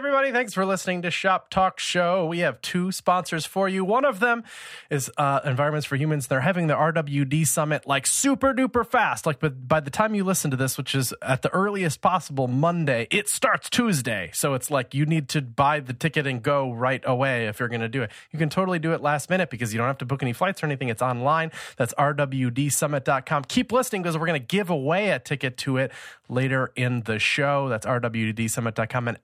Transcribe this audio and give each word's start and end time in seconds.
everybody. 0.00 0.32
Thanks 0.32 0.54
for 0.54 0.64
listening 0.64 1.02
to 1.02 1.10
Shop 1.10 1.50
Talk 1.50 1.78
Show. 1.78 2.24
We 2.24 2.38
have 2.38 2.62
two 2.62 2.90
sponsors 2.90 3.44
for 3.44 3.68
you. 3.68 3.84
One 3.84 4.06
of 4.06 4.18
them 4.18 4.44
is 4.88 5.10
uh, 5.18 5.40
Environments 5.44 5.86
for 5.86 5.96
Humans. 5.96 6.28
They're 6.28 6.40
having 6.40 6.68
the 6.68 6.74
RWD 6.74 7.46
Summit 7.46 7.86
like 7.86 8.06
super 8.06 8.54
duper 8.54 8.86
fast. 8.86 9.26
Like, 9.26 9.40
but 9.40 9.68
by 9.68 9.80
the 9.80 9.90
time 9.90 10.14
you 10.14 10.24
listen 10.24 10.50
to 10.52 10.56
this, 10.56 10.78
which 10.78 10.94
is 10.94 11.12
at 11.20 11.42
the 11.42 11.50
earliest 11.50 12.00
possible 12.00 12.48
Monday, 12.48 13.08
it 13.10 13.28
starts 13.28 13.68
Tuesday. 13.68 14.30
So 14.32 14.54
it's 14.54 14.70
like 14.70 14.94
you 14.94 15.04
need 15.04 15.28
to 15.30 15.42
buy 15.42 15.80
the 15.80 15.92
ticket 15.92 16.26
and 16.26 16.42
go 16.42 16.72
right 16.72 17.02
away 17.04 17.48
if 17.48 17.60
you're 17.60 17.68
going 17.68 17.82
to 17.82 17.88
do 17.88 18.02
it. 18.02 18.10
You 18.30 18.38
can 18.38 18.48
totally 18.48 18.78
do 18.78 18.94
it 18.94 19.02
last 19.02 19.28
minute 19.28 19.50
because 19.50 19.74
you 19.74 19.76
don't 19.76 19.86
have 19.86 19.98
to 19.98 20.06
book 20.06 20.22
any 20.22 20.32
flights 20.32 20.62
or 20.62 20.66
anything. 20.66 20.88
It's 20.88 21.02
online. 21.02 21.52
That's 21.76 21.92
rwdsummit.com. 21.92 23.44
Keep 23.44 23.70
listening 23.70 24.00
because 24.00 24.16
we're 24.16 24.26
going 24.26 24.40
to 24.40 24.46
give 24.46 24.70
away 24.70 25.10
a 25.10 25.18
ticket 25.18 25.58
to 25.58 25.76
it 25.76 25.92
later 26.30 26.72
in 26.74 27.02
the 27.02 27.18
show. 27.18 27.68
That's 27.68 27.84
rwdsummit.com 27.84 29.08
and 29.08 29.18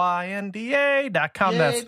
lynda.com. 0.00 1.58
That's 1.58 1.84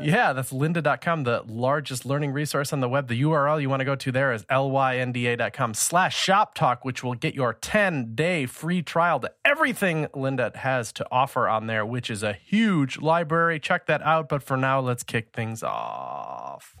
yeah, 0.00 0.32
that's 0.32 0.52
lynda.com, 0.52 1.22
the 1.22 1.44
largest 1.46 2.04
learning 2.04 2.32
resource 2.32 2.72
on 2.72 2.80
the 2.80 2.88
web. 2.88 3.06
The 3.06 3.22
URL 3.22 3.62
you 3.62 3.70
want 3.70 3.80
to 3.80 3.84
go 3.84 3.94
to 3.94 4.10
there 4.10 4.32
is 4.32 4.42
lynda.com 4.44 5.74
slash 5.74 6.16
shop 6.16 6.54
talk, 6.54 6.84
which 6.84 7.04
will 7.04 7.14
get 7.14 7.34
your 7.34 7.54
10 7.54 8.14
day 8.14 8.46
free 8.46 8.82
trial 8.82 9.20
to 9.20 9.30
everything 9.44 10.06
Lynda 10.06 10.56
has 10.56 10.92
to 10.94 11.06
offer 11.12 11.48
on 11.48 11.68
there, 11.68 11.86
which 11.86 12.10
is 12.10 12.22
a 12.24 12.32
huge 12.32 12.98
library. 12.98 13.60
Check 13.60 13.86
that 13.86 14.02
out. 14.02 14.28
But 14.28 14.42
for 14.42 14.56
now, 14.56 14.80
let's 14.80 15.04
kick 15.04 15.32
things 15.32 15.62
off. 15.62 16.74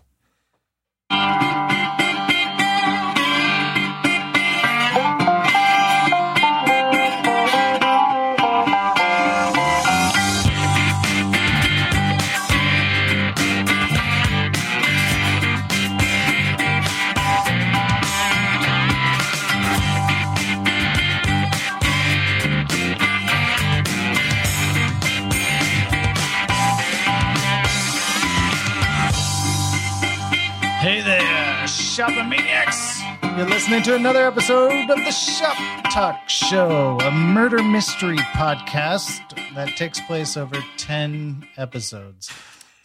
You're 33.36 33.48
listening 33.48 33.82
to 33.82 33.96
another 33.96 34.24
episode 34.26 34.88
of 34.88 34.96
the 34.96 35.10
Shop 35.10 35.56
Talk 35.92 36.28
Show, 36.28 36.98
a 37.00 37.10
murder 37.10 37.62
mystery 37.64 38.16
podcast 38.16 39.20
that 39.56 39.76
takes 39.76 39.98
place 40.02 40.36
over 40.36 40.56
10 40.76 41.44
episodes. 41.56 42.30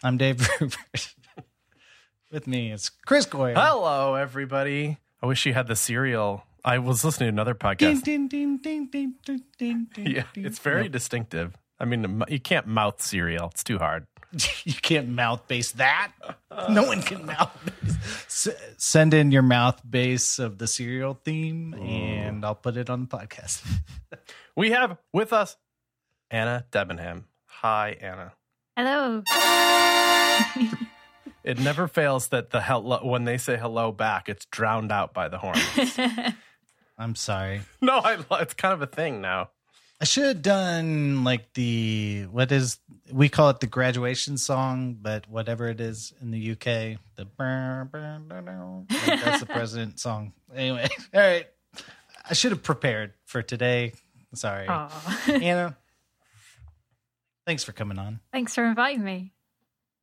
I'm 0.02 0.16
Dave 0.16 0.40
Rupert. 0.60 1.14
With 2.32 2.48
me 2.48 2.72
is 2.72 2.90
Chris 3.06 3.26
Coyier. 3.26 3.54
Hello, 3.54 4.16
everybody. 4.16 4.98
I 5.22 5.26
wish 5.26 5.46
you 5.46 5.54
had 5.54 5.68
the 5.68 5.76
cereal. 5.76 6.44
I 6.64 6.78
was 6.78 7.04
listening 7.04 7.28
to 7.28 7.32
another 7.32 7.54
podcast. 7.54 8.02
Ding, 8.02 8.26
ding, 8.26 8.58
ding, 8.58 8.88
ding, 8.90 9.18
ding, 9.24 9.42
ding, 9.56 9.86
ding, 9.94 10.06
Yeah, 10.06 10.24
it's 10.34 10.58
very 10.58 10.88
distinctive. 10.88 11.56
I 11.78 11.84
mean, 11.84 12.24
you 12.28 12.40
can't 12.40 12.66
mouth 12.66 13.00
Serial; 13.00 13.50
it's 13.52 13.62
too 13.64 13.78
hard. 13.78 14.06
you 14.64 14.74
can't 14.74 15.08
mouth 15.08 15.46
bass 15.48 15.72
that. 15.72 16.12
No 16.68 16.82
one 16.84 17.00
can 17.00 17.24
mouth 17.26 17.56
bass. 17.64 18.48
S- 18.48 18.74
send 18.76 19.14
in 19.14 19.30
your 19.30 19.42
mouth 19.42 19.80
bass 19.88 20.38
of 20.38 20.58
the 20.58 20.66
serial 20.66 21.14
theme, 21.14 21.74
and 21.74 22.44
I'll 22.44 22.54
put 22.56 22.76
it 22.76 22.90
on 22.90 23.02
the 23.02 23.06
podcast. 23.06 23.62
We 24.56 24.72
have 24.72 24.98
with 25.12 25.32
us 25.32 25.56
Anna 26.30 26.66
Debenham. 26.72 27.24
Hi, 27.46 27.96
Anna. 28.00 28.32
Hello. 28.76 29.22
It 31.42 31.58
never 31.58 31.88
fails 31.88 32.28
that 32.28 32.50
the 32.50 32.60
hello 32.60 32.98
when 33.02 33.24
they 33.24 33.38
say 33.38 33.56
hello 33.56 33.92
back, 33.92 34.28
it's 34.28 34.44
drowned 34.46 34.92
out 34.92 35.14
by 35.14 35.28
the 35.28 35.38
horn. 35.38 35.56
I'm 36.98 37.14
sorry. 37.14 37.62
no, 37.80 37.98
I, 37.98 38.18
it's 38.42 38.54
kind 38.54 38.74
of 38.74 38.82
a 38.82 38.86
thing 38.86 39.20
now. 39.22 39.50
I 40.00 40.06
should 40.06 40.24
have 40.24 40.42
done 40.42 41.24
like 41.24 41.52
the 41.52 42.26
what 42.30 42.50
is 42.52 42.78
we 43.12 43.28
call 43.28 43.50
it 43.50 43.60
the 43.60 43.66
graduation 43.66 44.38
song, 44.38 44.96
but 45.00 45.28
whatever 45.28 45.68
it 45.68 45.78
is 45.80 46.14
in 46.22 46.30
the 46.30 46.52
UK, 46.52 46.98
the 47.16 47.26
that's 48.88 49.40
the 49.40 49.46
president 49.46 50.00
song. 50.00 50.32
Anyway, 50.54 50.88
all 51.14 51.20
right. 51.20 51.46
I 52.28 52.32
should 52.34 52.52
have 52.52 52.62
prepared 52.62 53.12
for 53.26 53.42
today. 53.42 53.92
Sorry, 54.34 54.66
Aw. 54.68 55.22
Anna. 55.28 55.76
Thanks 57.46 57.64
for 57.64 57.72
coming 57.72 57.98
on. 57.98 58.20
Thanks 58.32 58.54
for 58.54 58.64
inviting 58.64 59.04
me. 59.04 59.34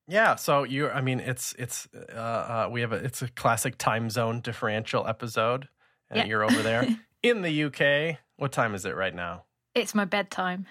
Yeah, 0.07 0.35
so 0.35 0.63
you 0.63 0.89
I 0.89 1.01
mean 1.01 1.19
it's 1.19 1.53
it's 1.57 1.87
uh, 2.13 2.15
uh 2.15 2.69
we 2.71 2.81
have 2.81 2.93
a 2.93 2.97
it's 2.97 3.23
a 3.23 3.29
classic 3.29 3.77
time 3.79 4.09
zone 4.11 4.41
differential 4.41 5.07
episode 5.07 5.69
and 6.09 6.19
Yeah. 6.19 6.25
you're 6.25 6.43
over 6.43 6.61
there 6.61 6.87
in 7.23 7.41
the 7.41 7.63
UK. 7.63 8.19
What 8.35 8.51
time 8.51 8.75
is 8.75 8.85
it 8.85 8.95
right 8.95 9.13
now? 9.15 9.43
It's 9.77 9.93
my 9.95 10.05
bedtime. 10.05 10.65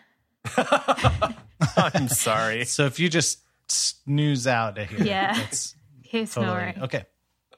I'm 1.76 2.08
sorry. 2.08 2.64
So 2.64 2.84
if 2.86 2.98
you 2.98 3.08
just 3.08 3.40
snooze 3.68 4.46
out 4.46 4.78
of 4.78 4.88
here, 4.88 5.02
Yeah. 5.04 5.34
that's 5.34 5.74
Here's 6.02 6.32
totally 6.34 6.52
snoring. 6.72 6.82
okay. 6.82 7.04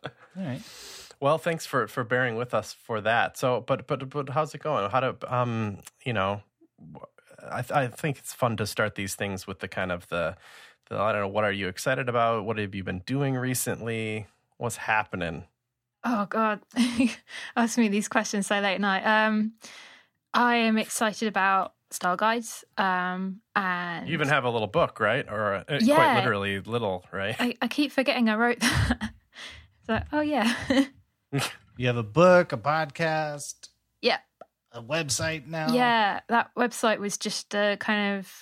All 0.05 0.11
right. 0.37 0.61
Well, 1.21 1.39
thanks 1.39 1.67
for 1.67 1.89
for 1.89 2.05
bearing 2.05 2.37
with 2.37 2.55
us 2.55 2.73
for 2.73 3.01
that. 3.01 3.37
So, 3.37 3.61
but 3.67 3.87
but 3.87 4.09
but 4.09 4.29
how's 4.31 4.55
it 4.55 4.63
going? 4.63 4.89
How 4.91 5.01
to 5.01 5.17
um 5.35 5.79
you 6.05 6.13
know, 6.13 6.43
I 7.51 7.65
I 7.75 7.87
think 7.89 8.19
it's 8.19 8.33
fun 8.33 8.57
to 8.59 8.67
start 8.67 8.95
these 8.95 9.15
things 9.17 9.47
with 9.47 9.59
the 9.59 9.69
kind 9.69 9.91
of 9.91 10.09
the 10.09 10.37
the 10.89 10.97
I 10.99 11.13
don't 11.13 11.23
know 11.23 11.29
what 11.29 11.45
are 11.45 11.53
you 11.53 11.69
excited 11.69 12.09
about? 12.09 12.45
What 12.45 12.59
have 12.59 12.75
you 12.75 12.85
been 12.85 13.01
doing 13.01 13.35
recently? 13.35 14.27
What's 14.59 14.77
happening? 14.77 15.45
Oh 16.05 16.27
God, 16.27 16.61
ask 17.57 17.77
me 17.77 17.89
these 17.89 18.07
questions 18.09 18.47
so 18.47 18.55
late 18.61 18.75
at 18.77 18.81
night. 18.81 19.05
Um, 19.05 19.53
I 20.35 20.57
am 20.57 20.79
excited 20.79 21.29
about 21.29 21.73
style 21.91 22.17
guides. 22.17 22.65
Um, 22.77 23.41
and 23.57 24.07
You 24.07 24.15
even 24.15 24.29
have 24.29 24.45
a 24.45 24.51
little 24.51 24.67
book, 24.69 25.01
right? 25.01 25.27
Or 25.29 25.55
uh, 25.55 25.65
quite 25.67 26.17
literally 26.17 26.61
little, 26.61 27.05
right? 27.13 27.37
I, 27.39 27.57
I 27.63 27.69
keep 27.69 27.93
forgetting 27.93 28.29
I 28.29 28.37
wrote 28.37 28.61
that. 28.61 29.11
so 29.87 30.01
oh 30.13 30.21
yeah, 30.21 30.55
You 31.77 31.87
have 31.87 31.97
a 31.97 32.03
book, 32.03 32.53
a 32.53 32.57
podcast, 32.57 33.69
yeah, 34.03 34.19
a 34.73 34.83
website 34.83 35.47
now. 35.47 35.73
yeah. 35.73 36.21
That 36.29 36.51
website 36.57 36.99
was 36.99 37.17
just 37.17 37.55
uh, 37.55 37.77
kind 37.77 38.19
of 38.19 38.33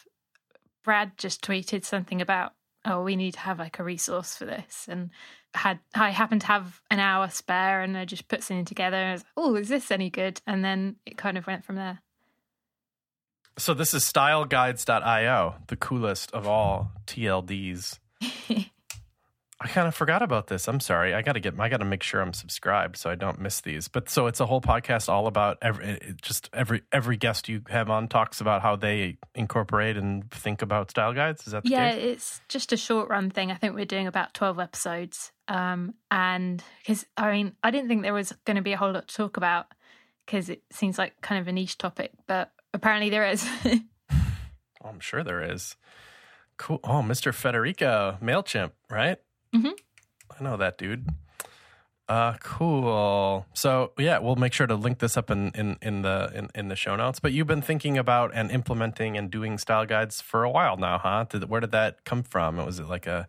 Brad 0.84 1.12
just 1.18 1.44
tweeted 1.44 1.84
something 1.84 2.20
about 2.22 2.52
oh 2.84 3.02
we 3.02 3.16
need 3.16 3.34
to 3.34 3.40
have 3.40 3.58
like 3.58 3.78
a 3.78 3.84
resource 3.84 4.36
for 4.36 4.44
this 4.44 4.86
and 4.88 5.10
had 5.56 5.80
I 5.94 6.10
happened 6.10 6.42
to 6.42 6.46
have 6.48 6.80
an 6.90 7.00
hour 7.00 7.28
spare 7.28 7.82
and 7.82 7.96
I 7.96 8.04
just 8.04 8.28
put 8.28 8.42
something 8.42 8.64
together 8.64 8.96
and 8.96 9.08
I 9.08 9.12
was 9.12 9.22
like, 9.22 9.32
oh 9.36 9.56
is 9.56 9.68
this 9.68 9.90
any 9.90 10.10
good 10.10 10.40
and 10.46 10.64
then 10.64 10.96
it 11.06 11.16
kind 11.16 11.38
of 11.38 11.46
went 11.46 11.64
from 11.64 11.76
there. 11.76 12.00
So 13.58 13.72
this 13.72 13.94
is 13.94 14.04
styleguides.io, 14.04 15.54
the 15.68 15.76
coolest 15.76 16.30
of 16.32 16.46
all 16.46 16.92
TLDs. 17.06 17.98
I 19.58 19.68
kind 19.68 19.88
of 19.88 19.94
forgot 19.94 20.20
about 20.20 20.48
this. 20.48 20.68
I'm 20.68 20.80
sorry. 20.80 21.14
I 21.14 21.22
got 21.22 21.32
to 21.32 21.40
get 21.40 21.58
I 21.58 21.70
got 21.70 21.78
to 21.78 21.86
make 21.86 22.02
sure 22.02 22.20
I'm 22.20 22.34
subscribed 22.34 22.98
so 22.98 23.08
I 23.08 23.14
don't 23.14 23.40
miss 23.40 23.62
these. 23.62 23.88
But 23.88 24.10
so 24.10 24.26
it's 24.26 24.38
a 24.40 24.44
whole 24.44 24.60
podcast 24.60 25.08
all 25.08 25.26
about 25.26 25.56
every 25.62 25.98
just 26.20 26.50
every 26.52 26.82
every 26.92 27.16
guest 27.16 27.48
you 27.48 27.62
have 27.70 27.88
on 27.88 28.06
talks 28.08 28.42
about 28.42 28.60
how 28.60 28.76
they 28.76 29.16
incorporate 29.34 29.96
and 29.96 30.30
think 30.30 30.60
about 30.60 30.90
style 30.90 31.14
guides. 31.14 31.46
Is 31.46 31.52
that 31.54 31.62
the 31.64 31.70
Yeah, 31.70 31.90
case? 31.90 32.02
it's 32.04 32.40
just 32.48 32.72
a 32.74 32.76
short 32.76 33.08
run 33.08 33.30
thing. 33.30 33.50
I 33.50 33.54
think 33.54 33.74
we're 33.74 33.86
doing 33.86 34.06
about 34.06 34.34
12 34.34 34.58
episodes. 34.58 35.32
Um, 35.48 35.94
and 36.10 36.62
because, 36.80 37.06
I 37.16 37.32
mean, 37.32 37.54
I 37.62 37.70
didn't 37.70 37.88
think 37.88 38.02
there 38.02 38.12
was 38.12 38.32
going 38.44 38.56
to 38.56 38.62
be 38.62 38.74
a 38.74 38.76
whole 38.76 38.92
lot 38.92 39.08
to 39.08 39.14
talk 39.14 39.38
about 39.38 39.66
because 40.26 40.50
it 40.50 40.64
seems 40.70 40.98
like 40.98 41.18
kind 41.22 41.40
of 41.40 41.48
a 41.48 41.52
niche 41.52 41.78
topic, 41.78 42.10
but 42.26 42.52
apparently 42.74 43.08
there 43.10 43.26
is. 43.26 43.48
Oh, 44.84 44.88
I'm 44.90 45.00
sure 45.00 45.24
there 45.24 45.42
is. 45.42 45.74
Cool. 46.58 46.78
Oh, 46.84 47.02
Mr. 47.02 47.34
Federico 47.34 48.18
Mailchimp, 48.22 48.72
right? 48.90 49.18
Mhm. 49.56 49.72
I 50.38 50.42
know 50.42 50.56
that 50.56 50.78
dude. 50.78 51.06
Uh, 52.08 52.34
cool. 52.40 53.46
So 53.52 53.92
yeah, 53.98 54.18
we'll 54.18 54.36
make 54.36 54.52
sure 54.52 54.66
to 54.66 54.76
link 54.76 54.98
this 55.00 55.16
up 55.16 55.30
in 55.30 55.50
in 55.54 55.76
in 55.82 56.02
the 56.02 56.30
in, 56.34 56.48
in 56.54 56.68
the 56.68 56.76
show 56.76 56.94
notes. 56.94 57.18
But 57.18 57.32
you've 57.32 57.48
been 57.48 57.62
thinking 57.62 57.98
about 57.98 58.30
and 58.32 58.50
implementing 58.50 59.16
and 59.16 59.30
doing 59.30 59.58
style 59.58 59.86
guides 59.86 60.20
for 60.20 60.44
a 60.44 60.50
while 60.50 60.76
now, 60.76 60.98
huh? 60.98 61.24
Did, 61.28 61.48
where 61.48 61.60
did 61.60 61.72
that 61.72 62.04
come 62.04 62.22
from? 62.22 62.58
Was 62.58 62.78
it 62.78 62.86
like 62.86 63.06
a 63.08 63.26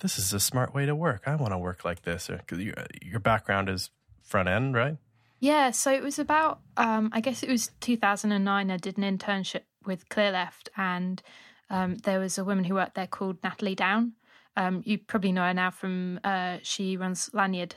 this 0.00 0.18
is 0.18 0.34
a 0.34 0.40
smart 0.40 0.74
way 0.74 0.84
to 0.86 0.94
work? 0.94 1.22
I 1.26 1.34
want 1.36 1.52
to 1.52 1.58
work 1.58 1.84
like 1.84 2.02
this, 2.02 2.28
or 2.28 2.42
your 2.50 2.74
your 3.00 3.20
background 3.20 3.68
is 3.70 3.90
front 4.22 4.48
end, 4.48 4.74
right? 4.74 4.96
yeah, 5.42 5.70
so 5.70 5.90
it 5.90 6.02
was 6.02 6.18
about, 6.18 6.60
um, 6.76 7.08
I 7.14 7.22
guess 7.22 7.42
it 7.42 7.48
was 7.48 7.70
2009. 7.80 8.70
I 8.70 8.76
did 8.76 8.98
an 8.98 9.04
internship 9.18 9.62
with 9.86 10.06
Clearleft, 10.10 10.68
and 10.76 11.22
um, 11.70 11.96
there 12.04 12.20
was 12.20 12.36
a 12.36 12.44
woman 12.44 12.64
who 12.64 12.74
worked 12.74 12.94
there 12.94 13.06
called 13.06 13.38
Natalie 13.42 13.74
Downe. 13.74 14.12
Um, 14.56 14.82
you 14.84 14.98
probably 14.98 15.32
know 15.32 15.42
her 15.42 15.54
now 15.54 15.70
from 15.70 16.20
uh, 16.24 16.58
she 16.62 16.96
runs 16.96 17.30
Lanyrd, 17.32 17.72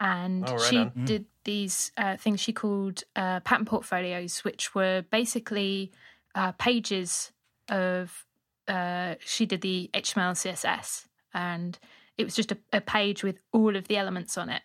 and 0.00 0.44
Oh, 0.48 0.52
right 0.52 0.60
she 0.62 0.78
on. 0.78 0.90
Mm. 0.90 1.06
did 1.06 1.26
these 1.44 1.92
uh, 1.96 2.16
things 2.16 2.40
she 2.40 2.52
called 2.52 3.04
uh, 3.14 3.40
pattern 3.40 3.64
portfolios, 3.64 4.40
which 4.40 4.74
were 4.74 5.04
basically 5.10 5.92
uh, 6.34 6.52
pages 6.52 7.32
of 7.68 8.26
uh, 8.68 9.14
she 9.20 9.46
did 9.46 9.60
the 9.60 9.90
HTML 9.94 10.28
and 10.28 10.36
CSS, 10.36 11.06
and 11.32 11.78
it 12.18 12.24
was 12.24 12.34
just 12.34 12.52
a, 12.52 12.58
a 12.72 12.80
page 12.80 13.22
with 13.22 13.38
all 13.52 13.76
of 13.76 13.88
the 13.88 13.96
elements 13.96 14.36
on 14.36 14.50
it. 14.50 14.62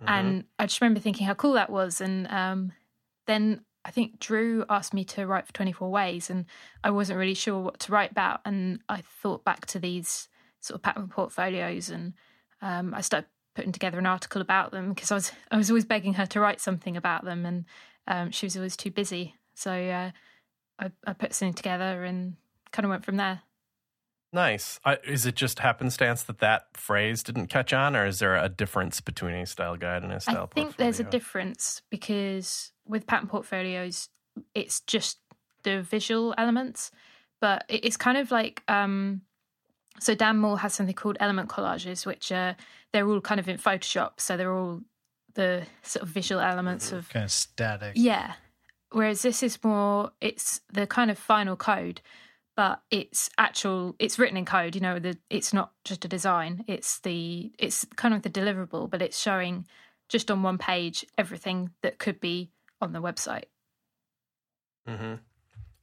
Mm-hmm. 0.00 0.08
And 0.08 0.44
I 0.58 0.66
just 0.66 0.80
remember 0.80 1.00
thinking 1.00 1.26
how 1.26 1.34
cool 1.34 1.54
that 1.54 1.70
was. 1.70 2.00
And 2.00 2.26
um, 2.28 2.72
then 3.26 3.62
I 3.84 3.90
think 3.90 4.18
Drew 4.18 4.64
asked 4.68 4.94
me 4.94 5.04
to 5.06 5.26
write 5.26 5.46
for 5.46 5.52
24 5.52 5.90
Ways, 5.90 6.30
and 6.30 6.46
I 6.82 6.90
wasn't 6.90 7.18
really 7.18 7.34
sure 7.34 7.60
what 7.60 7.80
to 7.80 7.92
write 7.92 8.10
about. 8.10 8.40
And 8.44 8.80
I 8.88 9.02
thought 9.02 9.44
back 9.44 9.66
to 9.66 9.78
these 9.78 10.28
sort 10.64 10.76
of 10.76 10.82
pattern 10.82 11.08
portfolios, 11.08 11.90
and 11.90 12.14
um, 12.62 12.94
I 12.94 13.00
started 13.00 13.28
putting 13.54 13.72
together 13.72 13.98
an 13.98 14.06
article 14.06 14.40
about 14.40 14.72
them 14.72 14.92
because 14.92 15.12
I 15.12 15.14
was 15.14 15.32
I 15.50 15.56
was 15.56 15.70
always 15.70 15.84
begging 15.84 16.14
her 16.14 16.26
to 16.26 16.40
write 16.40 16.60
something 16.60 16.96
about 16.96 17.24
them, 17.24 17.44
and 17.46 17.64
um, 18.06 18.30
she 18.30 18.46
was 18.46 18.56
always 18.56 18.76
too 18.76 18.90
busy. 18.90 19.34
So 19.54 19.70
uh, 19.72 20.10
I, 20.78 20.90
I 21.06 21.12
put 21.12 21.34
something 21.34 21.54
together 21.54 22.04
and 22.04 22.36
kind 22.72 22.84
of 22.84 22.90
went 22.90 23.04
from 23.04 23.16
there. 23.16 23.42
Nice. 24.32 24.80
I, 24.84 24.98
is 25.04 25.26
it 25.26 25.36
just 25.36 25.60
happenstance 25.60 26.24
that 26.24 26.40
that 26.40 26.66
phrase 26.74 27.22
didn't 27.22 27.46
catch 27.46 27.72
on, 27.72 27.94
or 27.94 28.06
is 28.06 28.18
there 28.18 28.36
a 28.36 28.48
difference 28.48 29.00
between 29.00 29.34
a 29.34 29.46
style 29.46 29.76
guide 29.76 30.02
and 30.02 30.12
a 30.12 30.18
style? 30.18 30.48
Portfolio? 30.48 30.68
I 30.68 30.72
think 30.72 30.76
there's 30.76 31.00
a 31.00 31.04
difference 31.04 31.82
because 31.88 32.72
with 32.84 33.06
pattern 33.06 33.28
portfolios, 33.28 34.08
it's 34.52 34.80
just 34.80 35.18
the 35.62 35.82
visual 35.82 36.34
elements, 36.36 36.90
but 37.40 37.64
it's 37.68 37.96
kind 37.96 38.18
of 38.18 38.32
like 38.32 38.64
um, 38.66 39.20
so 40.00 40.14
Dan 40.14 40.38
Mall 40.38 40.56
has 40.56 40.74
something 40.74 40.94
called 40.94 41.16
element 41.20 41.48
collages, 41.48 42.04
which 42.06 42.32
uh, 42.32 42.54
they're 42.92 43.08
all 43.08 43.20
kind 43.20 43.40
of 43.40 43.48
in 43.48 43.58
Photoshop, 43.58 44.12
so 44.18 44.36
they're 44.36 44.52
all 44.52 44.80
the 45.34 45.64
sort 45.82 46.02
of 46.02 46.08
visual 46.08 46.40
elements 46.40 46.92
of 46.92 47.08
Kind 47.08 47.24
of 47.24 47.30
static. 47.32 47.92
yeah. 47.96 48.34
Whereas 48.92 49.22
this 49.22 49.42
is 49.42 49.58
more, 49.64 50.12
it's 50.20 50.60
the 50.72 50.86
kind 50.86 51.10
of 51.10 51.18
final 51.18 51.56
code, 51.56 52.00
but 52.56 52.80
it's 52.92 53.28
actual, 53.36 53.96
it's 53.98 54.20
written 54.20 54.36
in 54.36 54.44
code. 54.44 54.76
You 54.76 54.80
know, 54.80 55.00
the 55.00 55.18
it's 55.28 55.52
not 55.52 55.72
just 55.84 56.04
a 56.04 56.08
design. 56.08 56.64
It's 56.68 57.00
the, 57.00 57.50
it's 57.58 57.84
kind 57.96 58.14
of 58.14 58.22
the 58.22 58.30
deliverable, 58.30 58.88
but 58.88 59.02
it's 59.02 59.18
showing 59.18 59.66
just 60.08 60.30
on 60.30 60.44
one 60.44 60.58
page 60.58 61.04
everything 61.18 61.70
that 61.82 61.98
could 61.98 62.20
be 62.20 62.52
on 62.80 62.92
the 62.92 63.02
website. 63.02 63.46
Mm-hmm. 64.88 65.14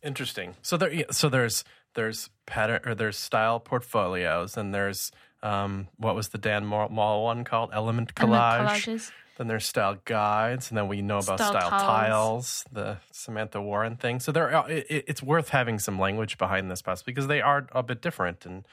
Interesting. 0.03 0.55
So 0.61 0.77
there, 0.77 1.03
so 1.11 1.27
there's 1.27 1.63
there's 1.93 2.29
pattern 2.45 2.81
or 2.85 2.95
there's 2.95 3.17
style 3.17 3.59
portfolios, 3.59 4.57
and 4.57 4.73
there's 4.73 5.11
um, 5.43 5.87
what 5.97 6.15
was 6.15 6.29
the 6.29 6.37
Dan 6.37 6.65
Mall 6.65 7.23
one 7.23 7.43
called? 7.43 7.71
Element 7.73 8.13
collage. 8.15 8.67
collages. 8.67 9.11
Then 9.37 9.47
there's 9.47 9.65
style 9.65 9.97
guides, 10.05 10.69
and 10.69 10.77
then 10.77 10.87
we 10.87 11.01
know 11.01 11.17
about 11.17 11.39
Style 11.39 11.51
style, 11.51 11.69
tiles. 11.69 11.81
tiles. 11.81 12.65
the 12.71 12.97
Samantha 13.11 13.59
Warren 13.61 13.95
thing. 13.95 14.19
So 14.19 14.31
there, 14.31 14.53
are- 14.55 14.69
it, 14.69 14.85
it- 14.89 15.05
it's 15.07 15.23
worth 15.23 15.49
having 15.49 15.79
some 15.79 15.97
language 15.97 16.37
behind 16.37 16.69
this, 16.69 16.81
possibly 16.81 17.13
because 17.13 17.27
they 17.27 17.41
are 17.41 17.65
a 17.71 17.81
bit 17.81 18.01
different. 18.01 18.45
And 18.45 18.65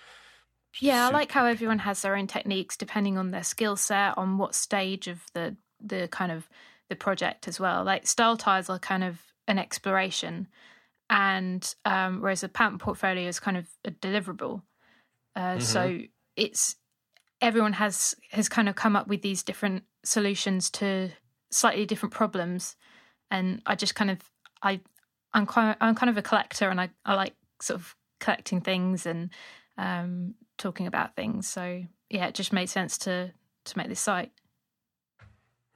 Yeah, 0.79 1.07
I 1.09 1.11
like 1.11 1.33
how 1.33 1.47
everyone 1.47 1.79
has 1.81 2.03
their 2.03 2.17
own 2.17 2.27
techniques 2.27 2.77
depending 2.77 3.17
on 3.17 3.31
their 3.31 3.45
skill 3.45 3.77
set, 3.77 4.19
on 4.19 4.37
what 4.37 4.55
stage 4.55 5.07
of 5.09 5.23
the 5.33 5.57
the 5.81 6.09
kind 6.09 6.33
of 6.33 6.49
the 6.91 6.97
project 6.97 7.49
as 7.49 7.59
well. 7.61 7.85
Like 7.85 8.07
style 8.07 8.37
tiles 8.37 8.69
are 8.69 8.79
kind 8.81 9.05
of 9.05 9.21
an 9.47 9.59
exploration, 9.59 10.49
and 11.11 11.75
um, 11.85 12.21
whereas 12.21 12.43
a 12.43 12.49
pattern 12.49 12.79
portfolio 12.79 13.29
is 13.29 13.41
kind 13.41 13.57
of 13.57 13.69
a 13.85 13.91
deliverable. 13.91 14.63
Uh, 15.35 15.59
So 15.59 16.01
it's 16.37 16.77
everyone 17.41 17.75
has 17.75 18.15
has 18.31 18.49
kind 18.49 18.69
of 18.69 18.75
come 18.75 18.97
up 18.97 19.09
with 19.09 19.23
these 19.23 19.43
different 19.43 19.85
solutions 20.05 20.71
to 20.71 21.11
slightly 21.51 21.87
different 21.87 22.15
problems, 22.15 22.77
and 23.31 23.63
I 23.67 23.75
just 23.75 23.95
kind 23.95 24.11
of 24.11 24.19
I 24.63 24.81
I'm 25.33 25.47
kind 25.47 25.77
I'm 25.81 25.95
kind 25.95 26.11
of 26.11 26.17
a 26.19 26.23
collector, 26.23 26.69
and 26.69 26.81
I 26.81 26.91
I 27.05 27.15
like 27.15 27.35
sort 27.63 27.81
of 27.81 27.97
collecting 28.21 28.61
things 28.61 29.07
and 29.07 29.31
um, 29.77 30.35
talking 30.57 30.87
about 30.87 31.15
things. 31.15 31.49
So 31.49 31.85
yeah, 32.11 32.27
it 32.27 32.35
just 32.35 32.53
made 32.53 32.69
sense 32.69 32.99
to 32.99 33.33
to 33.65 33.79
make 33.79 33.89
this 33.89 34.01
site. 34.01 34.33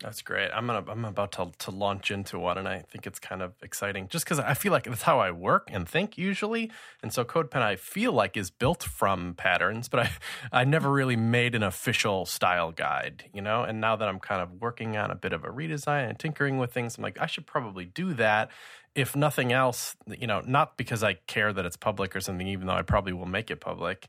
That's 0.03 0.21
great. 0.21 0.51
I'm 0.53 0.67
gonna 0.67 0.91
I'm 0.91 1.05
about 1.05 1.33
to 1.33 1.53
to 1.61 1.71
launch 1.71 2.11
into 2.11 2.39
one, 2.39 2.59
and 2.59 2.67
I 2.67 2.81
think 2.91 3.07
it's 3.07 3.21
kind 3.21 3.41
of 3.41 3.55
exciting, 3.63 4.09
just 4.09 4.25
because 4.25 4.41
I 4.41 4.55
feel 4.55 4.73
like 4.73 4.85
that's 4.85 5.03
how 5.03 5.21
I 5.21 5.31
work 5.31 5.69
and 5.71 5.89
think 5.89 6.19
usually. 6.19 6.73
And 7.03 7.13
so 7.13 7.25
CodePen, 7.25 7.63
I 7.63 7.77
feel 7.77 8.13
like, 8.13 8.37
is 8.37 8.51
built 8.51 8.83
from 8.83 9.35
patterns, 9.35 9.89
but 9.89 10.01
I 10.01 10.11
I 10.51 10.65
never 10.65 10.91
really 10.91 11.15
made 11.15 11.55
an 11.55 11.63
official 11.63 12.27
style 12.27 12.73
guide, 12.73 13.31
you 13.33 13.41
know. 13.41 13.63
And 13.63 13.81
now 13.81 13.95
that 13.95 14.09
I'm 14.09 14.19
kind 14.19 14.43
of 14.43 14.61
working 14.61 14.97
on 14.97 15.13
a 15.13 15.15
bit 15.15 15.33
of 15.33 15.45
a 15.45 15.49
redesign 15.49 16.09
and 16.09 16.19
tinkering 16.19 16.59
with 16.59 16.73
things, 16.73 16.99
I'm 16.99 17.03
like, 17.03 17.21
I 17.21 17.27
should 17.27 17.47
probably 17.47 17.85
do 17.85 18.13
that. 18.15 18.51
If 18.97 19.15
nothing 19.15 19.53
else, 19.53 19.97
you 20.07 20.27
know, 20.27 20.43
not 20.45 20.77
because 20.77 21.05
I 21.05 21.15
care 21.15 21.53
that 21.53 21.65
it's 21.65 21.77
public 21.77 22.17
or 22.17 22.21
something, 22.21 22.49
even 22.49 22.67
though 22.67 22.75
I 22.75 22.83
probably 22.83 23.13
will 23.13 23.27
make 23.27 23.51
it 23.51 23.61
public. 23.61 24.09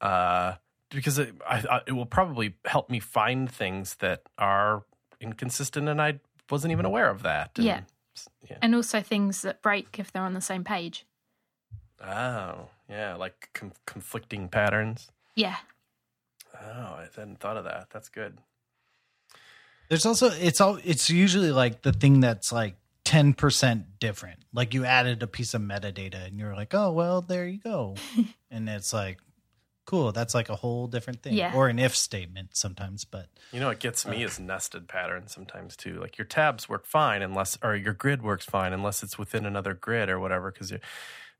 Uh, 0.00 0.54
because 0.90 1.18
it, 1.18 1.34
I, 1.46 1.82
it 1.86 1.92
will 1.92 2.06
probably 2.06 2.54
help 2.64 2.88
me 2.88 2.98
find 2.98 3.50
things 3.50 3.96
that 3.96 4.22
are 4.38 4.84
inconsistent 5.20 5.88
and 5.88 6.00
I 6.00 6.20
wasn't 6.50 6.72
even 6.72 6.84
aware 6.84 7.10
of 7.10 7.22
that. 7.22 7.52
And- 7.56 7.66
Yeah. 7.66 7.80
yeah. 8.50 8.58
And 8.62 8.74
also 8.74 9.00
things 9.00 9.42
that 9.42 9.62
break 9.62 9.98
if 9.98 10.12
they're 10.12 10.22
on 10.22 10.34
the 10.34 10.40
same 10.40 10.64
page. 10.64 11.04
Oh, 12.04 12.68
yeah, 12.88 13.14
like 13.16 13.50
com- 13.54 13.72
conflicting 13.86 14.48
patterns. 14.48 15.10
Yeah. 15.34 15.56
Oh, 16.54 16.94
I 16.94 17.08
hadn't 17.14 17.40
thought 17.40 17.56
of 17.56 17.64
that. 17.64 17.88
That's 17.90 18.08
good. 18.08 18.38
There's 19.88 20.04
also 20.06 20.30
it's 20.30 20.60
all 20.60 20.78
it's 20.84 21.08
usually 21.08 21.50
like 21.50 21.82
the 21.82 21.92
thing 21.92 22.20
that's 22.20 22.52
like 22.52 22.76
10% 23.04 23.84
different. 24.00 24.38
Like 24.52 24.74
you 24.74 24.84
added 24.84 25.22
a 25.22 25.26
piece 25.26 25.54
of 25.54 25.62
metadata 25.62 26.26
and 26.26 26.38
you're 26.38 26.54
like, 26.54 26.74
"Oh, 26.74 26.92
well, 26.92 27.22
there 27.22 27.46
you 27.48 27.58
go." 27.58 27.94
and 28.50 28.68
it's 28.68 28.92
like 28.92 29.18
cool, 29.88 30.12
that's 30.12 30.34
like 30.34 30.50
a 30.50 30.54
whole 30.54 30.86
different 30.86 31.22
thing. 31.22 31.32
Yeah. 31.32 31.54
Or 31.54 31.68
an 31.68 31.78
if 31.78 31.96
statement 31.96 32.50
sometimes, 32.52 33.06
but 33.06 33.28
You 33.52 33.60
know, 33.60 33.68
what 33.68 33.80
gets 33.80 34.06
me 34.06 34.22
is 34.22 34.38
nested 34.38 34.86
patterns 34.86 35.32
sometimes 35.32 35.76
too. 35.76 35.98
Like 35.98 36.18
your 36.18 36.26
tabs 36.26 36.68
work 36.68 36.84
fine 36.84 37.22
unless, 37.22 37.56
or 37.62 37.74
your 37.74 37.94
grid 37.94 38.22
works 38.22 38.44
fine 38.44 38.74
unless 38.74 39.02
it's 39.02 39.18
within 39.18 39.46
another 39.46 39.72
grid 39.72 40.10
or 40.10 40.20
whatever. 40.20 40.52
Because 40.52 40.70
you, 40.70 40.78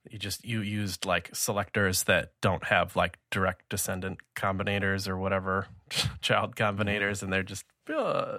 you 0.08 0.18
just 0.18 0.46
you 0.46 0.62
used 0.62 1.04
like 1.04 1.28
selectors 1.34 2.04
that 2.04 2.32
don't 2.40 2.64
have 2.64 2.96
like 2.96 3.18
direct 3.30 3.68
descendant 3.68 4.20
combinators 4.34 5.06
or 5.06 5.18
whatever 5.18 5.66
child 6.22 6.56
combinators, 6.56 7.22
and 7.22 7.30
they're 7.30 7.42
just 7.42 7.66
uh, 7.90 7.92
uh, 7.92 8.38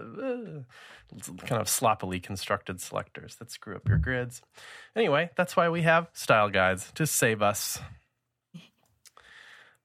kind 1.46 1.62
of 1.62 1.70
sloppily 1.70 2.20
constructed 2.20 2.82
selectors 2.82 3.36
that 3.36 3.52
screw 3.52 3.76
up 3.76 3.88
your 3.88 4.00
grids. 4.00 4.42
Anyway, 4.96 5.30
that's 5.36 5.56
why 5.56 5.70
we 5.70 5.84
have 5.84 6.08
style 6.14 6.50
guides 6.50 6.92
to 6.96 7.06
save 7.06 7.44
us. 7.44 7.80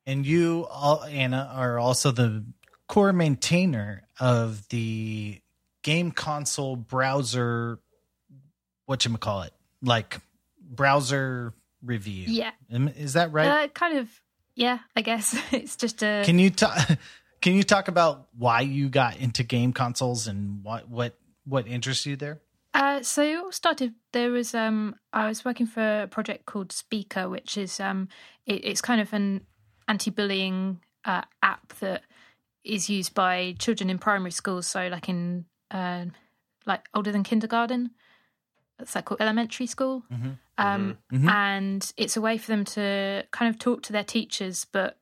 And 0.06 0.26
you, 0.26 0.66
all, 0.70 1.02
Anna, 1.04 1.50
are 1.54 1.78
also 1.78 2.10
the 2.10 2.44
core 2.88 3.12
maintainer 3.12 4.02
of 4.20 4.68
the 4.68 5.40
game 5.82 6.10
console 6.10 6.76
browser. 6.76 7.78
What 8.86 9.04
you 9.04 9.16
call 9.16 9.42
it? 9.42 9.52
Like 9.82 10.20
browser 10.60 11.54
review. 11.82 12.24
Yeah. 12.28 12.50
Is 12.70 13.14
that 13.14 13.32
right? 13.32 13.64
Uh, 13.64 13.68
kind 13.68 13.98
of. 13.98 14.08
Yeah, 14.56 14.78
I 14.94 15.02
guess 15.02 15.36
it's 15.52 15.76
just 15.76 16.02
a. 16.02 16.22
can 16.24 16.38
you 16.38 16.50
talk? 16.50 16.78
Can 17.40 17.56
you 17.56 17.62
talk 17.62 17.88
about 17.88 18.28
why 18.38 18.62
you 18.62 18.88
got 18.88 19.18
into 19.18 19.42
game 19.42 19.74
consoles 19.74 20.28
and 20.28 20.64
what 20.64 20.88
what 20.88 21.18
what 21.44 21.68
interests 21.68 22.06
you 22.06 22.16
there? 22.16 22.40
Uh, 22.72 23.02
so 23.02 23.22
it 23.22 23.36
all 23.36 23.52
started. 23.52 23.92
There 24.12 24.30
was 24.30 24.54
um, 24.54 24.96
I 25.12 25.28
was 25.28 25.44
working 25.44 25.66
for 25.66 26.04
a 26.04 26.06
project 26.06 26.46
called 26.46 26.72
Speaker, 26.72 27.28
which 27.28 27.58
is 27.58 27.80
um, 27.80 28.08
it, 28.46 28.64
it's 28.64 28.80
kind 28.80 28.98
of 28.98 29.12
an 29.12 29.42
anti-bullying 29.88 30.80
uh, 31.04 31.22
app 31.42 31.72
that 31.80 32.02
is 32.62 32.88
used 32.88 33.14
by 33.14 33.54
children 33.58 33.90
in 33.90 33.98
primary 33.98 34.30
schools. 34.30 34.66
So 34.66 34.88
like 34.88 35.08
in 35.08 35.44
uh, 35.70 36.06
like 36.66 36.88
older 36.94 37.12
than 37.12 37.22
kindergarten, 37.22 37.90
that's 38.78 38.94
like 38.94 39.04
called 39.04 39.20
elementary 39.20 39.66
school. 39.66 40.02
Um, 40.56 40.98
And 41.28 41.92
it's 41.96 42.16
a 42.16 42.20
way 42.20 42.38
for 42.38 42.46
them 42.46 42.64
to 42.64 43.24
kind 43.30 43.50
of 43.52 43.58
talk 43.58 43.82
to 43.82 43.92
their 43.92 44.04
teachers, 44.04 44.64
but 44.64 44.98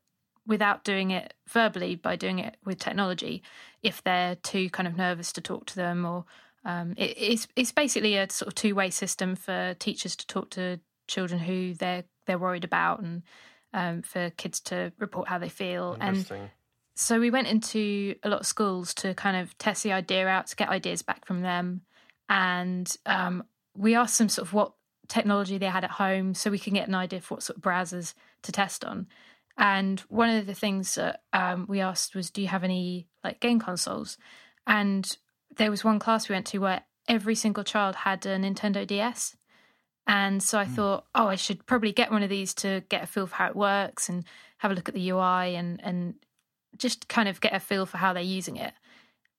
without 0.46 0.82
doing 0.82 1.10
it 1.10 1.34
verbally, 1.48 1.94
by 1.94 2.16
doing 2.16 2.38
it 2.38 2.56
with 2.64 2.78
technology, 2.78 3.42
if 3.82 4.02
they're 4.02 4.36
too 4.36 4.70
kind 4.70 4.88
of 4.88 4.96
nervous 4.96 5.32
to 5.32 5.40
talk 5.40 5.66
to 5.66 5.76
them, 5.76 6.04
or 6.04 6.24
um, 6.64 6.94
it, 6.96 7.14
it's 7.16 7.48
it's 7.54 7.72
basically 7.72 8.16
a 8.16 8.28
sort 8.30 8.48
of 8.48 8.54
two 8.54 8.74
way 8.74 8.90
system 8.90 9.36
for 9.36 9.74
teachers 9.78 10.16
to 10.16 10.26
talk 10.26 10.50
to 10.50 10.80
children 11.06 11.40
who 11.40 11.74
they're 11.74 12.04
they're 12.26 12.38
worried 12.38 12.64
about, 12.64 13.00
and 13.00 13.22
um, 13.72 14.02
for 14.02 14.30
kids 14.30 14.60
to 14.60 14.92
report 14.98 15.28
how 15.28 15.38
they 15.38 15.48
feel. 15.48 15.96
And 16.00 16.18
so 16.94 17.18
we 17.18 17.30
went 17.30 17.48
into 17.48 18.14
a 18.22 18.28
lot 18.28 18.40
of 18.40 18.46
schools 18.46 18.94
to 18.94 19.14
kind 19.14 19.36
of 19.36 19.56
test 19.58 19.82
the 19.82 19.92
idea 19.92 20.26
out, 20.26 20.48
to 20.48 20.56
get 20.56 20.68
ideas 20.68 21.02
back 21.02 21.24
from 21.24 21.40
them, 21.40 21.82
and 22.28 22.94
um, 23.06 23.44
we 23.76 23.94
asked 23.94 24.18
them 24.18 24.28
sort 24.28 24.46
of 24.46 24.52
what 24.52 24.74
technology 25.08 25.58
they 25.58 25.66
had 25.66 25.84
at 25.84 25.90
home, 25.90 26.34
so 26.34 26.50
we 26.50 26.58
can 26.58 26.74
get 26.74 26.88
an 26.88 26.94
idea 26.94 27.20
for 27.20 27.34
what 27.34 27.42
sort 27.42 27.56
of 27.56 27.62
browsers 27.62 28.14
to 28.42 28.52
test 28.52 28.84
on. 28.84 29.06
And 29.58 30.00
one 30.08 30.30
of 30.30 30.46
the 30.46 30.54
things 30.54 30.94
that 30.94 31.22
um, 31.32 31.66
we 31.68 31.80
asked 31.80 32.14
was, 32.14 32.30
"Do 32.30 32.42
you 32.42 32.48
have 32.48 32.64
any 32.64 33.08
like 33.24 33.40
game 33.40 33.58
consoles?" 33.58 34.18
And 34.66 35.16
there 35.56 35.70
was 35.70 35.84
one 35.84 35.98
class 35.98 36.28
we 36.28 36.34
went 36.34 36.46
to 36.48 36.58
where 36.58 36.82
every 37.08 37.34
single 37.34 37.64
child 37.64 37.94
had 37.94 38.24
a 38.26 38.38
Nintendo 38.38 38.86
DS, 38.86 39.36
And 40.06 40.42
so 40.42 40.58
I 40.58 40.64
thought, 40.64 41.04
oh, 41.14 41.28
I 41.28 41.36
should 41.36 41.64
probably 41.66 41.92
get 41.92 42.10
one 42.10 42.22
of 42.22 42.30
these 42.30 42.54
to 42.54 42.82
get 42.88 43.04
a 43.04 43.06
feel 43.06 43.26
for 43.26 43.36
how 43.36 43.48
it 43.48 43.56
works 43.56 44.08
and 44.08 44.24
have 44.58 44.70
a 44.70 44.74
look 44.74 44.88
at 44.88 44.94
the 44.94 45.10
UI 45.10 45.54
and 45.54 45.80
and 45.82 46.14
just 46.76 47.08
kind 47.08 47.28
of 47.28 47.40
get 47.40 47.54
a 47.54 47.60
feel 47.60 47.86
for 47.86 47.98
how 47.98 48.12
they're 48.12 48.22
using 48.22 48.56
it. 48.56 48.72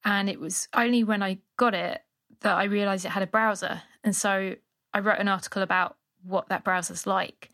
And 0.06 0.30
it 0.30 0.40
was 0.40 0.68
only 0.74 1.04
when 1.04 1.24
I 1.24 1.40
got 1.58 1.74
it 1.74 2.02
that 2.42 2.56
I 2.56 2.66
realized 2.66 3.06
it 3.06 3.10
had 3.10 3.24
a 3.24 3.28
browser. 3.28 3.82
And 4.04 4.16
so 4.16 4.56
I 4.94 5.00
wrote 5.00 5.20
an 5.20 5.28
article 5.28 5.62
about 5.62 5.98
what 6.24 6.50
that 6.50 6.64
browser's 6.64 7.08
like. 7.08 7.50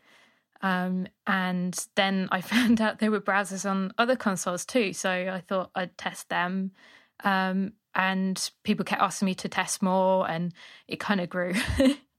Um, 0.62 1.06
and 1.26 1.86
then 1.94 2.28
I 2.30 2.40
found 2.40 2.80
out 2.80 2.98
there 2.98 3.10
were 3.10 3.20
browsers 3.20 3.68
on 3.68 3.92
other 3.98 4.16
consoles 4.16 4.64
too. 4.64 4.92
So 4.92 5.10
I 5.10 5.42
thought 5.46 5.70
I'd 5.74 5.96
test 5.96 6.28
them. 6.28 6.72
Um, 7.24 7.72
and 7.94 8.50
people 8.62 8.84
kept 8.84 9.02
asking 9.02 9.26
me 9.26 9.34
to 9.34 9.48
test 9.48 9.82
more, 9.82 10.30
and 10.30 10.52
it 10.86 11.00
kind 11.00 11.20
of 11.20 11.28
grew. 11.28 11.54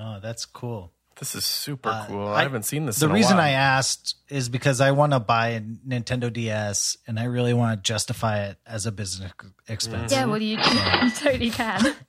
Oh, 0.00 0.18
that's 0.20 0.46
cool. 0.46 0.92
This 1.18 1.34
is 1.34 1.44
super 1.44 1.90
Uh, 1.90 2.06
cool. 2.06 2.28
I- 2.28 2.40
I, 2.40 2.42
haven't 2.42 2.62
seen 2.62 2.86
this. 2.86 2.98
The 2.98 3.04
in 3.06 3.10
a 3.12 3.14
reason 3.14 3.36
while. 3.36 3.44
I 3.46 3.50
asked 3.50 4.14
is 4.30 4.48
because 4.48 4.80
I 4.80 4.92
want 4.92 5.12
to 5.12 5.20
buy 5.20 5.48
a 5.48 5.60
Nintendo 5.60 6.32
DS 6.32 6.96
and 7.06 7.18
I 7.20 7.24
really 7.24 7.52
want 7.52 7.78
to 7.78 7.86
justify 7.86 8.44
it 8.44 8.56
as 8.66 8.86
a 8.86 8.92
business 8.92 9.30
expense. 9.68 10.12
yeah, 10.12 10.24
well, 10.24 10.40
you, 10.40 10.56
you 11.02 11.10
totally 11.10 11.50
can. 11.50 11.94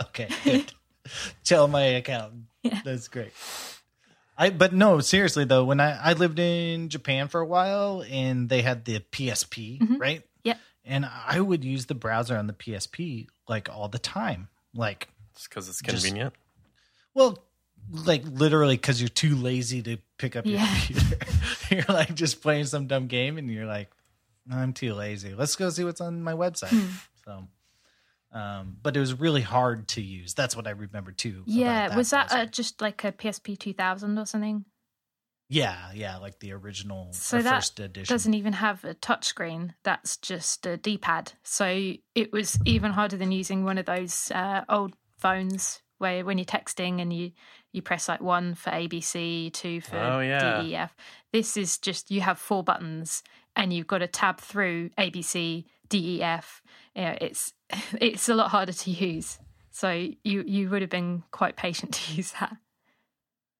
Okay, 0.00 0.28
good. 0.44 0.72
Tell 1.42 1.66
my 1.66 1.82
accountant. 1.82 2.44
Yeah. 2.62 2.80
That's 2.84 3.08
great. 3.08 3.32
I 4.36 4.50
but 4.50 4.72
no, 4.72 5.00
seriously 5.00 5.44
though, 5.44 5.64
when 5.64 5.80
I 5.80 5.90
I 6.10 6.12
lived 6.12 6.38
in 6.38 6.88
Japan 6.88 7.26
for 7.26 7.40
a 7.40 7.46
while 7.46 8.04
and 8.08 8.48
they 8.48 8.62
had 8.62 8.84
the 8.84 9.00
PSP, 9.00 9.80
Mhm. 9.80 9.98
right? 9.98 10.22
Yeah. 10.44 10.54
And 10.84 11.04
I 11.04 11.40
would 11.40 11.64
use 11.64 11.86
the 11.86 11.94
browser 11.96 12.36
on 12.36 12.46
the 12.46 12.52
PSP 12.52 13.26
like 13.48 13.68
all 13.68 13.88
the 13.88 13.98
time. 13.98 14.48
Like, 14.72 15.08
Just 15.34 15.48
because 15.50 15.68
it's 15.68 15.82
Just- 15.82 16.04
convenient. 16.04 16.34
Well, 17.14 17.44
like 17.90 18.22
literally 18.24 18.76
because 18.76 19.00
you're 19.00 19.08
too 19.08 19.34
lazy 19.36 19.82
to 19.82 19.98
pick 20.18 20.36
up 20.36 20.46
your 20.46 20.58
Yeah. 20.58 20.78
computer. 20.86 21.16
you're 21.70 21.84
like 21.96 22.14
just 22.14 22.42
playing 22.42 22.66
some 22.66 22.86
dumb 22.86 23.06
game 23.06 23.38
and 23.38 23.50
you're 23.50 23.66
like, 23.66 23.90
I'm 24.50 24.72
too 24.72 24.94
lazy. 24.94 25.34
Let's 25.34 25.56
go 25.56 25.68
see 25.70 25.84
what's 25.84 26.00
on 26.00 26.22
my 26.22 26.32
website. 26.34 26.68
Hmm. 26.68 26.86
So 27.24 27.48
um, 28.30 28.76
but 28.82 28.96
it 28.96 29.00
was 29.00 29.14
really 29.18 29.40
hard 29.40 29.88
to 29.88 30.02
use. 30.02 30.34
That's 30.34 30.54
what 30.54 30.66
I 30.66 30.70
remember 30.70 31.12
too. 31.12 31.44
yeah, 31.46 31.96
was 31.96 32.10
that 32.10 32.28
browser. 32.28 32.42
uh, 32.42 32.46
just 32.46 32.80
like 32.82 33.02
a 33.04 33.12
PSP 33.12 33.58
2000 33.58 34.18
or 34.18 34.26
something? 34.26 34.64
Yeah, 35.48 35.92
yeah, 35.94 36.18
like 36.18 36.38
the 36.40 36.52
original 36.52 37.08
So 37.14 37.40
that 37.40 37.54
first 37.54 37.80
edition. 37.80 38.12
Doesn't 38.12 38.34
even 38.34 38.52
have 38.52 38.84
a 38.84 38.94
touchscreen. 38.94 39.70
That's 39.82 40.18
just 40.18 40.66
a 40.66 40.76
D-pad. 40.76 41.32
So 41.42 41.94
it 42.14 42.32
was 42.34 42.58
even 42.66 42.92
harder 42.92 43.16
than 43.16 43.32
using 43.32 43.64
one 43.64 43.78
of 43.78 43.86
those 43.86 44.30
uh, 44.30 44.64
old 44.68 44.94
phones 45.18 45.80
where 45.98 46.24
when 46.24 46.38
you're 46.38 46.44
texting 46.44 47.00
and 47.00 47.12
you 47.12 47.32
you 47.72 47.82
press 47.82 48.08
like 48.08 48.20
one 48.20 48.54
for 48.54 48.70
ABC, 48.70 49.52
two 49.52 49.80
for 49.80 49.98
Oh, 49.98 50.20
yeah. 50.20 50.62
D, 50.62 50.70
E, 50.70 50.76
F. 50.76 50.96
This 51.32 51.56
is 51.56 51.78
just 51.78 52.10
you 52.10 52.20
have 52.22 52.38
four 52.38 52.64
buttons 52.64 53.22
and 53.54 53.72
you've 53.72 53.86
got 53.86 53.98
to 53.98 54.06
tab 54.06 54.40
through 54.40 54.90
ABC, 54.90 55.64
D, 55.88 56.16
E, 56.16 56.22
F. 56.22 56.62
Yeah, 56.94 57.18
it's 57.20 57.52
it's 58.00 58.28
a 58.28 58.34
lot 58.34 58.50
harder 58.50 58.72
to 58.72 58.90
use. 58.90 59.38
So 59.70 59.90
you 59.90 60.42
you 60.46 60.70
would 60.70 60.82
have 60.82 60.90
been 60.90 61.22
quite 61.30 61.56
patient 61.56 61.94
to 61.94 62.14
use 62.14 62.32
that. 62.40 62.56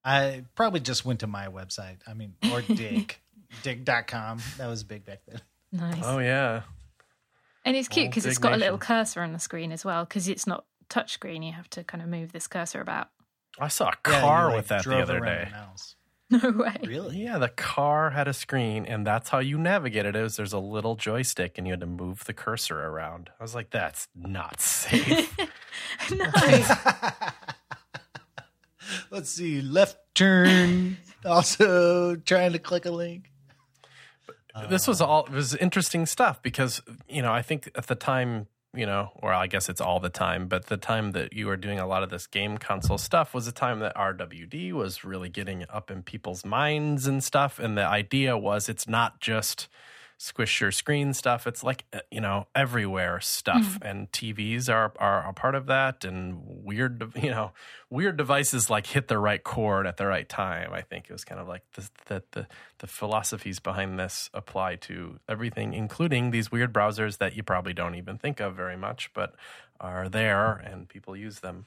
I 0.03 0.45
probably 0.55 0.79
just 0.79 1.05
went 1.05 1.19
to 1.19 1.27
my 1.27 1.47
website. 1.47 1.97
I 2.07 2.13
mean, 2.13 2.33
or 2.51 2.61
dig. 2.67 3.19
digg.com. 3.63 4.39
That 4.57 4.67
was 4.67 4.83
big 4.83 5.05
back 5.05 5.19
then. 5.27 5.41
Nice. 5.71 6.01
Oh 6.03 6.19
yeah. 6.19 6.61
And 7.65 7.75
it's 7.75 7.87
cute 7.87 8.09
because 8.09 8.25
it's 8.25 8.37
got 8.37 8.53
a 8.53 8.57
little 8.57 8.77
cursor 8.77 9.21
on 9.21 9.33
the 9.33 9.39
screen 9.39 9.71
as 9.71 9.83
well 9.83 10.05
because 10.05 10.27
it's 10.27 10.47
not 10.47 10.65
touchscreen. 10.89 11.45
You 11.45 11.53
have 11.53 11.69
to 11.71 11.83
kind 11.83 12.01
of 12.03 12.09
move 12.09 12.31
this 12.31 12.47
cursor 12.47 12.81
about. 12.81 13.09
I 13.59 13.67
saw 13.67 13.89
a 13.89 13.93
Yeah, 14.07 14.15
you, 14.15 14.21
car 14.21 14.47
like, 14.47 14.55
with 14.57 14.67
that 14.69 14.77
the 14.79 14.89
drove 14.89 15.01
other 15.03 15.17
around 15.19 15.45
day. 15.45 15.51
No 16.31 16.51
way. 16.51 16.75
Really? 16.85 17.23
Yeah, 17.23 17.39
the 17.39 17.49
car 17.49 18.11
had 18.11 18.27
a 18.27 18.33
screen, 18.33 18.85
and 18.85 19.05
that's 19.07 19.29
how 19.29 19.39
you 19.39 19.57
navigated 19.57 20.15
it. 20.15 20.21
Was 20.21 20.35
there's 20.37 20.53
a 20.53 20.59
little 20.59 20.95
joystick, 20.95 21.57
and 21.57 21.65
you 21.65 21.73
had 21.73 21.79
to 21.79 21.87
move 21.87 22.23
the 22.25 22.33
cursor 22.33 22.79
around. 22.79 23.31
I 23.39 23.43
was 23.43 23.55
like, 23.55 23.71
"That's 23.71 24.07
not 24.15 24.61
safe." 24.61 25.35
no. 26.11 26.25
Let's 29.09 29.29
see. 29.31 29.61
Left 29.61 29.97
turn. 30.13 30.97
Also 31.25 32.15
trying 32.15 32.53
to 32.53 32.59
click 32.59 32.85
a 32.85 32.91
link. 32.91 33.31
this 34.69 34.87
was 34.87 35.01
all 35.01 35.25
it 35.25 35.31
was 35.31 35.55
interesting 35.55 36.05
stuff 36.05 36.41
because 36.41 36.81
you 37.07 37.21
know 37.21 37.31
I 37.33 37.41
think 37.41 37.69
at 37.75 37.87
the 37.87 37.95
time 37.95 38.47
you 38.73 38.85
know 38.85 39.11
or 39.15 39.33
I 39.33 39.47
guess 39.47 39.69
it's 39.69 39.81
all 39.81 39.99
the 39.99 40.09
time 40.09 40.47
but 40.47 40.67
the 40.67 40.77
time 40.77 41.11
that 41.11 41.33
you 41.33 41.47
were 41.47 41.57
doing 41.57 41.79
a 41.79 41.87
lot 41.87 42.03
of 42.03 42.09
this 42.09 42.27
game 42.27 42.57
console 42.57 42.97
stuff 42.97 43.33
was 43.33 43.47
a 43.47 43.51
time 43.51 43.79
that 43.79 43.95
RWD 43.95 44.73
was 44.73 45.03
really 45.03 45.29
getting 45.29 45.65
up 45.69 45.89
in 45.89 46.03
people's 46.03 46.45
minds 46.45 47.07
and 47.07 47.23
stuff 47.23 47.59
and 47.59 47.77
the 47.77 47.85
idea 47.85 48.37
was 48.37 48.69
it's 48.69 48.87
not 48.87 49.19
just 49.19 49.67
squish 50.21 50.59
your 50.59 50.69
screen 50.69 51.13
stuff. 51.13 51.47
It's 51.47 51.63
like 51.63 51.85
uh, 51.93 51.99
you 52.11 52.19
know 52.19 52.45
everywhere 52.53 53.21
stuff. 53.21 53.79
And 53.81 54.11
TVs 54.11 54.71
are 54.71 54.91
are 54.99 55.27
a 55.27 55.33
part 55.33 55.55
of 55.55 55.65
that. 55.67 56.03
And 56.03 56.41
weird 56.45 57.13
you 57.15 57.31
know 57.31 57.53
weird 57.89 58.17
devices 58.17 58.69
like 58.69 58.85
hit 58.85 59.07
the 59.07 59.17
right 59.17 59.43
chord 59.43 59.87
at 59.87 59.97
the 59.97 60.05
right 60.05 60.27
time 60.27 60.71
I 60.73 60.81
think. 60.81 61.05
It 61.09 61.13
was 61.13 61.23
kind 61.23 61.41
of 61.41 61.47
like 61.47 61.63
the 61.73 61.89
the 62.05 62.23
the, 62.31 62.47
the 62.79 62.87
philosophies 62.87 63.59
behind 63.59 63.97
this 63.97 64.29
apply 64.33 64.75
to 64.75 65.19
everything 65.27 65.73
including 65.73 66.31
these 66.31 66.51
weird 66.51 66.73
browsers 66.73 67.17
that 67.17 67.35
you 67.35 67.41
probably 67.41 67.73
don't 67.73 67.95
even 67.95 68.17
think 68.17 68.39
of 68.39 68.55
very 68.55 68.77
much 68.77 69.11
but 69.13 69.35
are 69.79 70.09
there 70.09 70.51
and 70.53 70.89
people 70.89 71.15
use 71.15 71.39
them. 71.39 71.65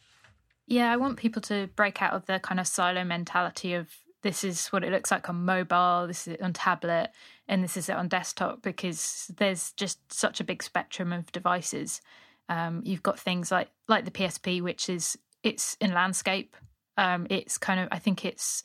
Yeah, 0.66 0.92
I 0.92 0.96
want 0.96 1.16
people 1.16 1.42
to 1.42 1.68
break 1.74 2.02
out 2.02 2.12
of 2.12 2.26
the 2.26 2.38
kind 2.38 2.60
of 2.60 2.66
silo 2.66 3.02
mentality 3.02 3.72
of 3.72 3.88
this 4.22 4.44
is 4.44 4.68
what 4.68 4.84
it 4.84 4.92
looks 4.92 5.10
like 5.10 5.28
on 5.28 5.44
mobile, 5.44 6.06
this 6.06 6.28
is 6.28 6.34
it 6.34 6.42
on 6.42 6.52
tablet, 6.52 7.10
and 7.48 7.62
this 7.62 7.76
is 7.76 7.88
it 7.88 7.96
on 7.96 8.08
desktop 8.08 8.62
because 8.62 9.30
there's 9.36 9.72
just 9.72 10.12
such 10.12 10.40
a 10.40 10.44
big 10.44 10.62
spectrum 10.62 11.12
of 11.12 11.30
devices. 11.32 12.00
Um, 12.48 12.82
you've 12.84 13.02
got 13.02 13.18
things 13.18 13.50
like 13.50 13.70
like 13.88 14.04
the 14.04 14.10
PSP, 14.10 14.62
which 14.62 14.88
is 14.88 15.18
it's 15.42 15.76
in 15.80 15.92
landscape. 15.92 16.56
Um, 16.96 17.26
it's 17.30 17.58
kind 17.58 17.80
of 17.80 17.88
I 17.90 17.98
think 17.98 18.24
it's 18.24 18.62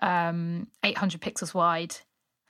um, 0.00 0.68
800 0.82 1.20
pixels 1.20 1.54
wide, 1.54 1.96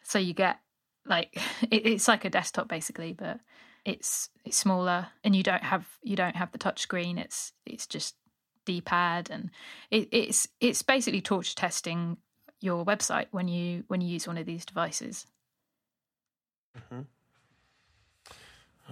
so 0.03 0.19
you 0.19 0.35
get 0.35 0.59
like 1.05 1.37
it, 1.71 1.87
it's 1.87 2.09
like 2.09 2.25
a 2.25 2.31
desktop 2.31 2.69
basically, 2.69 3.13
but 3.13 3.41
it's 3.85 4.31
it's 4.45 4.57
smaller 4.57 5.09
and 5.23 5.35
you 5.37 5.43
don't 5.43 5.63
have 5.63 5.87
you 6.03 6.17
don't 6.17 6.37
have 6.37 6.53
the 6.53 6.59
touch 6.59 6.81
screen. 6.81 7.19
It's 7.19 7.53
it's 7.65 7.87
just 7.87 8.17
D-pad 8.65 9.31
and 9.31 9.51
it, 9.91 10.09
it's 10.11 10.49
it's 10.61 10.83
basically 10.83 11.21
torture 11.21 11.55
testing 11.55 12.17
your 12.61 12.85
website 12.85 13.27
when 13.31 13.49
you 13.49 13.85
when 13.87 14.01
you 14.01 14.09
use 14.09 14.27
one 14.27 14.39
of 14.39 14.47
these 14.47 14.65
devices. 14.65 15.27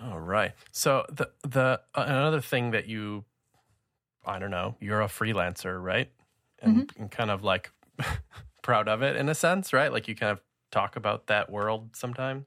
All 0.02 0.18
right. 0.18 0.52
So 0.72 1.06
the 1.10 1.30
the 1.42 1.80
uh, 1.94 2.04
another 2.06 2.40
thing 2.40 2.72
that 2.72 2.88
you, 2.88 3.24
I 4.26 4.38
don't 4.38 4.50
know, 4.50 4.76
you're 4.80 5.00
a 5.00 5.06
freelancer, 5.06 5.82
right? 5.82 6.10
And, 6.60 6.90
and 6.98 7.10
kind 7.10 7.30
of 7.30 7.44
like 7.44 7.70
proud 8.62 8.88
of 8.88 9.02
it 9.02 9.16
in 9.16 9.28
a 9.28 9.34
sense, 9.34 9.72
right? 9.72 9.92
Like 9.92 10.08
you 10.08 10.14
kind 10.14 10.32
of 10.32 10.40
talk 10.70 10.96
about 10.96 11.26
that 11.26 11.50
world 11.50 11.90
sometime. 11.94 12.46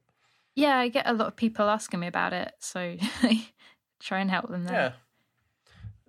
Yeah, 0.56 0.78
I 0.78 0.90
get 0.90 1.08
a 1.08 1.14
lot 1.14 1.28
of 1.28 1.36
people 1.36 1.70
asking 1.70 2.00
me 2.00 2.08
about 2.08 2.34
it, 2.34 2.54
so 2.60 2.98
I 3.22 3.48
try 4.00 4.20
and 4.20 4.30
help 4.30 4.50
them 4.50 4.66
Yeah. 4.68 4.92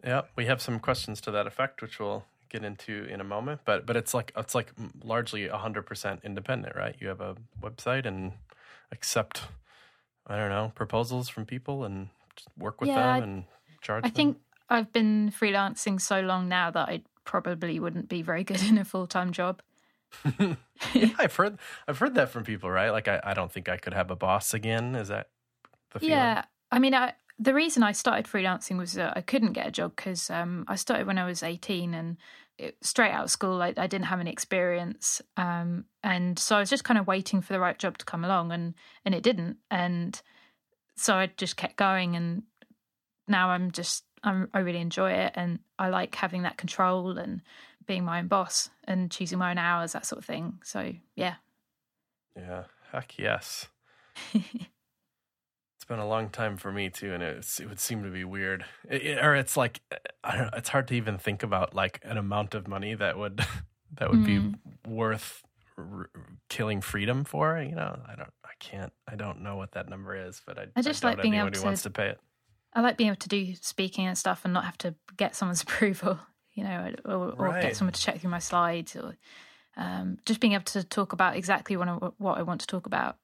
Yeah. 0.02 0.22
We 0.36 0.46
have 0.46 0.62
some 0.62 0.80
questions 0.80 1.20
to 1.22 1.30
that 1.32 1.46
effect, 1.46 1.82
which 1.82 1.98
we'll 1.98 2.24
get 2.48 2.64
into 2.64 3.04
in 3.04 3.20
a 3.20 3.24
moment. 3.24 3.60
But 3.64 3.84
but 3.86 3.96
it's 3.96 4.14
like 4.14 4.32
it's 4.36 4.54
like 4.54 4.72
largely 5.04 5.48
hundred 5.48 5.82
percent 5.82 6.20
independent, 6.24 6.74
right? 6.76 6.96
You 6.98 7.08
have 7.08 7.20
a 7.20 7.36
website 7.62 8.06
and 8.06 8.32
accept, 8.92 9.42
I 10.26 10.36
don't 10.36 10.50
know, 10.50 10.72
proposals 10.74 11.28
from 11.28 11.46
people 11.46 11.84
and 11.84 12.08
work 12.58 12.80
with 12.80 12.88
Yeah, 12.88 13.14
them 13.14 13.22
and 13.22 13.44
charge. 13.82 14.04
I 14.04 14.08
them. 14.08 14.14
think 14.14 14.38
I've 14.68 14.92
been 14.92 15.30
freelancing 15.30 16.00
so 16.00 16.20
long 16.20 16.48
now 16.48 16.70
that 16.70 16.88
I 16.88 17.02
probably 17.24 17.78
wouldn't 17.80 18.08
be 18.08 18.22
very 18.22 18.44
good 18.44 18.62
in 18.68 18.78
a 18.78 18.84
full 18.84 19.06
time 19.06 19.32
job. 19.32 19.62
yeah, 20.94 21.10
I've 21.18 21.34
heard 21.36 21.58
I've 21.86 21.98
heard 21.98 22.14
that 22.14 22.30
from 22.30 22.44
people, 22.44 22.70
right? 22.70 22.90
Like 22.90 23.08
I, 23.08 23.20
I 23.22 23.34
don't 23.34 23.52
think 23.52 23.68
I 23.68 23.76
could 23.76 23.92
have 23.94 24.10
a 24.10 24.16
boss 24.16 24.54
again. 24.54 24.94
Is 24.94 25.08
that 25.08 25.28
the 25.92 26.00
feeling? 26.00 26.14
Yeah, 26.14 26.44
I 26.72 26.78
mean, 26.78 26.94
I, 26.94 27.12
the 27.38 27.54
reason 27.54 27.82
I 27.82 27.92
started 27.92 28.26
freelancing 28.26 28.78
was 28.78 28.94
that 28.94 29.16
I 29.16 29.20
couldn't 29.20 29.52
get 29.52 29.66
a 29.66 29.70
job 29.70 29.94
because 29.94 30.28
um, 30.30 30.64
I 30.68 30.76
started 30.76 31.06
when 31.06 31.18
I 31.18 31.26
was 31.26 31.42
eighteen 31.42 31.94
and 31.94 32.16
it, 32.58 32.76
straight 32.82 33.12
out 33.12 33.24
of 33.24 33.30
school, 33.30 33.62
I, 33.62 33.72
I 33.76 33.86
didn't 33.86 34.06
have 34.06 34.18
any 34.20 34.32
experience, 34.32 35.22
um, 35.36 35.84
and 36.02 36.38
so 36.38 36.56
I 36.56 36.60
was 36.60 36.70
just 36.70 36.84
kind 36.84 36.98
of 36.98 37.06
waiting 37.06 37.40
for 37.40 37.52
the 37.52 37.60
right 37.60 37.78
job 37.78 37.98
to 37.98 38.04
come 38.04 38.24
along, 38.24 38.50
and 38.52 38.74
and 39.04 39.14
it 39.14 39.22
didn't, 39.22 39.58
and 39.70 40.20
so 40.96 41.14
I 41.14 41.30
just 41.36 41.56
kept 41.56 41.76
going, 41.76 42.16
and 42.16 42.42
now 43.28 43.50
I'm 43.50 43.70
just 43.70 44.04
I'm, 44.24 44.48
I 44.52 44.58
really 44.58 44.80
enjoy 44.80 45.12
it, 45.12 45.32
and 45.36 45.60
I 45.78 45.88
like 45.90 46.14
having 46.16 46.42
that 46.42 46.58
control 46.58 47.16
and 47.18 47.42
being 47.86 48.04
my 48.04 48.18
own 48.18 48.26
boss 48.26 48.70
and 48.84 49.10
choosing 49.10 49.38
my 49.38 49.52
own 49.52 49.58
hours, 49.58 49.92
that 49.92 50.06
sort 50.06 50.18
of 50.18 50.24
thing. 50.24 50.58
So 50.64 50.92
yeah, 51.14 51.34
Yeah. 52.36 52.64
Heck 52.90 53.18
yes. 53.18 53.68
been 55.88 55.98
a 55.98 56.06
long 56.06 56.28
time 56.30 56.56
for 56.56 56.70
me 56.70 56.90
too, 56.90 57.12
and 57.12 57.22
it's, 57.22 57.58
it 57.60 57.68
would 57.68 57.80
seem 57.80 58.02
to 58.04 58.10
be 58.10 58.22
weird, 58.24 58.64
It- 58.88 59.02
it- 59.02 59.24
or 59.24 59.34
it's 59.34 59.56
like 59.56 59.80
I 60.22 60.36
don't 60.36 60.44
know. 60.52 60.56
It's 60.58 60.68
hard 60.68 60.88
to 60.88 60.94
even 60.94 61.18
think 61.18 61.42
about 61.42 61.74
like 61.74 62.00
an 62.04 62.16
amount 62.18 62.54
of 62.54 62.68
money 62.68 62.94
that 62.94 63.18
would 63.18 63.38
that 63.98 64.10
would 64.10 64.20
Mm. 64.20 64.52
be 64.84 64.90
worth 64.90 65.42
r- 65.78 66.10
killing 66.48 66.80
freedom 66.82 67.24
for. 67.24 67.58
You 67.60 67.74
know, 67.74 67.98
I 68.06 68.14
don't, 68.16 68.32
I 68.44 68.50
can't, 68.60 68.92
I 69.08 69.16
don't 69.16 69.40
know 69.42 69.56
what 69.56 69.72
that 69.72 69.88
number 69.88 70.14
is, 70.14 70.42
but 70.46 70.58
I, 70.58 70.66
I 70.76 70.82
just 70.82 71.02
doubt 71.02 71.14
like 71.16 71.22
being 71.22 71.34
able 71.34 71.46
who 71.46 71.52
to- 71.54 71.64
wants 71.64 71.82
to 71.82 71.90
pay 71.90 72.08
it. 72.08 72.20
I 72.74 72.82
like 72.82 72.96
being 72.98 73.08
able 73.08 73.16
to 73.20 73.28
do 73.28 73.54
speaking 73.56 74.06
and 74.06 74.16
stuff 74.16 74.42
and 74.44 74.52
not 74.52 74.64
have 74.66 74.76
to 74.78 74.94
get 75.16 75.34
someone's 75.34 75.62
approval, 75.66 76.18
you 76.52 76.64
know, 76.64 76.92
or, 77.06 77.14
or 77.32 77.32
Right. 77.48 77.62
get 77.62 77.76
someone 77.76 77.94
to 77.94 78.00
check 78.00 78.20
through 78.20 78.30
my 78.30 78.38
slides, 78.40 78.94
or 78.94 79.16
um, 79.76 80.18
just 80.26 80.38
being 80.40 80.52
able 80.52 80.64
to 80.64 80.84
talk 80.84 81.12
about 81.14 81.34
exactly 81.36 81.76
what 81.78 81.88
I, 81.88 81.92
what 82.18 82.36
I 82.36 82.42
want 82.42 82.60
to 82.60 82.66
talk 82.66 82.84
about. 82.86 83.16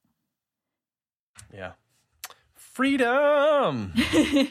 Yeah, 1.52 1.72
freedom. 2.74 3.94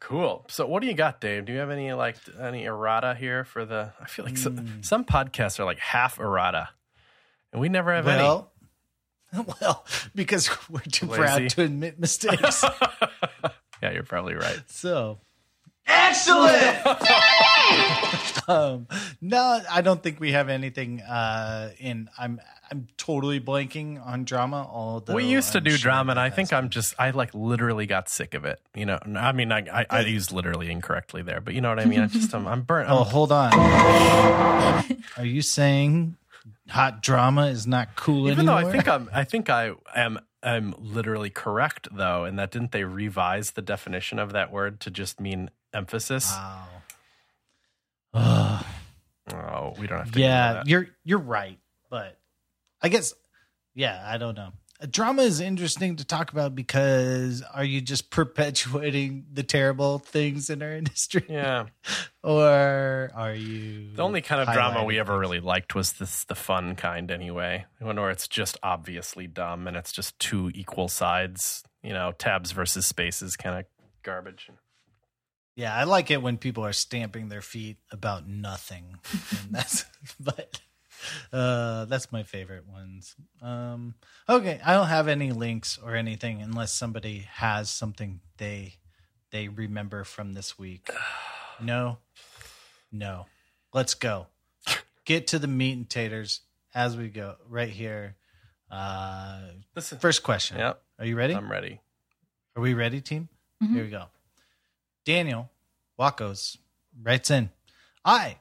Cool. 0.00 0.44
So, 0.50 0.66
what 0.66 0.82
do 0.82 0.86
you 0.86 0.92
got, 0.92 1.18
Dave? 1.18 1.46
Do 1.46 1.52
you 1.54 1.60
have 1.60 1.70
any 1.70 1.90
like 1.94 2.16
any 2.38 2.64
errata 2.66 3.14
here 3.14 3.42
for 3.44 3.64
the? 3.64 3.94
I 3.98 4.04
feel 4.06 4.26
like 4.26 4.36
some, 4.36 4.58
Mm. 4.58 4.84
some 4.84 5.02
podcasts 5.06 5.58
are 5.58 5.64
like 5.64 5.78
half 5.78 6.20
errata, 6.20 6.68
and 7.52 7.60
we 7.62 7.70
never 7.70 7.94
have 7.94 8.06
any. 8.06 8.22
Well, 8.22 8.52
well, 9.62 9.86
because 10.14 10.50
we're 10.68 10.80
too 10.80 11.06
Lazy. 11.06 11.22
proud 11.22 11.48
to 11.48 11.62
admit 11.62 11.98
mistakes. 11.98 12.62
yeah, 13.82 13.92
you're 13.92 14.02
probably 14.02 14.34
right. 14.34 14.60
so, 14.66 15.20
Excellent! 15.86 16.54
um, 18.46 18.86
no, 19.22 19.60
I 19.70 19.80
don't 19.80 20.02
think 20.02 20.20
we 20.20 20.32
have 20.32 20.50
anything. 20.50 21.00
Uh, 21.00 21.70
in 21.78 22.10
I'm 22.18 22.42
I'm 22.74 22.88
totally 22.96 23.40
blanking 23.40 24.04
on 24.04 24.24
drama. 24.24 24.68
Although 24.68 25.14
we 25.14 25.24
used 25.26 25.52
to 25.52 25.58
I'm 25.58 25.64
do 25.64 25.70
sure 25.70 25.78
drama, 25.78 26.10
and 26.10 26.18
I 26.18 26.28
think 26.28 26.52
I'm 26.52 26.70
just 26.70 26.94
I 26.98 27.10
like 27.10 27.32
literally 27.32 27.86
got 27.86 28.08
sick 28.08 28.34
of 28.34 28.44
it. 28.44 28.60
You 28.74 28.84
know, 28.84 28.98
I 29.16 29.30
mean, 29.30 29.52
I 29.52 29.60
I, 29.72 29.86
I 29.88 30.00
used 30.00 30.32
literally 30.32 30.72
incorrectly 30.72 31.22
there, 31.22 31.40
but 31.40 31.54
you 31.54 31.60
know 31.60 31.68
what 31.68 31.78
I 31.78 31.84
mean. 31.84 32.00
I 32.00 32.06
just 32.08 32.34
I'm, 32.34 32.48
I'm 32.48 32.62
burnt. 32.62 32.90
Oh, 32.90 33.02
I'm, 33.02 33.06
hold 33.06 33.30
on. 33.30 33.52
Are 35.16 35.24
you 35.24 35.40
saying 35.40 36.16
hot 36.68 37.00
drama 37.00 37.46
is 37.46 37.64
not 37.64 37.94
cool 37.94 38.28
even 38.28 38.46
though 38.46 38.56
anymore? 38.56 38.70
I 38.70 38.72
think 38.72 38.88
I'm 38.88 39.10
I 39.12 39.22
think 39.22 39.48
I 39.48 39.72
am 39.94 40.18
am 40.42 40.74
literally 40.78 41.30
correct 41.30 41.86
though, 41.92 42.24
and 42.24 42.36
that 42.40 42.50
didn't 42.50 42.72
they 42.72 42.82
revise 42.82 43.52
the 43.52 43.62
definition 43.62 44.18
of 44.18 44.32
that 44.32 44.50
word 44.50 44.80
to 44.80 44.90
just 44.90 45.20
mean 45.20 45.50
emphasis? 45.72 46.32
Wow. 46.32 46.64
Ugh. 48.14 48.64
Oh, 49.32 49.74
we 49.78 49.86
don't 49.86 50.00
have 50.00 50.12
to. 50.12 50.20
yeah, 50.20 50.62
you're 50.66 50.88
you're 51.04 51.18
right, 51.18 51.58
but 51.88 52.18
I 52.84 52.88
guess 52.88 53.14
yeah, 53.74 54.02
I 54.04 54.18
don't 54.18 54.36
know. 54.36 54.50
Drama 54.90 55.22
is 55.22 55.40
interesting 55.40 55.96
to 55.96 56.04
talk 56.04 56.32
about 56.32 56.54
because 56.54 57.42
are 57.54 57.64
you 57.64 57.80
just 57.80 58.10
perpetuating 58.10 59.24
the 59.32 59.42
terrible 59.42 59.98
things 59.98 60.50
in 60.50 60.62
our 60.62 60.72
industry, 60.72 61.24
yeah. 61.26 61.66
or 62.22 63.10
are 63.14 63.32
you 63.32 63.94
The 63.94 64.02
only 64.02 64.20
kind 64.20 64.42
of 64.46 64.52
drama 64.52 64.84
we 64.84 64.98
ever 64.98 65.18
really 65.18 65.40
liked 65.40 65.74
was 65.74 65.94
this 65.94 66.24
the 66.24 66.34
fun 66.34 66.76
kind 66.76 67.10
anyway. 67.10 67.64
One 67.80 67.96
where 67.96 68.10
it's 68.10 68.28
just 68.28 68.58
obviously 68.62 69.26
dumb 69.28 69.66
and 69.66 69.78
it's 69.78 69.90
just 69.90 70.18
two 70.18 70.50
equal 70.54 70.88
sides, 70.88 71.64
you 71.82 71.94
know, 71.94 72.12
tabs 72.12 72.52
versus 72.52 72.84
spaces 72.84 73.34
kind 73.34 73.60
of 73.60 73.64
garbage. 74.02 74.50
Yeah, 75.56 75.74
I 75.74 75.84
like 75.84 76.10
it 76.10 76.20
when 76.20 76.36
people 76.36 76.66
are 76.66 76.74
stamping 76.74 77.28
their 77.28 77.40
feet 77.40 77.78
about 77.90 78.28
nothing. 78.28 78.98
and 79.12 79.52
that's 79.52 79.86
but 80.20 80.60
uh 81.32 81.84
that's 81.86 82.10
my 82.12 82.22
favorite 82.22 82.66
ones. 82.66 83.14
Um 83.42 83.94
okay, 84.28 84.60
I 84.64 84.74
don't 84.74 84.86
have 84.88 85.08
any 85.08 85.32
links 85.32 85.78
or 85.82 85.94
anything 85.94 86.42
unless 86.42 86.72
somebody 86.72 87.26
has 87.32 87.70
something 87.70 88.20
they 88.38 88.74
they 89.30 89.48
remember 89.48 90.04
from 90.04 90.32
this 90.34 90.58
week. 90.58 90.90
No. 91.60 91.98
No. 92.90 93.26
Let's 93.72 93.94
go. 93.94 94.26
Get 95.04 95.28
to 95.28 95.38
the 95.38 95.46
meat 95.46 95.76
and 95.76 95.88
taters 95.88 96.40
as 96.74 96.96
we 96.96 97.08
go 97.08 97.36
right 97.48 97.68
here. 97.68 98.16
Uh 98.70 99.40
Listen. 99.76 99.98
first 99.98 100.24
question. 100.24 100.58
Yep, 100.58 100.82
Are 100.98 101.06
you 101.06 101.14
ready? 101.16 101.32
I'm 101.34 101.48
ready. 101.50 101.80
Are 102.56 102.60
we 102.62 102.74
ready, 102.74 103.00
team? 103.00 103.28
Mhm. 103.62 103.72
Here 103.74 103.84
we 103.84 103.90
go. 103.90 104.06
Daniel 105.04 105.50
Wacos 105.98 106.56
writes 107.00 107.30
in 107.30 107.50
I 108.04 108.38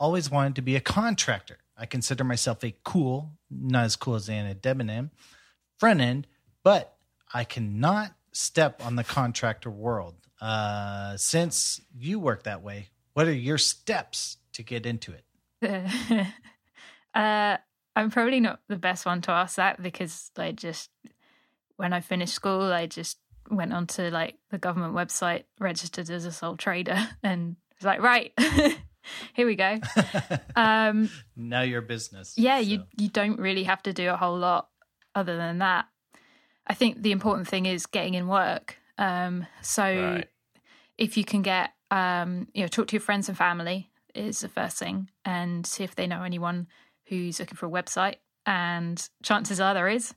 always 0.00 0.30
wanted 0.30 0.56
to 0.56 0.62
be 0.62 0.74
a 0.74 0.80
contractor. 0.80 1.58
I 1.78 1.86
consider 1.86 2.24
myself 2.24 2.64
a 2.64 2.74
cool, 2.84 3.32
not 3.50 3.84
as 3.84 3.96
cool 3.96 4.16
as 4.16 4.28
Anna 4.28 4.54
Debenham, 4.54 5.10
front 5.78 6.00
end, 6.00 6.26
but 6.64 6.96
I 7.32 7.44
cannot 7.44 8.12
step 8.32 8.84
on 8.84 8.96
the 8.96 9.04
contractor 9.04 9.70
world. 9.70 10.14
Uh, 10.40 11.16
since 11.16 11.80
you 11.96 12.18
work 12.18 12.44
that 12.44 12.62
way, 12.62 12.88
what 13.12 13.26
are 13.26 13.32
your 13.32 13.58
steps 13.58 14.38
to 14.52 14.62
get 14.62 14.86
into 14.86 15.12
it? 15.12 15.24
uh, 17.14 17.56
I'm 17.96 18.10
probably 18.10 18.40
not 18.40 18.60
the 18.68 18.76
best 18.76 19.06
one 19.06 19.20
to 19.22 19.32
ask 19.32 19.56
that 19.56 19.82
because 19.82 20.30
I 20.36 20.52
just, 20.52 20.90
when 21.76 21.92
I 21.92 22.00
finished 22.00 22.34
school, 22.34 22.62
I 22.62 22.86
just 22.86 23.18
went 23.50 23.72
onto 23.72 24.02
like 24.10 24.36
the 24.50 24.58
government 24.58 24.94
website, 24.94 25.44
registered 25.58 26.10
as 26.10 26.24
a 26.24 26.32
sole 26.32 26.56
trader, 26.56 27.08
and 27.22 27.56
was 27.78 27.86
like, 27.86 28.00
right, 28.00 28.32
here 29.34 29.46
we 29.46 29.54
go. 29.56 29.78
Um, 30.56 31.08
now 31.36 31.60
your 31.62 31.82
business. 31.82 32.34
yeah, 32.36 32.58
you 32.58 32.82
you 32.96 33.08
don't 33.08 33.38
really 33.38 33.64
have 33.64 33.82
to 33.84 33.92
do 33.92 34.08
a 34.10 34.16
whole 34.16 34.36
lot 34.38 34.68
other 35.14 35.36
than 35.36 35.58
that. 35.58 35.86
I 36.66 36.74
think 36.74 37.02
the 37.02 37.12
important 37.12 37.46
thing 37.48 37.66
is 37.66 37.86
getting 37.86 38.14
in 38.14 38.26
work. 38.28 38.76
Um, 38.98 39.46
so 39.62 39.84
Right. 39.84 40.28
if 40.98 41.16
you 41.16 41.24
can 41.24 41.42
get, 41.42 41.70
um, 41.92 42.48
you 42.54 42.62
know, 42.62 42.68
talk 42.68 42.88
to 42.88 42.94
your 42.96 43.00
friends 43.00 43.28
and 43.28 43.38
family 43.38 43.90
is 44.14 44.40
the 44.40 44.48
first 44.48 44.78
thing, 44.78 45.10
and 45.24 45.64
see 45.64 45.84
if 45.84 45.94
they 45.94 46.06
know 46.08 46.24
anyone 46.24 46.66
who's 47.06 47.38
looking 47.38 47.56
for 47.56 47.66
a 47.66 47.70
website. 47.70 48.16
And 48.44 49.08
chances 49.22 49.60
are 49.60 49.74
there 49.74 49.88
is. 49.88 50.14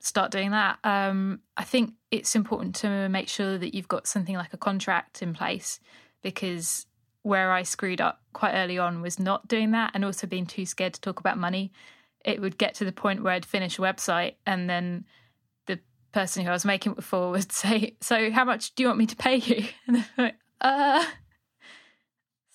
Start 0.00 0.32
doing 0.32 0.50
that. 0.50 0.78
Um, 0.82 1.40
I 1.56 1.62
think 1.64 1.92
it's 2.10 2.34
important 2.34 2.74
to 2.76 3.08
make 3.08 3.28
sure 3.28 3.56
that 3.58 3.74
you've 3.74 3.86
got 3.88 4.08
something 4.08 4.34
like 4.34 4.52
a 4.52 4.56
contract 4.58 5.22
in 5.22 5.32
place 5.34 5.78
because 6.22 6.86
where 7.22 7.52
I 7.52 7.62
screwed 7.62 8.00
up 8.00 8.20
quite 8.32 8.54
early 8.54 8.78
on 8.78 9.00
was 9.02 9.18
not 9.18 9.46
doing 9.48 9.70
that 9.72 9.92
and 9.94 10.04
also 10.04 10.26
being 10.26 10.46
too 10.46 10.66
scared 10.66 10.94
to 10.94 11.00
talk 11.00 11.20
about 11.20 11.38
money. 11.38 11.72
It 12.24 12.40
would 12.40 12.58
get 12.58 12.74
to 12.76 12.84
the 12.84 12.92
point 12.92 13.22
where 13.22 13.32
I'd 13.32 13.44
finish 13.46 13.78
a 13.78 13.82
website 13.82 14.34
and 14.46 14.68
then 14.70 15.04
the 15.66 15.78
person 16.12 16.42
who 16.44 16.50
I 16.50 16.52
was 16.52 16.64
making 16.64 16.92
it 16.98 17.04
for 17.04 17.30
would 17.30 17.52
say, 17.64 17.96
So, 18.00 18.30
how 18.30 18.44
much 18.44 18.74
do 18.74 18.82
you 18.82 18.88
want 18.88 18.98
me 18.98 19.06
to 19.06 19.16
pay 19.16 19.36
you? 19.36 19.64
And 19.86 19.96
I'm 19.98 20.04
like, 20.18 20.34
Uh, 20.60 21.04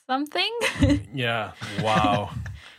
something? 0.07 0.51
Yeah. 1.13 1.51
Wow. 1.81 2.31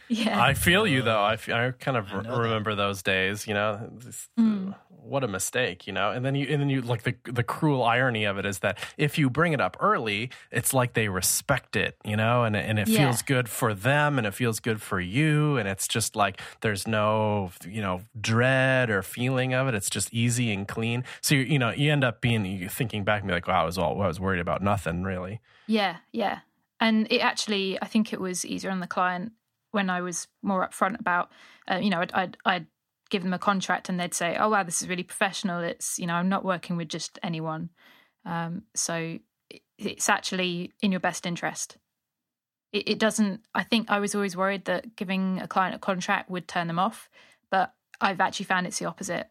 yeah. 0.08 0.42
I 0.42 0.54
feel 0.54 0.86
you 0.86 1.02
though. 1.02 1.20
I, 1.20 1.34
f- 1.34 1.48
I 1.48 1.70
kind 1.72 1.96
of 1.96 2.06
I 2.12 2.22
know 2.22 2.36
that. 2.36 2.40
remember 2.42 2.74
those 2.74 3.02
days. 3.02 3.46
You 3.46 3.54
know, 3.54 3.90
This- 3.92 4.28
Mm. 4.38 4.74
What 5.00 5.24
a 5.24 5.28
mistake. 5.28 5.86
You 5.86 5.92
know, 5.92 6.10
and 6.10 6.24
then 6.24 6.34
you 6.34 6.46
and 6.48 6.60
then 6.60 6.68
you 6.68 6.82
like 6.82 7.02
the 7.04 7.14
the 7.24 7.42
cruel 7.42 7.82
irony 7.82 8.24
of 8.24 8.38
it 8.38 8.44
is 8.46 8.58
that 8.60 8.78
if 8.96 9.18
you 9.18 9.30
bring 9.30 9.52
it 9.52 9.60
up 9.60 9.76
early, 9.80 10.30
it's 10.50 10.74
like 10.74 10.94
they 10.94 11.08
respect 11.08 11.76
it. 11.76 11.96
You 12.04 12.16
know, 12.16 12.44
and 12.44 12.56
and 12.56 12.78
it 12.78 12.88
Yeah. 12.88 12.98
feels 12.98 13.22
good 13.22 13.48
for 13.48 13.74
them, 13.74 14.18
and 14.18 14.26
it 14.26 14.34
feels 14.34 14.60
good 14.60 14.82
for 14.82 15.00
you, 15.00 15.56
and 15.56 15.68
it's 15.68 15.88
just 15.88 16.16
like 16.16 16.40
there's 16.60 16.86
no 16.86 17.50
you 17.66 17.80
know 17.80 18.02
dread 18.20 18.90
or 18.90 19.02
feeling 19.02 19.54
of 19.54 19.68
it. 19.68 19.74
It's 19.74 19.90
just 19.90 20.12
easy 20.12 20.52
and 20.52 20.66
clean. 20.66 21.04
So 21.20 21.34
you 21.34 21.42
you 21.42 21.58
know 21.58 21.70
you 21.70 21.90
end 21.92 22.04
up 22.04 22.20
being 22.20 22.44
you 22.44 22.68
thinking 22.68 23.04
back 23.04 23.22
and 23.22 23.28
be 23.28 23.34
like, 23.34 23.48
wow, 23.48 23.62
I 23.62 23.64
was 23.64 23.78
all 23.78 24.00
I 24.02 24.06
was 24.06 24.20
worried 24.20 24.40
about 24.40 24.62
nothing 24.62 25.02
really. 25.04 25.40
Yeah, 25.66 25.98
yeah. 26.12 26.40
And 26.80 27.06
it 27.10 27.18
actually, 27.18 27.76
I 27.82 27.86
think 27.86 28.12
it 28.12 28.20
was 28.20 28.44
easier 28.46 28.70
on 28.70 28.78
the 28.80 28.86
client 28.86 29.32
when 29.72 29.90
I 29.90 30.00
was 30.00 30.28
more 30.42 30.66
upfront 30.66 30.98
about, 31.00 31.30
uh, 31.70 31.76
you 31.76 31.90
know, 31.90 32.00
I'd, 32.00 32.12
I'd, 32.14 32.36
I'd 32.44 32.66
give 33.10 33.22
them 33.22 33.32
a 33.32 33.38
contract 33.38 33.88
and 33.88 33.98
they'd 33.98 34.14
say, 34.14 34.36
oh, 34.38 34.48
wow, 34.48 34.62
this 34.62 34.82
is 34.82 34.88
really 34.88 35.02
professional. 35.02 35.60
It's, 35.62 35.98
you 35.98 36.06
know, 36.06 36.14
I'm 36.14 36.28
not 36.28 36.44
working 36.44 36.76
with 36.76 36.88
just 36.88 37.18
anyone. 37.22 37.70
Um, 38.24 38.64
so 38.74 39.18
it's 39.78 40.08
actually 40.08 40.72
in 40.82 40.90
your 40.90 41.00
best 41.00 41.26
interest. 41.26 41.78
It, 42.72 42.88
it 42.88 42.98
doesn't, 42.98 43.40
I 43.54 43.62
think 43.62 43.90
I 43.90 43.98
was 44.00 44.14
always 44.14 44.36
worried 44.36 44.66
that 44.66 44.96
giving 44.96 45.40
a 45.40 45.48
client 45.48 45.74
a 45.74 45.78
contract 45.78 46.30
would 46.30 46.46
turn 46.46 46.66
them 46.66 46.78
off, 46.78 47.08
but 47.50 47.72
I've 48.00 48.20
actually 48.20 48.46
found 48.46 48.66
it's 48.66 48.78
the 48.78 48.86
opposite. 48.86 49.28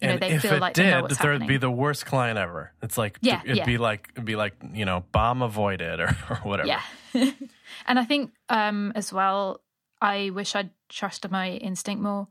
You 0.00 0.08
know, 0.08 0.12
and 0.14 0.22
they 0.22 0.30
if 0.30 0.42
feel 0.42 0.54
it 0.54 0.60
like 0.60 0.76
know 0.76 1.08
did, 1.08 1.18
there'd 1.18 1.46
be 1.48 1.56
the 1.56 1.70
worst 1.70 2.06
client 2.06 2.38
ever. 2.38 2.72
It's 2.82 2.96
like 2.96 3.18
Yeah, 3.20 3.40
it'd 3.44 3.56
yeah. 3.56 3.64
be 3.64 3.78
like 3.78 4.08
it'd 4.12 4.24
be 4.24 4.36
like 4.36 4.54
you 4.72 4.84
know 4.84 5.04
bomb 5.10 5.42
avoided 5.42 5.98
or, 5.98 6.16
or 6.30 6.36
whatever. 6.44 6.68
Yeah. 6.68 6.82
and 7.86 7.98
I 7.98 8.04
think 8.04 8.30
um 8.48 8.92
as 8.94 9.12
well, 9.12 9.60
I 10.00 10.30
wish 10.30 10.54
I'd 10.54 10.70
trusted 10.88 11.30
my 11.30 11.52
instinct 11.52 12.02
more. 12.02 12.28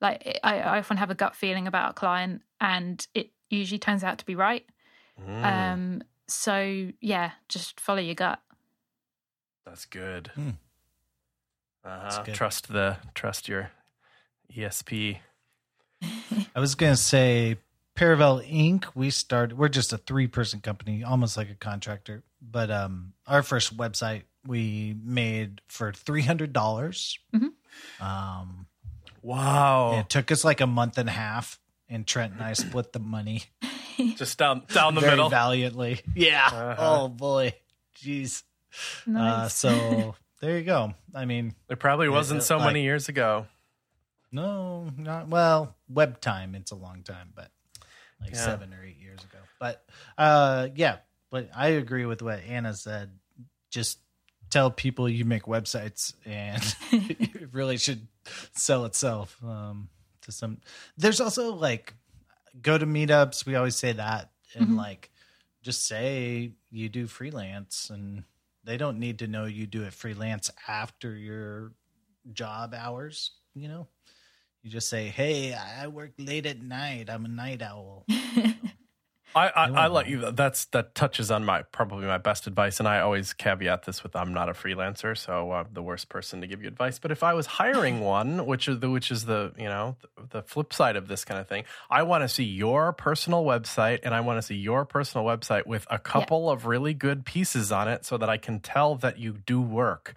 Like 0.00 0.40
I, 0.42 0.60
I 0.60 0.78
often 0.78 0.96
have 0.96 1.10
a 1.10 1.14
gut 1.14 1.36
feeling 1.36 1.66
about 1.66 1.90
a 1.90 1.94
client 1.94 2.42
and 2.60 3.06
it 3.14 3.30
usually 3.50 3.78
turns 3.78 4.02
out 4.02 4.18
to 4.18 4.24
be 4.24 4.34
right. 4.34 4.64
Mm, 5.20 5.44
Um 5.44 6.02
so 6.26 6.90
yeah, 7.00 7.32
just 7.48 7.80
follow 7.80 8.00
your 8.00 8.14
gut. 8.14 8.40
that's 9.66 9.84
good. 9.84 10.28
Hmm. 10.34 10.50
Uh-huh. 11.84 12.22
good. 12.24 12.34
Trust 12.34 12.68
the 12.72 12.96
trust 13.14 13.48
your 13.48 13.70
ESP. 14.56 15.18
I 16.54 16.60
was 16.60 16.74
gonna 16.74 16.96
say 16.96 17.56
Paravel 17.96 18.46
Inc. 18.50 18.86
We 18.94 19.10
started. 19.10 19.58
We're 19.58 19.68
just 19.68 19.92
a 19.92 19.98
three 19.98 20.26
person 20.26 20.60
company, 20.60 21.02
almost 21.02 21.36
like 21.36 21.50
a 21.50 21.54
contractor. 21.54 22.22
But 22.40 22.70
um, 22.70 23.12
our 23.26 23.42
first 23.42 23.76
website 23.76 24.22
we 24.46 24.96
made 25.02 25.60
for 25.68 25.92
three 25.92 26.22
hundred 26.22 26.52
dollars. 26.52 27.18
Mhm. 27.34 27.50
Um, 28.00 28.66
Wow. 29.22 29.98
it 29.98 30.08
took 30.08 30.30
us 30.32 30.44
like 30.44 30.60
a 30.60 30.66
month 30.66 30.96
and 30.98 31.08
a 31.08 31.12
half, 31.12 31.58
and 31.88 32.06
Trent 32.06 32.32
and 32.32 32.42
I 32.42 32.54
split 32.54 32.92
the 32.92 32.98
money 33.00 33.44
Just 34.16 34.38
down 34.38 34.64
down 34.72 34.94
the 34.94 35.00
very 35.02 35.12
middle. 35.12 35.28
valiantly. 35.28 36.00
Yeah. 36.14 36.46
Uh-huh. 36.46 36.76
Oh 36.78 37.08
boy. 37.08 37.54
Jeez. 37.96 38.42
Uh, 39.14 39.48
so 39.48 40.14
there 40.40 40.56
you 40.56 40.64
go. 40.64 40.94
I 41.14 41.24
mean, 41.26 41.54
It 41.68 41.78
probably 41.78 42.08
wasn't 42.08 42.40
it- 42.40 42.44
so 42.44 42.56
like- 42.56 42.66
many 42.66 42.82
years 42.82 43.08
ago. 43.10 43.46
no, 44.32 44.90
not 44.96 45.28
well. 45.28 45.76
Web 45.88 46.20
time, 46.20 46.54
it's 46.54 46.70
a 46.70 46.76
long 46.76 47.02
time, 47.02 47.32
but 47.34 47.50
like 48.20 48.30
Yeah. 48.30 48.44
seven 48.44 48.72
or 48.72 48.82
eight 48.84 48.96
years 48.98 49.22
ago. 49.24 49.38
But 49.58 49.84
uh, 50.16 50.68
yeah, 50.74 50.98
but 51.30 51.50
I 51.54 51.68
agree 51.68 52.06
with 52.06 52.22
what 52.22 52.40
Anna 52.40 52.74
said. 52.74 53.18
Just 53.70 53.98
tell 54.50 54.70
people 54.70 55.08
you 55.08 55.24
make 55.24 55.44
websites, 55.44 56.12
and 56.26 56.62
it 56.92 57.52
really 57.52 57.76
should 57.78 58.06
sell 58.52 58.84
itself. 58.84 59.36
Um, 59.44 59.88
to 60.22 60.32
some, 60.32 60.58
there's 60.98 61.20
also 61.20 61.54
like 61.54 61.94
go 62.60 62.76
to 62.76 62.86
meetups. 62.86 63.46
We 63.46 63.54
always 63.56 63.76
say 63.76 63.92
that, 63.92 64.30
and 64.54 64.70
Mhm. 64.72 64.76
like 64.76 65.10
just 65.62 65.86
say 65.86 66.52
you 66.70 66.88
do 66.88 67.06
freelance, 67.06 67.90
and 67.90 68.24
they 68.64 68.76
don't 68.76 68.98
need 68.98 69.20
to 69.20 69.26
know 69.26 69.44
you 69.46 69.66
do 69.66 69.84
it 69.84 69.92
freelance 69.94 70.50
after 70.68 71.14
your 71.14 71.72
job 72.32 72.74
hours. 72.74 73.30
You 73.54 73.68
know, 73.68 73.88
you 74.62 74.70
just 74.70 74.88
say, 74.88 75.08
"Hey, 75.08 75.54
I 75.54 75.86
work 75.86 76.12
late 76.18 76.46
at 76.46 76.60
night. 76.60 77.08
I'm 77.08 77.24
a 77.24 77.28
night 77.28 77.62
owl." 77.62 78.04
I, 79.34 79.48
I, 79.48 79.70
I 79.70 79.86
let 79.88 80.08
you. 80.08 80.30
That's 80.32 80.66
that 80.66 80.94
touches 80.94 81.30
on 81.30 81.44
my 81.44 81.62
probably 81.62 82.06
my 82.06 82.18
best 82.18 82.46
advice, 82.46 82.80
and 82.80 82.88
I 82.88 83.00
always 83.00 83.32
caveat 83.32 83.84
this 83.84 84.02
with 84.02 84.16
I'm 84.16 84.34
not 84.34 84.48
a 84.48 84.52
freelancer, 84.52 85.16
so 85.16 85.52
I'm 85.52 85.68
the 85.72 85.82
worst 85.82 86.08
person 86.08 86.40
to 86.40 86.46
give 86.46 86.62
you 86.62 86.68
advice. 86.68 86.98
But 86.98 87.10
if 87.10 87.22
I 87.22 87.34
was 87.34 87.46
hiring 87.46 88.00
one, 88.04 88.46
which 88.46 88.68
is 88.68 88.80
the 88.80 88.90
which 88.90 89.10
is 89.10 89.26
the 89.26 89.52
you 89.56 89.66
know 89.66 89.96
the, 90.00 90.38
the 90.38 90.42
flip 90.42 90.72
side 90.72 90.96
of 90.96 91.08
this 91.08 91.24
kind 91.24 91.40
of 91.40 91.46
thing, 91.46 91.64
I 91.90 92.02
want 92.02 92.22
to 92.22 92.28
see 92.28 92.44
your 92.44 92.92
personal 92.92 93.44
website, 93.44 94.00
and 94.02 94.14
I 94.14 94.20
want 94.20 94.38
to 94.38 94.42
see 94.42 94.56
your 94.56 94.84
personal 94.84 95.24
website 95.24 95.66
with 95.66 95.86
a 95.90 95.98
couple 95.98 96.50
of 96.50 96.66
really 96.66 96.94
good 96.94 97.24
pieces 97.24 97.70
on 97.70 97.88
it, 97.88 98.04
so 98.04 98.18
that 98.18 98.28
I 98.28 98.36
can 98.36 98.60
tell 98.60 98.96
that 98.96 99.18
you 99.18 99.38
do 99.46 99.60
work. 99.60 100.14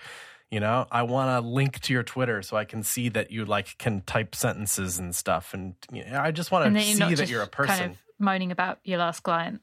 You 0.49 0.59
know, 0.59 0.85
I 0.91 1.01
want 1.01 1.29
to 1.29 1.47
link 1.47 1.79
to 1.81 1.93
your 1.93 2.03
Twitter 2.03 2.43
so 2.43 2.57
I 2.57 2.65
can 2.65 2.83
see 2.83 3.09
that 3.09 3.31
you 3.31 3.43
like 3.43 3.75
can 3.79 4.01
type 4.01 4.35
sentences 4.35 4.99
and 4.99 5.15
stuff, 5.15 5.53
and 5.53 5.75
you 5.91 6.05
know, 6.05 6.19
I 6.19 6.31
just 6.31 6.51
want 6.51 6.73
to 6.73 6.81
see 6.81 7.13
that 7.15 7.29
you're 7.29 7.41
a 7.43 7.47
person. 7.47 7.75
kind 7.75 7.91
of 7.91 7.97
moaning 8.23 8.51
about 8.51 8.79
your 8.83 8.97
last 8.97 9.21
client. 9.21 9.61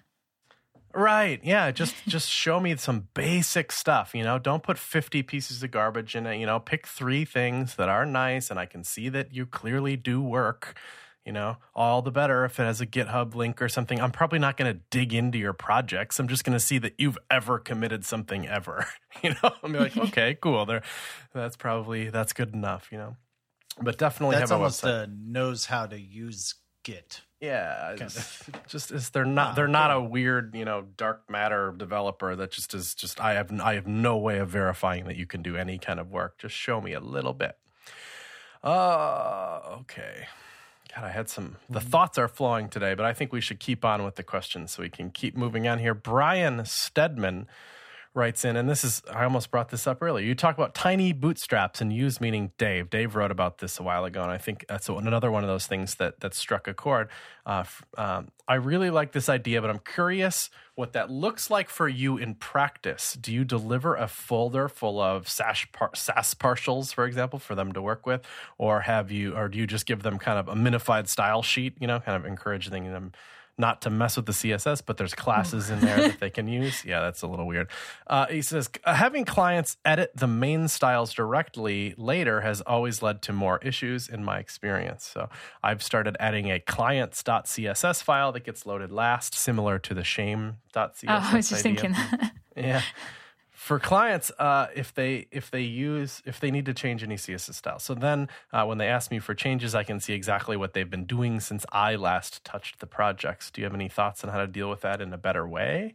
Right. 0.94 1.40
Yeah. 1.42 1.70
Just 1.70 1.94
just 2.08 2.28
show 2.28 2.60
me 2.60 2.76
some 2.76 3.08
basic 3.14 3.72
stuff. 3.72 4.14
You 4.14 4.24
know, 4.24 4.38
don't 4.38 4.62
put 4.62 4.78
fifty 4.78 5.22
pieces 5.22 5.62
of 5.62 5.70
garbage 5.70 6.16
in 6.16 6.26
it. 6.26 6.38
You 6.38 6.46
know, 6.46 6.58
pick 6.58 6.86
three 6.86 7.24
things 7.24 7.76
that 7.76 7.88
are 7.88 8.04
nice, 8.06 8.50
and 8.50 8.58
I 8.58 8.66
can 8.66 8.84
see 8.84 9.08
that 9.08 9.32
you 9.34 9.46
clearly 9.46 9.96
do 9.96 10.20
work. 10.20 10.76
You 11.26 11.32
know, 11.32 11.58
all 11.74 12.00
the 12.00 12.10
better 12.10 12.44
if 12.46 12.58
it 12.58 12.62
has 12.64 12.80
a 12.80 12.86
GitHub 12.86 13.34
link 13.34 13.60
or 13.60 13.68
something. 13.68 14.00
I'm 14.00 14.10
probably 14.10 14.38
not 14.38 14.56
going 14.56 14.72
to 14.74 14.80
dig 14.90 15.12
into 15.12 15.38
your 15.38 15.52
projects. 15.52 16.18
I'm 16.18 16.28
just 16.28 16.44
going 16.44 16.54
to 16.56 16.64
see 16.64 16.78
that 16.78 16.94
you've 16.96 17.18
ever 17.30 17.58
committed 17.58 18.04
something 18.04 18.46
ever. 18.48 18.86
You 19.22 19.34
know, 19.42 19.50
I'm 19.62 19.72
like, 19.74 19.96
okay, 19.98 20.38
cool. 20.40 20.64
There, 20.64 20.82
that's 21.34 21.56
probably 21.56 22.08
that's 22.08 22.32
good 22.32 22.54
enough. 22.54 22.88
You 22.90 22.98
know, 22.98 23.16
but 23.82 23.98
definitely 23.98 24.36
That's 24.36 24.50
have 24.50 24.58
a 24.58 24.62
almost 24.62 24.82
website. 24.82 25.04
a 25.04 25.08
knows 25.08 25.66
how 25.66 25.86
to 25.86 26.00
use 26.00 26.54
Git. 26.84 27.20
Yeah, 27.40 27.94
it's- 27.94 28.50
just 28.68 28.90
is 28.92 29.10
they're 29.10 29.24
not 29.24 29.48
Ah, 29.48 29.54
they're 29.54 29.66
not 29.68 29.90
a 29.90 30.00
weird 30.00 30.54
you 30.54 30.64
know 30.66 30.82
dark 30.96 31.28
matter 31.30 31.72
developer 31.76 32.36
that 32.36 32.50
just 32.52 32.74
is 32.74 32.94
just 32.94 33.18
I 33.20 33.32
have 33.34 33.50
I 33.60 33.74
have 33.74 33.86
no 33.86 34.18
way 34.18 34.38
of 34.38 34.48
verifying 34.50 35.06
that 35.06 35.16
you 35.16 35.26
can 35.26 35.40
do 35.42 35.56
any 35.56 35.78
kind 35.78 35.98
of 35.98 36.10
work. 36.10 36.38
Just 36.38 36.54
show 36.54 36.80
me 36.80 36.92
a 36.92 37.00
little 37.00 37.32
bit. 37.32 37.56
Uh 38.62 39.60
okay. 39.80 40.26
God, 40.94 41.04
I 41.04 41.10
had 41.10 41.28
some. 41.28 41.56
The 41.68 41.80
thoughts 41.80 42.18
are 42.18 42.26
flowing 42.28 42.68
today, 42.68 42.94
but 42.94 43.06
I 43.06 43.12
think 43.12 43.32
we 43.32 43.40
should 43.40 43.60
keep 43.60 43.84
on 43.84 44.02
with 44.04 44.16
the 44.16 44.24
questions 44.24 44.72
so 44.72 44.82
we 44.82 44.88
can 44.90 45.10
keep 45.10 45.36
moving 45.36 45.68
on 45.68 45.78
here. 45.78 45.94
Brian 45.94 46.64
Stedman 46.64 47.46
writes 48.12 48.44
in, 48.44 48.56
and 48.56 48.68
this 48.68 48.82
is, 48.82 49.02
I 49.12 49.22
almost 49.22 49.52
brought 49.52 49.68
this 49.68 49.86
up 49.86 50.02
earlier. 50.02 50.24
You 50.24 50.34
talk 50.34 50.56
about 50.56 50.74
tiny 50.74 51.12
bootstraps 51.12 51.80
and 51.80 51.92
use 51.92 52.20
meaning 52.20 52.50
Dave. 52.58 52.90
Dave 52.90 53.14
wrote 53.14 53.30
about 53.30 53.58
this 53.58 53.78
a 53.78 53.84
while 53.84 54.04
ago, 54.04 54.22
and 54.22 54.32
I 54.32 54.38
think 54.38 54.64
that's 54.68 54.88
another 54.88 55.30
one 55.30 55.44
of 55.44 55.48
those 55.48 55.68
things 55.68 55.94
that, 55.96 56.18
that 56.20 56.34
struck 56.34 56.66
a 56.66 56.74
chord. 56.74 57.08
Uh, 57.46 57.62
um, 57.96 58.32
I 58.48 58.54
really 58.54 58.90
like 58.90 59.12
this 59.12 59.28
idea, 59.28 59.60
but 59.60 59.70
I'm 59.70 59.78
curious 59.78 60.50
what 60.74 60.92
that 60.94 61.08
looks 61.08 61.50
like 61.50 61.70
for 61.70 61.88
you 61.88 62.16
in 62.16 62.34
practice. 62.34 63.16
Do 63.20 63.32
you 63.32 63.44
deliver 63.44 63.94
a 63.94 64.08
folder 64.08 64.68
full 64.68 65.00
of 65.00 65.28
Sass, 65.28 65.66
par- 65.72 65.94
Sass 65.94 66.34
partials, 66.34 66.92
for 66.92 67.06
example, 67.06 67.38
for 67.38 67.54
them 67.54 67.72
to 67.72 67.80
work 67.80 68.06
with, 68.06 68.22
or 68.58 68.80
have 68.80 69.12
you, 69.12 69.36
or 69.36 69.48
do 69.48 69.56
you 69.56 69.68
just 69.68 69.86
give 69.86 70.02
them 70.02 70.18
kind 70.18 70.38
of 70.38 70.48
a 70.48 70.54
minified 70.54 71.06
style 71.06 71.42
sheet? 71.42 71.74
You 71.80 71.86
know, 71.86 72.00
kind 72.00 72.16
of 72.16 72.28
encouraging 72.28 72.90
them 72.92 73.12
not 73.60 73.82
to 73.82 73.90
mess 73.90 74.16
with 74.16 74.26
the 74.26 74.32
CSS, 74.32 74.82
but 74.84 74.96
there's 74.96 75.14
classes 75.14 75.70
in 75.70 75.80
there 75.80 76.08
that 76.08 76.20
they 76.20 76.30
can 76.30 76.48
use. 76.48 76.84
Yeah, 76.90 77.00
that's 77.00 77.22
a 77.22 77.26
little 77.26 77.46
weird. 77.46 77.68
Uh, 78.06 78.26
he 78.26 78.42
says 78.42 78.68
having 78.84 79.24
clients 79.24 79.76
edit 79.84 80.12
the 80.14 80.26
main 80.26 80.66
styles 80.66 81.12
directly 81.12 81.94
later 81.96 82.40
has 82.40 82.60
always 82.62 83.02
led 83.02 83.22
to 83.22 83.32
more 83.32 83.58
issues 83.62 84.08
in 84.08 84.24
my 84.24 84.38
experience. 84.38 85.04
So 85.04 85.28
I've 85.62 85.82
started 85.82 86.16
adding 86.18 86.50
a 86.50 86.58
clients.css 86.58 88.02
file 88.02 88.32
that 88.32 88.44
gets 88.44 88.66
loaded 88.66 88.90
last, 88.90 89.34
similar 89.34 89.78
to 89.80 89.94
the 89.94 90.02
shame.css. 90.02 91.04
Oh, 91.06 91.30
I 91.32 91.36
was 91.36 91.50
just 91.50 91.64
idea. 91.64 91.80
thinking 91.80 91.92
that. 91.92 92.32
Yeah. 92.56 92.82
For 93.70 93.78
clients, 93.78 94.32
uh, 94.36 94.66
if 94.74 94.92
they 94.92 95.28
if 95.30 95.52
they 95.52 95.60
use 95.60 96.22
if 96.26 96.40
they 96.40 96.50
need 96.50 96.66
to 96.66 96.74
change 96.74 97.04
any 97.04 97.14
CSS 97.14 97.54
style, 97.54 97.78
so 97.78 97.94
then 97.94 98.28
uh, 98.52 98.64
when 98.64 98.78
they 98.78 98.88
ask 98.88 99.12
me 99.12 99.20
for 99.20 99.32
changes, 99.32 99.76
I 99.76 99.84
can 99.84 100.00
see 100.00 100.12
exactly 100.12 100.56
what 100.56 100.72
they've 100.72 100.90
been 100.90 101.04
doing 101.04 101.38
since 101.38 101.64
I 101.70 101.94
last 101.94 102.44
touched 102.44 102.80
the 102.80 102.88
projects. 102.88 103.48
Do 103.48 103.60
you 103.60 103.66
have 103.66 103.74
any 103.74 103.88
thoughts 103.88 104.24
on 104.24 104.30
how 104.30 104.38
to 104.38 104.48
deal 104.48 104.68
with 104.68 104.80
that 104.80 105.00
in 105.00 105.12
a 105.12 105.16
better 105.16 105.46
way? 105.46 105.94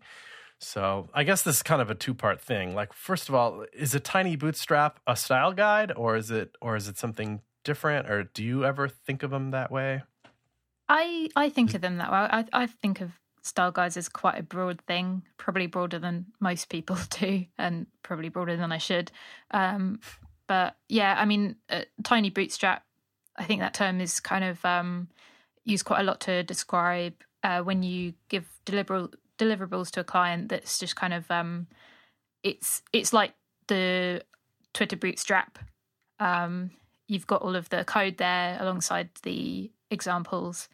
So 0.57 1.09
I 1.13 1.25
guess 1.25 1.41
this 1.41 1.57
is 1.57 1.63
kind 1.63 1.81
of 1.81 1.89
a 1.89 1.95
two 1.95 2.13
part 2.13 2.39
thing. 2.39 2.75
Like, 2.75 2.93
first 2.93 3.27
of 3.27 3.35
all, 3.35 3.65
is 3.73 3.93
a 3.93 3.99
tiny 3.99 4.37
bootstrap 4.37 5.01
a 5.05 5.17
style 5.17 5.51
guide, 5.51 5.91
or 5.97 6.15
is 6.15 6.31
it 6.31 6.55
or 6.61 6.77
is 6.77 6.87
it 6.87 6.97
something 6.97 7.41
different? 7.65 8.09
Or 8.09 8.23
do 8.23 8.41
you 8.41 8.63
ever 8.63 8.87
think 8.87 9.21
of 9.21 9.31
them 9.31 9.51
that 9.51 9.69
way? 9.69 10.03
I 10.87 11.27
I 11.35 11.49
think 11.49 11.73
of 11.73 11.81
them 11.81 11.97
that 11.97 12.09
way. 12.09 12.19
I 12.19 12.45
I 12.53 12.67
think 12.67 13.01
of 13.01 13.11
style 13.45 13.71
guides 13.71 13.95
is 13.95 14.09
quite 14.09 14.39
a 14.39 14.43
broad 14.43 14.81
thing, 14.87 15.21
probably 15.37 15.67
broader 15.67 15.99
than 15.99 16.25
most 16.39 16.67
people 16.69 16.97
do, 17.11 17.45
and 17.57 17.85
probably 18.03 18.29
broader 18.29 18.57
than 18.57 18.71
I 18.71 18.79
should. 18.79 19.11
Um, 19.51 19.99
but 20.47 20.75
yeah, 20.89 21.15
I 21.17 21.25
mean, 21.25 21.55
tiny 22.03 22.29
bootstrap. 22.29 22.83
I 23.37 23.43
think 23.43 23.61
that 23.61 23.73
term 23.73 24.01
is 24.01 24.19
kind 24.19 24.43
of 24.43 24.63
um, 24.65 25.09
used 25.63 25.85
quite 25.85 25.99
a 25.99 26.03
lot 26.03 26.21
to 26.21 26.43
describe 26.43 27.13
uh, 27.43 27.61
when 27.61 27.83
you 27.83 28.13
give 28.29 28.47
deliverable 28.65 29.13
deliverables 29.37 29.91
to 29.91 29.99
a 29.99 30.03
client. 30.03 30.49
That's 30.49 30.79
just 30.79 30.95
kind 30.95 31.13
of 31.13 31.29
um, 31.29 31.67
it's 32.43 32.81
it's 32.93 33.13
like 33.13 33.33
the 33.67 34.23
Twitter 34.73 34.95
bootstrap. 34.95 35.59
Um, 36.19 36.71
you've 37.07 37.27
got 37.27 37.41
all 37.41 37.55
of 37.55 37.69
the 37.69 37.83
code 37.83 38.17
there 38.17 38.57
alongside 38.59 39.09
the 39.23 39.71
examples, 39.91 40.69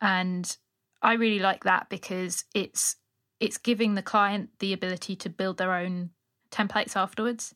and 0.00 0.56
I 1.02 1.14
really 1.14 1.40
like 1.40 1.64
that 1.64 1.88
because 1.88 2.44
it's 2.54 2.96
it's 3.40 3.58
giving 3.58 3.94
the 3.94 4.02
client 4.02 4.50
the 4.60 4.72
ability 4.72 5.16
to 5.16 5.28
build 5.28 5.58
their 5.58 5.74
own 5.74 6.10
templates 6.50 6.94
afterwards, 6.96 7.54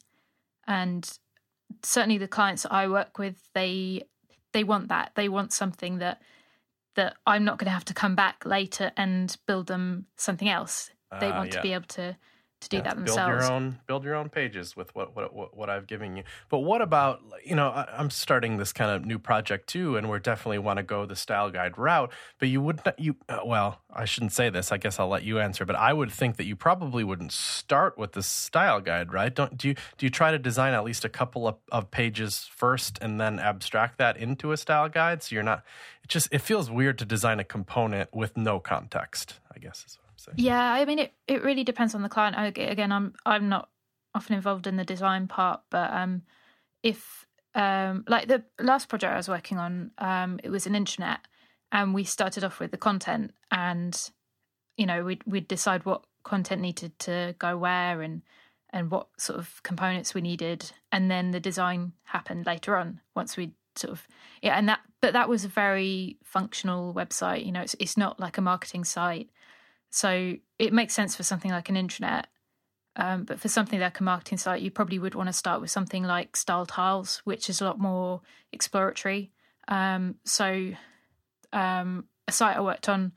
and 0.66 1.08
certainly 1.82 2.18
the 2.18 2.28
clients 2.28 2.64
that 2.64 2.72
I 2.72 2.88
work 2.88 3.18
with 3.18 3.36
they 3.54 4.02
they 4.52 4.64
want 4.64 4.88
that 4.88 5.12
they 5.14 5.28
want 5.28 5.52
something 5.52 5.98
that 5.98 6.22
that 6.96 7.16
I'm 7.26 7.44
not 7.44 7.58
going 7.58 7.66
to 7.66 7.72
have 7.72 7.84
to 7.86 7.94
come 7.94 8.14
back 8.14 8.44
later 8.46 8.90
and 8.96 9.36
build 9.46 9.66
them 9.66 10.06
something 10.16 10.48
else. 10.48 10.90
They 11.20 11.30
Ah, 11.30 11.38
want 11.38 11.48
yeah. 11.48 11.56
to 11.56 11.62
be 11.62 11.72
able 11.74 11.86
to 11.88 12.16
to 12.68 12.76
do 12.76 12.76
Yeah, 12.78 12.94
that 12.94 13.04
build 13.04 13.16
your 13.16 13.52
own 13.52 13.78
build 13.86 14.04
your 14.04 14.14
own 14.14 14.28
pages 14.28 14.76
with 14.76 14.94
what 14.94 15.14
what 15.16 15.34
what, 15.34 15.56
what 15.56 15.70
I've 15.70 15.86
given 15.86 16.16
you. 16.16 16.24
But 16.48 16.60
what 16.60 16.82
about 16.82 17.20
you 17.44 17.54
know 17.54 17.68
I, 17.68 17.88
I'm 17.96 18.10
starting 18.10 18.56
this 18.56 18.72
kind 18.72 18.90
of 18.90 19.04
new 19.04 19.18
project 19.18 19.68
too, 19.68 19.96
and 19.96 20.10
we 20.10 20.18
definitely 20.18 20.58
want 20.58 20.78
to 20.78 20.82
go 20.82 21.06
the 21.06 21.16
style 21.16 21.50
guide 21.50 21.78
route. 21.78 22.12
But 22.38 22.48
you 22.48 22.60
would 22.60 22.80
not 22.84 22.98
you 22.98 23.16
uh, 23.28 23.40
well 23.44 23.80
I 23.92 24.04
shouldn't 24.04 24.32
say 24.32 24.50
this. 24.50 24.72
I 24.72 24.76
guess 24.76 25.00
I'll 25.00 25.08
let 25.08 25.22
you 25.22 25.38
answer. 25.40 25.64
But 25.64 25.76
I 25.76 25.92
would 25.92 26.10
think 26.10 26.36
that 26.36 26.44
you 26.44 26.54
probably 26.56 27.02
wouldn't 27.02 27.32
start 27.32 27.96
with 27.96 28.12
the 28.12 28.22
style 28.22 28.80
guide, 28.80 29.12
right? 29.12 29.34
Don't 29.34 29.56
do 29.56 29.68
you 29.68 29.74
do 29.96 30.06
you 30.06 30.10
try 30.10 30.30
to 30.30 30.38
design 30.38 30.74
at 30.74 30.84
least 30.84 31.04
a 31.04 31.08
couple 31.08 31.48
of, 31.48 31.56
of 31.72 31.90
pages 31.90 32.48
first 32.54 32.98
and 33.00 33.20
then 33.20 33.38
abstract 33.38 33.98
that 33.98 34.16
into 34.16 34.52
a 34.52 34.56
style 34.56 34.88
guide? 34.88 35.22
So 35.22 35.34
you're 35.34 35.42
not. 35.42 35.64
It 36.02 36.08
just 36.08 36.28
it 36.30 36.40
feels 36.42 36.70
weird 36.70 36.98
to 36.98 37.04
design 37.04 37.40
a 37.40 37.44
component 37.44 38.14
with 38.14 38.36
no 38.36 38.60
context. 38.60 39.40
I 39.54 39.58
guess 39.58 39.84
is 39.86 39.98
what 39.98 40.05
I'm. 40.16 40.34
Yeah, 40.36 40.72
I 40.72 40.84
mean, 40.84 40.98
it, 40.98 41.12
it 41.26 41.42
really 41.42 41.64
depends 41.64 41.94
on 41.94 42.02
the 42.02 42.08
client. 42.08 42.36
Again, 42.58 42.92
I'm 42.92 43.14
I'm 43.24 43.48
not 43.48 43.68
often 44.14 44.34
involved 44.34 44.66
in 44.66 44.76
the 44.76 44.84
design 44.84 45.28
part, 45.28 45.60
but 45.70 45.92
um, 45.92 46.22
if 46.82 47.26
um, 47.54 48.04
like 48.08 48.28
the 48.28 48.44
last 48.60 48.88
project 48.88 49.12
I 49.12 49.16
was 49.16 49.28
working 49.28 49.58
on, 49.58 49.90
um, 49.98 50.40
it 50.42 50.50
was 50.50 50.66
an 50.66 50.74
intranet, 50.74 51.18
and 51.72 51.94
we 51.94 52.04
started 52.04 52.44
off 52.44 52.60
with 52.60 52.70
the 52.70 52.76
content, 52.76 53.32
and 53.50 54.10
you 54.76 54.86
know 54.86 55.04
we'd 55.04 55.22
we'd 55.26 55.48
decide 55.48 55.84
what 55.84 56.04
content 56.22 56.60
needed 56.60 56.98
to 57.00 57.34
go 57.38 57.56
where 57.56 58.02
and 58.02 58.22
and 58.70 58.90
what 58.90 59.08
sort 59.16 59.38
of 59.38 59.62
components 59.62 60.14
we 60.14 60.20
needed, 60.20 60.72
and 60.92 61.10
then 61.10 61.30
the 61.30 61.40
design 61.40 61.92
happened 62.04 62.46
later 62.46 62.76
on 62.76 63.00
once 63.14 63.36
we 63.36 63.52
sort 63.78 63.92
of 63.92 64.08
yeah 64.42 64.54
and 64.56 64.68
that 64.68 64.80
but 65.00 65.12
that 65.12 65.28
was 65.28 65.44
a 65.44 65.48
very 65.48 66.16
functional 66.24 66.94
website 66.94 67.44
you 67.44 67.52
know 67.52 67.60
it's 67.60 67.76
it's 67.78 67.96
not 67.96 68.18
like 68.18 68.38
a 68.38 68.40
marketing 68.40 68.84
site 68.84 69.28
so 69.90 70.34
it 70.58 70.72
makes 70.72 70.94
sense 70.94 71.14
for 71.16 71.22
something 71.22 71.50
like 71.50 71.68
an 71.68 71.76
intranet 71.76 72.24
um, 72.96 73.24
but 73.24 73.38
for 73.38 73.48
something 73.48 73.78
like 73.80 74.00
a 74.00 74.02
marketing 74.02 74.38
site 74.38 74.62
you 74.62 74.70
probably 74.70 74.98
would 74.98 75.14
want 75.14 75.28
to 75.28 75.32
start 75.32 75.60
with 75.60 75.70
something 75.70 76.02
like 76.04 76.36
style 76.36 76.66
tiles 76.66 77.20
which 77.24 77.48
is 77.50 77.60
a 77.60 77.64
lot 77.64 77.78
more 77.78 78.20
exploratory 78.52 79.30
um, 79.68 80.16
so 80.24 80.70
um, 81.52 82.04
a 82.28 82.32
site 82.32 82.56
i 82.56 82.60
worked 82.60 82.88
on 82.88 83.12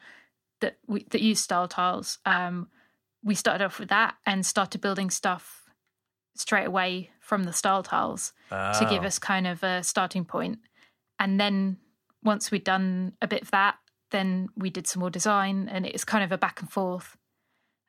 that 0.62 0.78
we, 0.88 1.06
that 1.12 1.22
used 1.22 1.44
style 1.44 1.68
tiles 1.68 2.20
um, 2.26 2.68
we 3.24 3.36
started 3.36 3.64
off 3.64 3.80
with 3.80 3.90
that 3.90 4.16
and 4.26 4.46
started 4.46 4.82
building 4.82 5.10
stuff 5.10 5.64
straight 6.36 6.66
away 6.68 7.10
from 7.20 7.44
the 7.44 7.54
style 7.54 7.84
tiles 7.84 8.32
to 8.50 8.86
give 8.90 9.04
Oh. 9.04 9.08
us 9.08 9.20
kind 9.20 9.46
of 9.46 9.62
a 9.62 9.84
starting 9.84 10.24
point. 10.24 10.60
And 11.20 11.38
then 11.40 11.78
once 12.24 12.50
we'd 12.50 12.64
done 12.64 13.14
a 13.22 13.28
bit 13.28 13.42
of 13.42 13.52
that, 13.52 13.76
then 14.12 14.50
we 14.56 14.70
did 14.70 14.88
some 14.88 15.00
more 15.02 15.10
design, 15.10 15.70
and 15.70 15.86
it's 15.86 16.04
kind 16.06 16.24
of 16.24 16.32
a 16.32 16.38
back 16.38 16.62
and 16.62 16.72
forth. 16.72 17.18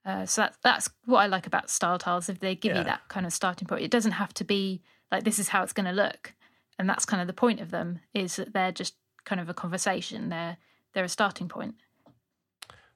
Uh, 0.04 0.24
so 0.26 0.42
that's 0.42 0.58
that's 0.62 0.90
what 1.04 1.18
I 1.20 1.26
like 1.26 1.46
about 1.46 1.70
style 1.70 1.98
tiles. 1.98 2.28
If 2.28 2.40
they 2.40 2.54
give 2.54 2.72
Yeah. 2.72 2.78
you 2.78 2.84
that 2.84 3.08
kind 3.08 3.26
of 3.26 3.32
starting 3.32 3.68
point, 3.68 3.82
it 3.82 3.90
doesn't 3.90 4.12
have 4.12 4.32
to 4.34 4.44
be 4.44 4.82
like 5.12 5.24
this 5.24 5.38
is 5.38 5.48
how 5.48 5.62
it's 5.62 5.72
going 5.72 5.86
to 5.86 5.92
look, 5.92 6.34
and 6.78 6.88
that's 6.88 7.04
kind 7.04 7.20
of 7.20 7.26
the 7.26 7.32
point 7.34 7.60
of 7.60 7.70
them 7.70 8.00
is 8.14 8.36
that 8.36 8.52
they're 8.52 8.72
just 8.72 8.94
kind 9.24 9.40
of 9.40 9.48
a 9.48 9.54
conversation. 9.54 10.28
They're 10.30 10.56
they're 10.94 11.04
a 11.04 11.08
starting 11.08 11.48
point. 11.48 11.74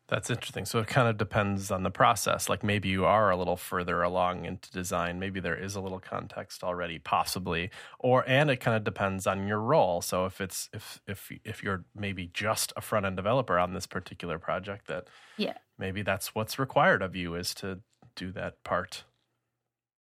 That's 0.09 0.29
interesting. 0.29 0.67
So 0.67 0.81
it 0.81 0.87
kind 0.87 1.09
of 1.09 1.17
depends 1.17 1.71
on 1.71 1.83
the 1.83 1.91
process. 1.91 2.51
Like 2.51 2.63
maybe 2.63 2.91
you 2.91 3.07
are 3.07 3.31
a 3.31 3.37
little 3.37 3.57
further 3.57 4.03
along 4.03 4.45
into 4.45 4.71
design. 4.71 5.19
Maybe 5.19 5.41
there 5.41 5.57
is 5.57 5.77
a 5.77 5.81
little 5.81 5.99
context 5.99 6.63
already, 6.63 6.99
possibly. 6.99 7.71
Or 7.99 8.23
and 8.29 8.51
it 8.51 8.57
kind 8.59 8.77
of 8.77 8.85
depends 8.85 9.27
on 9.27 9.47
your 9.49 9.61
role. 9.61 10.03
So 10.03 10.27
if 10.27 10.43
it's 10.43 10.69
if 10.75 11.01
if 11.07 11.33
if 11.43 11.63
you're 11.63 11.87
maybe 11.95 12.27
just 12.35 12.71
a 12.77 12.83
front 12.83 13.07
end 13.07 13.17
developer 13.17 13.59
on 13.59 13.73
this 13.73 13.87
particular 13.87 14.39
project, 14.39 14.89
that 14.89 15.09
Yeah. 15.39 15.57
maybe 15.79 16.03
that's 16.03 16.35
what's 16.35 16.59
required 16.59 17.01
of 17.01 17.17
you 17.17 17.35
is 17.35 17.55
to 17.57 17.81
do 18.15 18.31
that 18.33 18.63
part. 18.63 19.05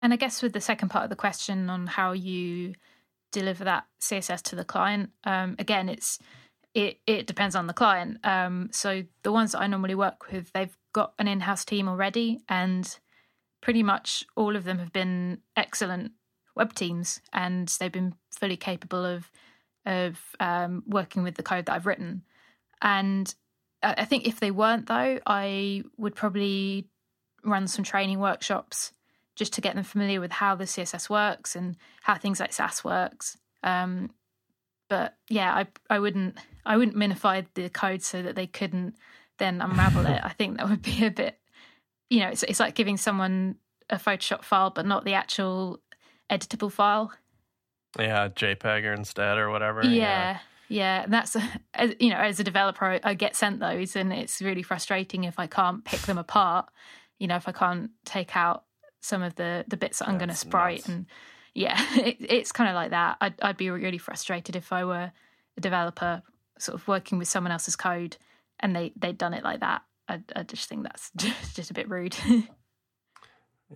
And 0.00 0.12
I 0.12 0.16
guess 0.16 0.42
with 0.42 0.52
the 0.52 0.60
second 0.60 0.90
part 0.90 1.04
of 1.04 1.10
the 1.10 1.16
question 1.16 1.68
on 1.68 1.88
how 1.88 2.12
you 2.12 2.74
deliver 3.32 3.64
that 3.64 3.86
CSS 4.00 4.42
to 4.42 4.56
the 4.56 4.64
client, 4.64 5.10
um, 5.24 5.56
again, 5.58 5.88
it's 5.88 6.20
it 6.74 7.00
it 7.06 7.26
depends 7.26 7.54
on 7.54 7.66
the 7.66 7.72
client. 7.72 8.18
Um, 8.24 8.68
so 8.72 9.04
the 9.22 9.32
ones 9.32 9.52
that 9.52 9.60
I 9.60 9.66
normally 9.66 9.94
work 9.94 10.30
with, 10.30 10.52
they've 10.52 10.76
got 10.92 11.14
an 11.18 11.28
in-house 11.28 11.64
team 11.64 11.88
already, 11.88 12.40
and 12.48 12.98
pretty 13.60 13.82
much 13.82 14.24
all 14.36 14.56
of 14.56 14.64
them 14.64 14.78
have 14.78 14.92
been 14.92 15.38
excellent 15.56 16.12
web 16.54 16.74
teams, 16.74 17.20
and 17.32 17.68
they've 17.80 17.92
been 17.92 18.14
fully 18.30 18.56
capable 18.56 19.04
of 19.04 19.30
of 19.86 20.20
um, 20.40 20.82
working 20.86 21.22
with 21.22 21.34
the 21.34 21.42
code 21.42 21.66
that 21.66 21.74
I've 21.74 21.86
written. 21.86 22.22
And 22.82 23.32
I 23.82 24.04
think 24.04 24.26
if 24.26 24.40
they 24.40 24.50
weren't, 24.50 24.86
though, 24.86 25.18
I 25.26 25.84
would 25.96 26.14
probably 26.14 26.88
run 27.44 27.66
some 27.66 27.84
training 27.84 28.18
workshops 28.18 28.92
just 29.36 29.52
to 29.54 29.60
get 29.60 29.76
them 29.76 29.84
familiar 29.84 30.20
with 30.20 30.32
how 30.32 30.56
the 30.56 30.64
CSS 30.64 31.08
works 31.08 31.54
and 31.54 31.76
how 32.02 32.16
things 32.16 32.40
like 32.40 32.52
Sass 32.52 32.82
works. 32.82 33.38
Um, 33.62 34.10
but 34.88 35.16
yeah, 35.28 35.52
I 35.54 35.66
I 35.90 35.98
wouldn't 35.98 36.38
I 36.66 36.76
wouldn't 36.76 36.96
minify 36.96 37.46
the 37.54 37.68
code 37.70 38.02
so 38.02 38.22
that 38.22 38.34
they 38.36 38.46
couldn't 38.46 38.94
then 39.38 39.60
unravel 39.60 40.06
it. 40.06 40.20
I 40.22 40.30
think 40.30 40.56
that 40.58 40.68
would 40.68 40.82
be 40.82 41.04
a 41.06 41.10
bit, 41.10 41.38
you 42.10 42.20
know, 42.20 42.28
it's 42.28 42.42
it's 42.42 42.60
like 42.60 42.74
giving 42.74 42.96
someone 42.96 43.56
a 43.90 43.96
Photoshop 43.96 44.42
file 44.44 44.70
but 44.70 44.84
not 44.86 45.04
the 45.04 45.14
actual 45.14 45.80
editable 46.30 46.70
file. 46.72 47.12
Yeah, 47.98 48.28
JPEG 48.28 48.84
or 48.84 48.92
instead 48.92 49.38
or 49.38 49.50
whatever. 49.50 49.82
Yeah. 49.84 50.38
Yeah, 50.70 51.04
and 51.04 51.12
that's 51.12 51.34
as- 51.72 51.94
you 51.98 52.10
know, 52.10 52.18
as 52.18 52.38
a 52.38 52.44
developer, 52.44 52.84
I- 52.84 53.00
I 53.02 53.14
get 53.14 53.34
sent 53.34 53.58
those, 53.60 53.96
and 53.96 54.12
it's 54.12 54.42
really 54.42 54.62
frustrating 54.62 55.24
if 55.24 55.38
I 55.38 55.46
can't 55.46 55.82
pick 55.84 56.00
them 56.00 56.18
apart. 56.18 56.68
You 57.18 57.26
know, 57.26 57.36
if 57.36 57.48
I 57.48 57.52
can't 57.52 57.90
take 58.04 58.36
out 58.36 58.64
some 59.00 59.22
of 59.22 59.34
the 59.36 59.64
the 59.66 59.78
bits 59.78 60.00
that 60.00 60.08
I'm 60.08 60.18
going 60.18 60.28
to 60.28 60.34
sprite, 60.34 60.80
nuts. 60.80 60.88
and 60.88 61.06
yeah, 61.58 61.76
it, 61.96 62.16
it's 62.20 62.52
kind 62.52 62.70
of 62.70 62.74
like 62.74 62.90
that. 62.90 63.16
I'd 63.20 63.34
I'd 63.42 63.56
be 63.56 63.68
really 63.70 63.98
frustrated 63.98 64.54
if 64.56 64.72
I 64.72 64.84
were 64.84 65.12
a 65.56 65.60
developer, 65.60 66.22
sort 66.58 66.80
of 66.80 66.86
working 66.86 67.18
with 67.18 67.28
someone 67.28 67.50
else's 67.50 67.76
code, 67.76 68.16
and 68.60 68.74
they 68.74 68.92
they'd 68.96 69.18
done 69.18 69.34
it 69.34 69.42
like 69.42 69.60
that. 69.60 69.82
I 70.08 70.20
I 70.36 70.44
just 70.44 70.68
think 70.68 70.84
that's 70.84 71.10
just, 71.54 71.70
a 71.70 71.74
bit 71.74 71.88
rude. 71.88 72.16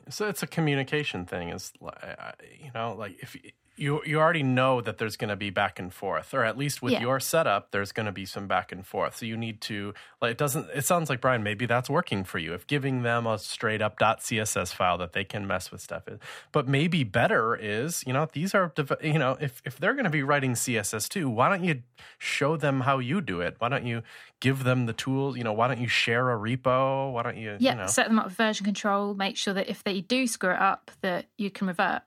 So 0.09 0.27
it's 0.27 0.43
a 0.43 0.47
communication 0.47 1.27
thing. 1.27 1.51
Is 1.51 1.71
li- 1.79 1.91
I- 1.93 2.33
you 2.59 2.71
know, 2.75 2.95
like 2.99 3.19
if 3.21 3.37
you 3.77 4.03
you 4.05 4.21
already 4.21 4.43
know 4.43 4.81
that 4.83 4.99
there's 4.99 5.17
going 5.17 5.31
to 5.31 5.37
be 5.37 5.49
back 5.51 5.79
and 5.79 5.93
forth, 5.93 6.35
or 6.35 6.45
at 6.45 6.59
least 6.59 6.83
with 6.83 6.93
Yeah. 6.93 7.01
your 7.01 7.19
setup, 7.21 7.71
there's 7.71 7.91
going 7.91 8.07
to 8.07 8.13
be 8.13 8.27
some 8.27 8.47
back 8.47 8.71
and 8.71 8.87
forth. 8.87 9.17
So 9.17 9.25
you 9.27 9.37
need 9.37 9.61
to 9.63 9.95
like 10.21 10.33
it 10.33 10.39
doesn't. 10.39 10.69
It 10.75 10.85
sounds 10.85 11.09
like 11.09 11.21
Brian, 11.21 11.43
maybe 11.43 11.65
that's 11.67 11.89
working 11.89 12.23
for 12.25 12.39
you. 12.39 12.53
If 12.53 12.67
giving 12.67 13.03
them 13.03 13.27
a 13.27 13.39
straight 13.39 13.81
up 13.81 13.99
.css 13.99 14.75
file 14.75 14.99
that 14.99 15.15
they 15.15 15.25
can 15.25 15.47
mess 15.47 15.71
with 15.73 15.81
stuff, 15.81 16.07
is. 16.07 16.19
but 16.53 16.69
maybe 16.69 17.03
better 17.03 17.57
is 17.57 18.05
you 18.07 18.13
know 18.13 18.29
these 18.33 18.55
are 18.55 18.73
you 19.03 19.19
know 19.19 19.37
if 19.41 19.63
if 19.65 19.79
they're 19.79 19.95
going 19.95 20.05
to 20.05 20.11
be 20.11 20.23
writing 20.23 20.53
CSS 20.53 21.09
too, 21.09 21.31
why 21.31 21.49
don't 21.49 21.65
you 21.65 21.83
show 22.19 22.57
them 22.57 22.83
how 22.83 22.99
you 22.99 23.21
do 23.23 23.41
it? 23.41 23.57
Why 23.59 23.69
don't 23.71 23.87
you 23.87 24.03
give 24.41 24.65
them 24.65 24.85
the 24.87 24.93
tools? 24.93 25.37
You 25.39 25.45
know, 25.45 25.53
why 25.55 25.69
don't 25.69 25.81
you 25.81 25.89
share 25.89 26.31
a 26.31 26.37
repo? 26.37 27.13
Why 27.13 27.23
don't 27.23 27.37
you 27.39 27.57
yeah, 27.59 27.73
you 27.73 27.79
know 27.79 27.87
set 27.87 28.09
them 28.09 28.19
up 28.19 28.27
with 28.27 28.35
version 28.35 28.65
control. 28.65 29.15
Make 29.15 29.37
sure 29.39 29.55
that 29.55 29.71
if 29.71 29.83
they 29.83 30.03
do 30.03 30.27
screw 30.27 30.51
it 30.51 30.61
up, 30.61 30.91
that 31.01 31.27
you 31.39 31.51
can 31.51 31.67
revert, 31.69 32.03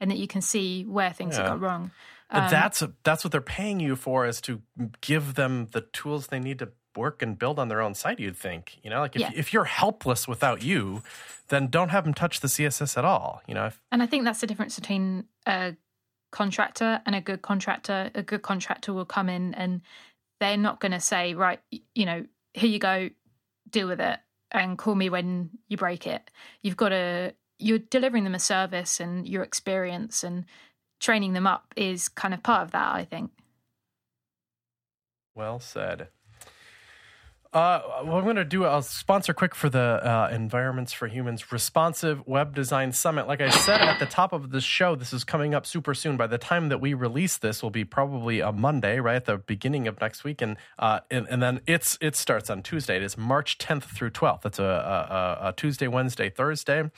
and 0.00 0.10
that 0.10 0.18
you 0.18 0.26
can 0.26 0.40
see 0.40 0.84
where 0.84 1.12
things 1.12 1.36
Yeah. 1.36 1.42
have 1.42 1.50
gone 1.52 1.60
wrong. 1.60 1.90
But 2.30 2.44
Um, 2.44 2.50
that's 2.50 2.82
that's 3.02 3.24
what 3.24 3.32
they're 3.32 3.40
paying 3.40 3.80
you 3.80 3.96
for 3.96 4.26
is 4.26 4.40
to 4.42 4.62
give 5.00 5.34
them 5.34 5.66
the 5.72 5.80
tools 5.80 6.28
they 6.28 6.38
need 6.38 6.58
to 6.60 6.68
work 6.96 7.22
and 7.22 7.38
build 7.38 7.58
on 7.58 7.68
their 7.68 7.80
own 7.80 7.94
site. 7.94 8.18
You'd 8.20 8.36
think, 8.36 8.78
you 8.82 8.90
know, 8.90 9.00
like 9.00 9.14
if 9.16 9.22
Yeah. 9.22 9.30
if 9.34 9.52
you're 9.52 9.64
helpless 9.64 10.26
without 10.28 10.62
you, 10.62 11.02
then 11.48 11.66
don't 11.68 11.88
have 11.90 12.04
them 12.04 12.14
touch 12.14 12.40
the 12.40 12.48
CSS 12.48 12.96
at 12.96 13.04
all. 13.04 13.42
You 13.46 13.54
know, 13.54 13.66
if, 13.66 13.80
And 13.90 14.02
I 14.02 14.06
think 14.06 14.24
that's 14.24 14.40
the 14.40 14.46
difference 14.46 14.78
between 14.78 15.24
a 15.46 15.76
contractor 16.30 17.00
and 17.06 17.14
a 17.16 17.20
good 17.20 17.42
contractor. 17.42 18.10
A 18.14 18.22
good 18.22 18.42
contractor 18.42 18.92
will 18.92 19.04
come 19.04 19.28
in 19.28 19.54
and 19.54 19.82
they're 20.38 20.56
not 20.56 20.80
going 20.80 20.92
to 20.92 21.00
say, 21.00 21.34
right, 21.34 21.60
you 21.94 22.06
know, 22.06 22.24
here 22.54 22.70
you 22.70 22.78
go, 22.78 23.10
deal 23.68 23.88
with 23.88 24.00
it 24.00 24.18
and 24.52 24.78
call 24.78 24.94
me 24.94 25.10
when 25.10 25.50
you 25.68 25.76
break 25.76 26.06
it. 26.06 26.30
You've 26.62 26.76
got 26.76 26.90
to, 26.90 27.34
you're 27.60 27.78
delivering 27.78 28.24
them 28.24 28.34
a 28.34 28.40
service 28.40 29.00
and 29.00 29.26
your 29.26 29.42
experience 29.42 30.24
and 30.24 30.44
training 31.00 31.32
them 31.32 31.46
up 31.46 31.72
is 31.76 32.08
kind 32.08 32.34
of 32.34 32.42
part 32.42 32.62
of 32.62 32.70
that, 32.72 32.94
I 32.94 33.04
think. 33.04 33.30
well 35.34 35.60
said. 35.60 36.08
Uh, 37.52 37.80
what 38.04 38.18
I'm 38.18 38.24
going 38.24 38.36
to 38.36 38.44
do, 38.44 38.64
I'll 38.64 38.80
sponsor 38.80 39.34
quick 39.34 39.56
for 39.56 39.68
the 39.68 39.80
uh, 39.80 40.30
Environments 40.32 40.92
for 40.92 41.08
Humans 41.08 41.50
Responsive 41.50 42.24
Web 42.24 42.54
Design 42.54 42.92
Summit. 42.92 43.26
Like 43.26 43.40
I 43.40 43.50
said 43.50 43.80
at 43.80 43.98
the 43.98 44.06
top 44.06 44.32
of 44.32 44.50
the 44.52 44.60
show, 44.60 44.94
this 44.94 45.12
is 45.12 45.24
coming 45.24 45.52
up 45.52 45.66
super 45.66 45.92
soon. 45.92 46.16
By 46.16 46.28
the 46.28 46.38
time 46.38 46.68
that 46.68 46.80
we 46.80 46.94
release 46.94 47.38
this, 47.38 47.60
will 47.60 47.70
be 47.70 47.84
probably 47.84 48.38
a 48.38 48.52
Monday, 48.52 49.00
right 49.00 49.16
at 49.16 49.24
the 49.24 49.38
beginning 49.38 49.88
of 49.88 50.00
next 50.00 50.22
week, 50.22 50.40
and 50.40 50.58
uh, 50.78 51.00
and, 51.10 51.26
and 51.28 51.42
then 51.42 51.60
it's 51.66 51.98
it 52.00 52.14
starts 52.14 52.50
on 52.50 52.62
Tuesday. 52.62 52.96
It 52.96 53.02
is 53.02 53.18
March 53.18 53.58
10th 53.58 53.82
through 53.82 54.10
12th. 54.10 54.46
It's 54.46 54.60
a, 54.60 54.64
a, 54.64 55.46
a, 55.46 55.48
a 55.48 55.52
Tuesday, 55.56 55.88
Wednesday, 55.88 56.30
Thursday. 56.30 56.88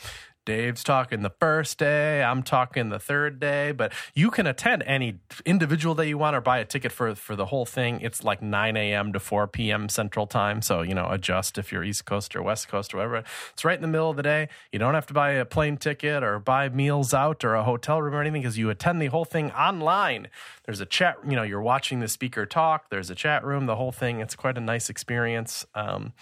Dave's 0.44 0.82
talking 0.82 1.22
the 1.22 1.30
first 1.30 1.78
day. 1.78 2.22
I'm 2.22 2.42
talking 2.42 2.88
the 2.88 2.98
third 2.98 3.38
day. 3.38 3.72
But 3.72 3.92
you 4.14 4.30
can 4.30 4.46
attend 4.46 4.82
any 4.84 5.20
individual 5.46 5.94
day 5.94 6.08
you 6.08 6.18
want 6.18 6.34
or 6.34 6.40
buy 6.40 6.58
a 6.58 6.64
ticket 6.64 6.92
for 6.92 7.14
for 7.14 7.36
the 7.36 7.46
whole 7.46 7.66
thing. 7.66 8.00
It's 8.00 8.24
like 8.24 8.42
9 8.42 8.76
a.m. 8.76 9.12
to 9.12 9.20
4 9.20 9.46
p.m. 9.48 9.88
Central 9.88 10.26
Time. 10.26 10.62
So, 10.62 10.82
you 10.82 10.94
know, 10.94 11.08
adjust 11.10 11.58
if 11.58 11.70
you're 11.70 11.84
East 11.84 12.04
Coast 12.04 12.34
or 12.34 12.42
West 12.42 12.68
Coast 12.68 12.92
or 12.92 12.98
whatever. 12.98 13.24
It's 13.52 13.64
right 13.64 13.76
in 13.76 13.82
the 13.82 13.88
middle 13.88 14.10
of 14.10 14.16
the 14.16 14.22
day. 14.22 14.48
You 14.72 14.78
don't 14.78 14.94
have 14.94 15.06
to 15.06 15.14
buy 15.14 15.32
a 15.32 15.44
plane 15.44 15.76
ticket 15.76 16.22
or 16.22 16.38
buy 16.38 16.68
meals 16.68 17.14
out 17.14 17.44
or 17.44 17.54
a 17.54 17.62
hotel 17.64 18.02
room 18.02 18.14
or 18.14 18.20
anything 18.20 18.42
because 18.42 18.58
you 18.58 18.70
attend 18.70 19.00
the 19.00 19.06
whole 19.06 19.24
thing 19.24 19.52
online. 19.52 20.28
There's 20.64 20.80
a 20.80 20.86
chat, 20.86 21.18
you 21.28 21.36
know, 21.36 21.42
you're 21.42 21.62
watching 21.62 22.00
the 22.00 22.08
speaker 22.08 22.46
talk. 22.46 22.88
There's 22.90 23.10
a 23.10 23.14
chat 23.14 23.44
room, 23.44 23.66
the 23.66 23.76
whole 23.76 23.92
thing. 23.92 24.20
It's 24.20 24.36
quite 24.36 24.56
a 24.56 24.60
nice 24.60 24.88
experience. 24.88 25.66
Um, 25.74 26.12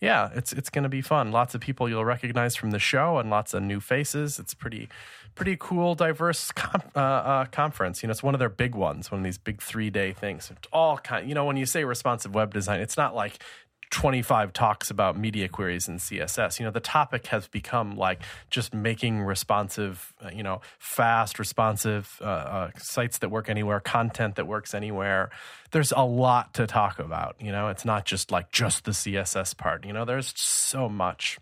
yeah, 0.00 0.30
it's 0.34 0.52
it's 0.52 0.68
going 0.68 0.82
to 0.82 0.90
be 0.90 1.00
fun. 1.00 1.32
Lots 1.32 1.54
of 1.54 1.60
people 1.60 1.88
you'll 1.88 2.04
recognize 2.04 2.54
from 2.54 2.70
the 2.70 2.78
show 2.78 3.18
and 3.18 3.30
lots 3.30 3.54
of 3.54 3.62
new 3.62 3.80
faces. 3.80 4.38
It's 4.38 4.52
pretty 4.52 4.88
pretty 5.34 5.56
cool, 5.58 5.94
diverse 5.94 6.52
com- 6.54 6.82
uh, 6.94 6.98
uh, 6.98 7.44
conference. 7.46 8.02
You 8.02 8.08
know, 8.08 8.12
it's 8.12 8.22
one 8.22 8.34
of 8.34 8.38
their 8.38 8.50
big 8.50 8.74
ones, 8.74 9.10
one 9.10 9.20
of 9.20 9.24
these 9.24 9.38
big 9.38 9.62
three 9.62 9.88
day 9.88 10.12
things. 10.12 10.50
It's 10.50 10.68
all 10.72 10.98
kind. 10.98 11.26
You 11.28 11.34
know, 11.34 11.46
when 11.46 11.56
you 11.56 11.64
say 11.64 11.84
responsive 11.84 12.34
web 12.34 12.52
design, 12.52 12.80
it's 12.80 12.96
not 12.96 13.14
like 13.14 13.42
25 13.90 14.52
talks 14.52 14.90
about 14.90 15.16
media 15.18 15.48
queries 15.48 15.88
in 15.88 15.96
css 15.96 16.58
you 16.58 16.64
know 16.64 16.70
the 16.70 16.80
topic 16.80 17.26
has 17.28 17.48
become 17.48 17.96
like 17.96 18.20
just 18.50 18.74
making 18.74 19.20
responsive 19.22 20.12
uh, 20.24 20.30
you 20.32 20.42
know 20.42 20.60
fast 20.78 21.38
responsive 21.38 22.18
uh, 22.20 22.24
uh, 22.24 22.70
sites 22.78 23.18
that 23.18 23.30
work 23.30 23.48
anywhere 23.48 23.80
content 23.80 24.36
that 24.36 24.46
works 24.46 24.74
anywhere. 24.74 25.30
There's 25.72 25.92
a 25.92 26.04
lot 26.04 26.54
to 26.54 26.66
talk 26.66 26.98
about 26.98 27.36
you 27.40 27.52
know? 27.52 27.68
It's 27.68 27.84
not 27.84 28.04
just 28.04 28.30
like 28.30 28.50
just 28.50 28.84
the 28.84 28.92
css 28.92 29.56
part 29.56 29.84
you 29.84 29.92
know? 29.92 30.04
There's 30.04 30.32
so 30.36 30.88
much 30.88 31.38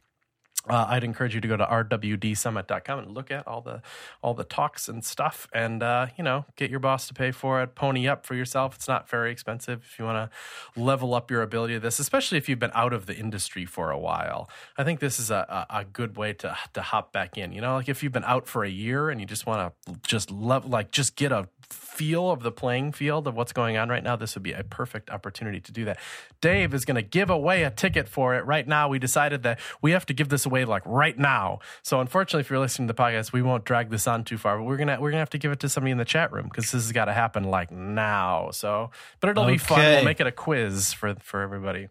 uh, 0.68 0.86
I'd 0.88 1.04
encourage 1.04 1.34
you 1.34 1.40
to 1.40 1.48
go 1.48 1.56
to 1.56 1.64
rwdsummit.com 1.64 2.98
and 2.98 3.10
look 3.12 3.30
at 3.30 3.46
all 3.46 3.60
the 3.60 3.82
all 4.22 4.34
the 4.34 4.44
talks 4.44 4.88
and 4.88 5.04
stuff, 5.04 5.46
and 5.52 5.82
uh, 5.82 6.06
you 6.16 6.24
know, 6.24 6.46
get 6.56 6.70
your 6.70 6.80
boss 6.80 7.06
to 7.08 7.14
pay 7.14 7.30
for 7.32 7.62
it. 7.62 7.74
Pony 7.74 8.08
up 8.08 8.24
for 8.24 8.34
yourself. 8.34 8.74
It's 8.76 8.88
not 8.88 9.08
very 9.08 9.30
expensive 9.30 9.82
if 9.84 9.98
you 9.98 10.04
want 10.04 10.30
to 10.30 10.80
level 10.80 11.14
up 11.14 11.30
your 11.30 11.42
ability 11.42 11.74
to 11.74 11.80
this, 11.80 11.98
especially 11.98 12.38
if 12.38 12.48
you've 12.48 12.58
been 12.58 12.72
out 12.74 12.92
of 12.92 13.06
the 13.06 13.14
industry 13.14 13.66
for 13.66 13.90
a 13.90 13.98
while. 13.98 14.48
I 14.78 14.84
think 14.84 15.00
this 15.00 15.18
is 15.20 15.30
a, 15.30 15.66
a, 15.70 15.80
a 15.80 15.84
good 15.84 16.16
way 16.16 16.32
to 16.34 16.56
to 16.72 16.82
hop 16.82 17.12
back 17.12 17.36
in. 17.36 17.52
You 17.52 17.60
know, 17.60 17.74
like 17.74 17.88
if 17.88 18.02
you've 18.02 18.12
been 18.12 18.24
out 18.24 18.46
for 18.46 18.64
a 18.64 18.70
year 18.70 19.10
and 19.10 19.20
you 19.20 19.26
just 19.26 19.46
want 19.46 19.74
to 19.86 19.98
just 20.02 20.30
love, 20.30 20.66
like 20.66 20.90
just 20.90 21.16
get 21.16 21.32
a 21.32 21.48
feel 21.74 22.30
of 22.30 22.42
the 22.42 22.52
playing 22.52 22.92
field 22.92 23.26
of 23.26 23.34
what's 23.34 23.52
going 23.52 23.76
on 23.76 23.88
right 23.88 24.02
now, 24.02 24.16
this 24.16 24.34
would 24.34 24.42
be 24.42 24.52
a 24.52 24.62
perfect 24.64 25.10
opportunity 25.10 25.60
to 25.60 25.72
do 25.72 25.84
that. 25.84 25.98
Dave 26.40 26.72
is 26.74 26.84
going 26.84 26.94
to 26.96 27.02
give 27.02 27.30
away 27.30 27.64
a 27.64 27.70
ticket 27.70 28.08
for 28.08 28.34
it 28.34 28.44
right 28.46 28.66
now. 28.66 28.88
We 28.88 28.98
decided 28.98 29.42
that 29.42 29.60
we 29.82 29.90
have 29.92 30.06
to 30.06 30.14
give 30.14 30.28
this 30.28 30.46
away 30.46 30.64
like 30.64 30.82
right 30.86 31.18
now. 31.18 31.58
So 31.82 32.00
unfortunately, 32.00 32.40
if 32.40 32.50
you're 32.50 32.58
listening 32.58 32.88
to 32.88 32.94
the 32.94 33.02
podcast, 33.02 33.32
we 33.32 33.42
won't 33.42 33.64
drag 33.64 33.90
this 33.90 34.06
on 34.06 34.24
too 34.24 34.38
far. 34.38 34.58
But 34.58 34.64
we're 34.64 34.76
gonna 34.76 35.00
we're 35.00 35.10
gonna 35.10 35.20
have 35.20 35.30
to 35.30 35.38
give 35.38 35.52
it 35.52 35.60
to 35.60 35.68
somebody 35.68 35.90
in 35.90 35.98
the 35.98 36.04
chat 36.04 36.32
room 36.32 36.44
because 36.44 36.64
this 36.64 36.82
has 36.82 36.92
got 36.92 37.06
to 37.06 37.12
happen 37.12 37.44
like 37.44 37.70
now. 37.70 38.50
So, 38.52 38.90
but 39.20 39.30
it'll 39.30 39.46
be 39.46 39.58
fun. 39.58 39.80
We'll 39.80 40.04
make 40.04 40.20
it 40.20 40.26
a 40.26 40.32
quiz 40.32 40.92
for 40.92 41.14
for 41.16 41.42
everybody. 41.42 41.88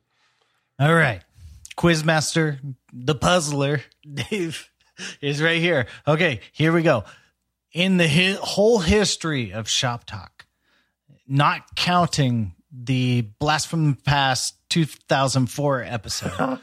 All 0.79 0.93
right. 0.93 1.21
Quizmaster, 1.77 2.59
the 2.91 3.15
puzzler, 3.15 3.81
Dave 4.13 4.69
is 5.21 5.41
right 5.41 5.59
here. 5.59 5.87
Okay, 6.07 6.39
here 6.51 6.71
we 6.71 6.83
go. 6.83 7.03
In 7.73 7.97
the 7.97 8.07
hi- 8.07 8.37
whole 8.39 8.79
history 8.79 9.51
of 9.51 9.67
Shop 9.67 10.05
Talk, 10.05 10.45
not 11.27 11.75
counting 11.75 12.53
the 12.71 13.21
Blast 13.39 13.67
from 13.67 13.91
the 13.91 14.01
Past 14.01 14.55
2004 14.69 15.81
episode, 15.81 16.59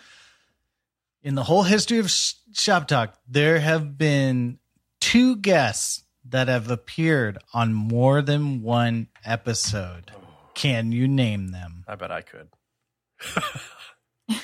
in 1.23 1.35
the 1.35 1.43
whole 1.43 1.65
history 1.65 1.99
of 1.99 2.11
Sh- 2.11 2.35
Shop 2.53 2.87
Talk, 2.87 3.19
there 3.29 3.59
have 3.59 3.99
been 3.99 4.61
two 5.01 5.37
guests 5.37 6.05
that 6.29 6.47
have 6.47 6.71
appeared 6.71 7.39
on 7.53 7.73
more 7.75 8.23
than 8.23 8.63
one 8.63 9.09
episode. 9.25 10.13
Can 10.55 10.93
you 10.93 11.09
name 11.09 11.49
them? 11.49 11.85
I 11.89 11.97
bet 11.97 12.13
I 12.13 12.23
could. 12.23 12.49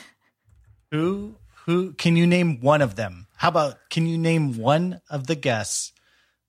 Who 0.93 1.35
who 1.65 1.93
can 1.95 2.17
you 2.17 2.27
name 2.27 2.61
one 2.61 2.81
of 2.81 2.95
them? 2.95 3.27
How 3.37 3.49
about 3.49 3.77
can 3.91 4.07
you 4.07 4.17
name 4.17 4.57
one 4.57 5.01
of 5.11 5.27
the 5.27 5.35
guests 5.35 5.93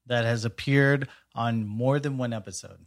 that 0.08 0.26
has 0.26 0.46
appeared 0.46 1.08
on 1.36 1.66
more 1.66 2.00
than 2.00 2.18
one 2.18 2.34
episode? 2.34 2.86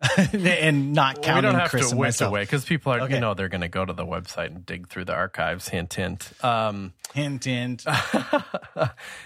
and 0.16 0.92
not 0.92 1.14
Well, 1.16 1.22
we 1.22 1.26
counting 1.26 1.50
don't 1.50 1.60
have 1.60 1.70
Chris 1.70 1.86
to 1.86 1.90
and 1.96 2.00
myself. 2.00 2.30
away 2.30 2.42
because 2.42 2.64
people 2.64 2.92
are 2.92 3.00
Okay. 3.00 3.14
you 3.14 3.20
know 3.20 3.34
they're 3.34 3.48
going 3.48 3.62
to 3.62 3.68
go 3.68 3.84
to 3.84 3.92
the 3.92 4.06
website 4.06 4.46
and 4.46 4.64
dig 4.64 4.88
through 4.88 5.06
the 5.06 5.12
archives. 5.14 5.68
Hint, 5.70 5.92
hint. 5.94 6.30
Um, 6.44 6.92
Hint, 7.14 7.44
hint. 7.46 7.84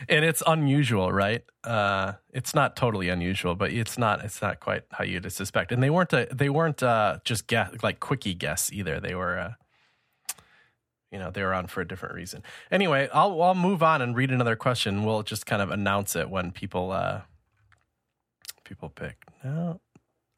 and 0.08 0.24
it's 0.24 0.42
unusual, 0.46 1.12
right? 1.12 1.44
Uh, 1.64 2.12
it's 2.32 2.54
not 2.54 2.74
totally 2.76 3.08
unusual, 3.10 3.54
but 3.54 3.70
it's 3.72 3.98
not. 3.98 4.24
It's 4.24 4.40
not 4.40 4.60
quite 4.60 4.84
how 4.92 5.04
you'd 5.04 5.30
suspect. 5.30 5.72
And 5.72 5.82
they 5.82 5.90
weren't. 5.90 6.12
A, 6.14 6.26
they 6.32 6.48
weren't 6.48 6.82
uh, 6.82 7.18
just 7.24 7.48
guess, 7.48 7.70
like 7.82 8.00
quickie 8.00 8.34
guess 8.34 8.72
either. 8.72 8.98
They 9.00 9.14
were. 9.14 9.38
Uh, 9.38 9.52
you 11.12 11.18
know, 11.18 11.31
they 11.31 11.42
were 11.42 11.53
on 11.55 11.66
for 11.66 11.81
a 11.83 11.87
different 11.87 12.14
reason. 12.14 12.42
Anyway, 12.70 13.09
I'll 13.12 13.40
I'll 13.42 13.55
move 13.55 13.83
on 13.83 14.01
and 14.03 14.16
read 14.16 14.31
another 14.31 14.57
question. 14.57 15.05
We'll 15.05 15.22
just 15.22 15.44
kind 15.46 15.61
of 15.62 15.70
announce 15.70 16.16
it 16.16 16.31
when 16.31 16.51
people 16.51 16.90
uh, 16.90 17.20
people 18.64 18.88
pick. 18.88 19.16
No. 19.44 19.81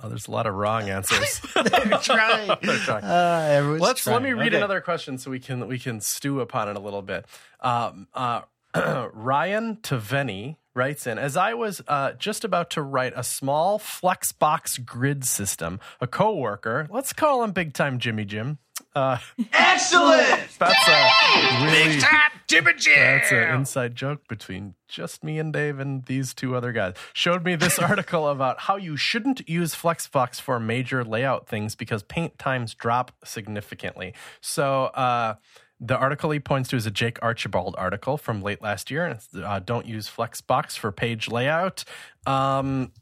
Oh, 0.02 0.08
there's 0.08 0.26
a 0.26 0.32
lot 0.32 0.46
of 0.46 0.54
wrong 0.54 0.88
answers. 0.90 1.40
They're 1.54 1.98
trying. 2.02 2.48
They're 2.62 2.78
trying. 2.78 3.04
Uh, 3.04 3.76
Let's 3.80 4.06
let 4.06 4.22
me 4.22 4.32
read 4.32 4.48
Okay. 4.48 4.56
another 4.56 4.80
question 4.80 5.18
so 5.18 5.30
we 5.30 5.38
can 5.38 5.68
we 5.68 5.78
can 5.78 6.00
stew 6.00 6.40
upon 6.40 6.68
it 6.68 6.76
a 6.76 6.80
little 6.80 7.02
bit. 7.02 7.26
Um, 7.60 8.08
uh, 8.12 8.42
Ryan 9.12 9.76
Taveni 9.76 10.56
writes 10.74 11.06
in 11.06 11.16
as 11.18 11.36
I 11.36 11.54
was 11.54 11.80
uh, 11.86 12.12
just 12.14 12.44
about 12.44 12.70
to 12.70 12.82
write 12.82 13.12
a 13.14 13.22
small 13.22 13.78
Flexbox 13.78 14.84
grid 14.84 15.24
system. 15.24 15.78
A 16.00 16.08
coworker, 16.08 16.88
let's 16.90 17.12
call 17.12 17.44
him 17.44 17.52
Big 17.52 17.72
Time 17.72 18.00
Jimmy 18.00 18.24
Jim. 18.24 18.58
Uh, 18.94 19.18
Excellent! 19.52 20.48
that's 20.58 20.88
a 20.88 21.64
really 21.64 22.00
Jimmy 22.46 22.72
that's 22.72 23.32
an 23.32 23.54
inside 23.54 23.96
joke 23.96 24.28
between 24.28 24.74
just 24.86 25.24
me 25.24 25.38
and 25.38 25.52
Dave 25.52 25.78
and 25.78 26.04
these 26.04 26.34
two 26.34 26.54
other 26.54 26.72
guys. 26.72 26.94
Showed 27.12 27.44
me 27.44 27.56
this 27.56 27.78
article 27.80 28.28
about 28.28 28.60
how 28.60 28.76
you 28.76 28.96
shouldn't 28.96 29.48
use 29.48 29.74
Flexbox 29.74 30.40
for 30.40 30.60
major 30.60 31.02
layout 31.04 31.48
things 31.48 31.74
because 31.74 32.02
paint 32.02 32.38
times 32.38 32.74
drop 32.74 33.12
significantly. 33.24 34.14
So, 34.40 34.84
uh, 34.84 35.34
the 35.80 35.96
article 35.96 36.30
he 36.30 36.38
points 36.40 36.68
to 36.70 36.76
is 36.76 36.86
a 36.86 36.90
Jake 36.90 37.18
Archibald 37.20 37.74
article 37.76 38.16
from 38.16 38.42
late 38.42 38.62
last 38.62 38.90
year, 38.90 39.04
and 39.04 39.16
it's 39.16 39.28
uh, 39.34 39.60
don't 39.64 39.86
use 39.86 40.08
Flexbox 40.08 40.78
for 40.78 40.92
page 40.92 41.28
layout. 41.28 41.84
Um, 42.26 42.92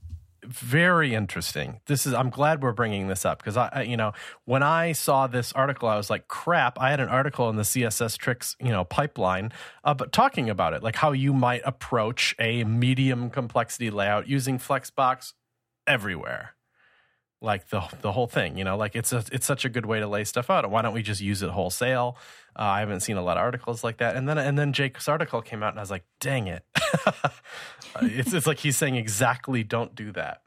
very 0.44 1.14
interesting. 1.14 1.80
This 1.86 2.06
is 2.06 2.14
I'm 2.14 2.30
glad 2.30 2.62
we're 2.62 2.72
bringing 2.72 3.08
this 3.08 3.24
up 3.24 3.38
because 3.38 3.56
I, 3.56 3.68
I 3.72 3.82
you 3.82 3.96
know 3.96 4.12
when 4.44 4.62
I 4.62 4.92
saw 4.92 5.26
this 5.26 5.52
article 5.52 5.88
I 5.88 5.96
was 5.96 6.10
like 6.10 6.28
crap 6.28 6.80
I 6.80 6.90
had 6.90 7.00
an 7.00 7.08
article 7.08 7.48
in 7.48 7.56
the 7.56 7.62
CSS-Tricks 7.62 8.56
you 8.60 8.70
know 8.70 8.84
pipeline 8.84 9.52
uh, 9.84 9.94
but 9.94 10.12
talking 10.12 10.50
about 10.50 10.74
it 10.74 10.82
like 10.82 10.96
how 10.96 11.12
you 11.12 11.32
might 11.32 11.62
approach 11.64 12.34
a 12.38 12.64
medium 12.64 13.30
complexity 13.30 13.90
layout 13.90 14.28
using 14.28 14.58
Flexbox 14.58 15.32
everywhere 15.86 16.54
like 17.42 17.68
the 17.68 17.82
the 18.00 18.12
whole 18.12 18.26
thing 18.26 18.56
you 18.56 18.64
know? 18.64 18.76
Like 18.76 18.96
it's 18.96 19.12
a 19.12 19.24
it's 19.32 19.46
such 19.46 19.64
a 19.64 19.68
good 19.68 19.86
way 19.86 20.00
to 20.00 20.06
lay 20.06 20.24
stuff 20.24 20.48
out. 20.50 20.68
Why 20.70 20.82
don't 20.82 20.94
we 20.94 21.02
just 21.02 21.20
use 21.20 21.42
it 21.42 21.50
wholesale? 21.50 22.16
Uh, 22.56 22.62
I 22.62 22.80
haven't 22.80 23.00
seen 23.00 23.16
a 23.16 23.22
lot 23.22 23.36
of 23.36 23.42
articles 23.42 23.82
like 23.82 23.98
that. 23.98 24.16
And 24.16 24.28
then 24.28 24.38
and 24.38 24.58
then 24.58 24.72
Jake's 24.72 25.08
article 25.08 25.42
came 25.42 25.62
out 25.62 25.70
and 25.70 25.78
I 25.78 25.82
was 25.82 25.90
like 25.90 26.04
dang 26.20 26.46
it. 26.46 26.64
It's 28.00 28.32
it's 28.32 28.46
like 28.46 28.58
he's 28.58 28.78
saying 28.78 28.96
exactly 28.96 29.62
don't 29.64 29.94
do 29.94 30.12
that 30.12 30.40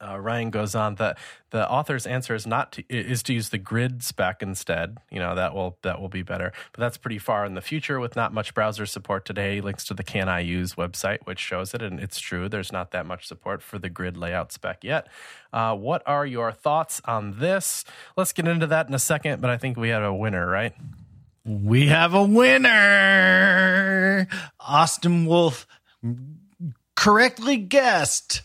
uh, 0.00 0.18
Ryan 0.18 0.50
goes 0.50 0.74
on 0.74 0.96
that 0.96 1.18
the 1.50 1.68
author's 1.70 2.06
answer 2.06 2.34
is 2.34 2.46
not 2.46 2.72
to, 2.72 2.84
is 2.88 3.22
to 3.24 3.32
use 3.32 3.48
the 3.48 3.58
grid 3.58 4.02
spec 4.02 4.42
instead. 4.42 4.98
You 5.10 5.20
know 5.20 5.34
that 5.34 5.54
will 5.54 5.78
that 5.82 6.00
will 6.00 6.08
be 6.08 6.22
better, 6.22 6.52
but 6.72 6.80
that's 6.80 6.96
pretty 6.96 7.18
far 7.18 7.46
in 7.46 7.54
the 7.54 7.60
future 7.60 7.98
with 7.98 8.16
not 8.16 8.32
much 8.32 8.54
browser 8.54 8.86
support 8.86 9.24
today. 9.24 9.56
He 9.56 9.60
links 9.60 9.84
to 9.84 9.94
the 9.94 10.04
Can 10.04 10.28
I 10.28 10.40
Use 10.40 10.74
website, 10.74 11.18
which 11.24 11.38
shows 11.38 11.74
it, 11.74 11.82
and 11.82 11.98
it's 11.98 12.20
true. 12.20 12.48
There's 12.48 12.72
not 12.72 12.90
that 12.90 13.06
much 13.06 13.26
support 13.26 13.62
for 13.62 13.78
the 13.78 13.88
grid 13.88 14.16
layout 14.16 14.52
spec 14.52 14.84
yet. 14.84 15.08
Uh, 15.52 15.74
what 15.74 16.02
are 16.06 16.26
your 16.26 16.52
thoughts 16.52 17.00
on 17.04 17.38
this? 17.38 17.84
Let's 18.16 18.32
get 18.32 18.46
into 18.46 18.66
that 18.66 18.88
in 18.88 18.94
a 18.94 18.98
second, 18.98 19.40
but 19.40 19.50
I 19.50 19.56
think 19.56 19.76
we 19.76 19.88
had 19.88 20.02
a 20.02 20.12
winner, 20.12 20.46
right? 20.46 20.74
We 21.44 21.86
have 21.86 22.12
a 22.12 22.24
winner. 22.24 24.26
Austin 24.60 25.26
Wolf 25.26 25.66
correctly 26.96 27.56
guessed 27.56 28.42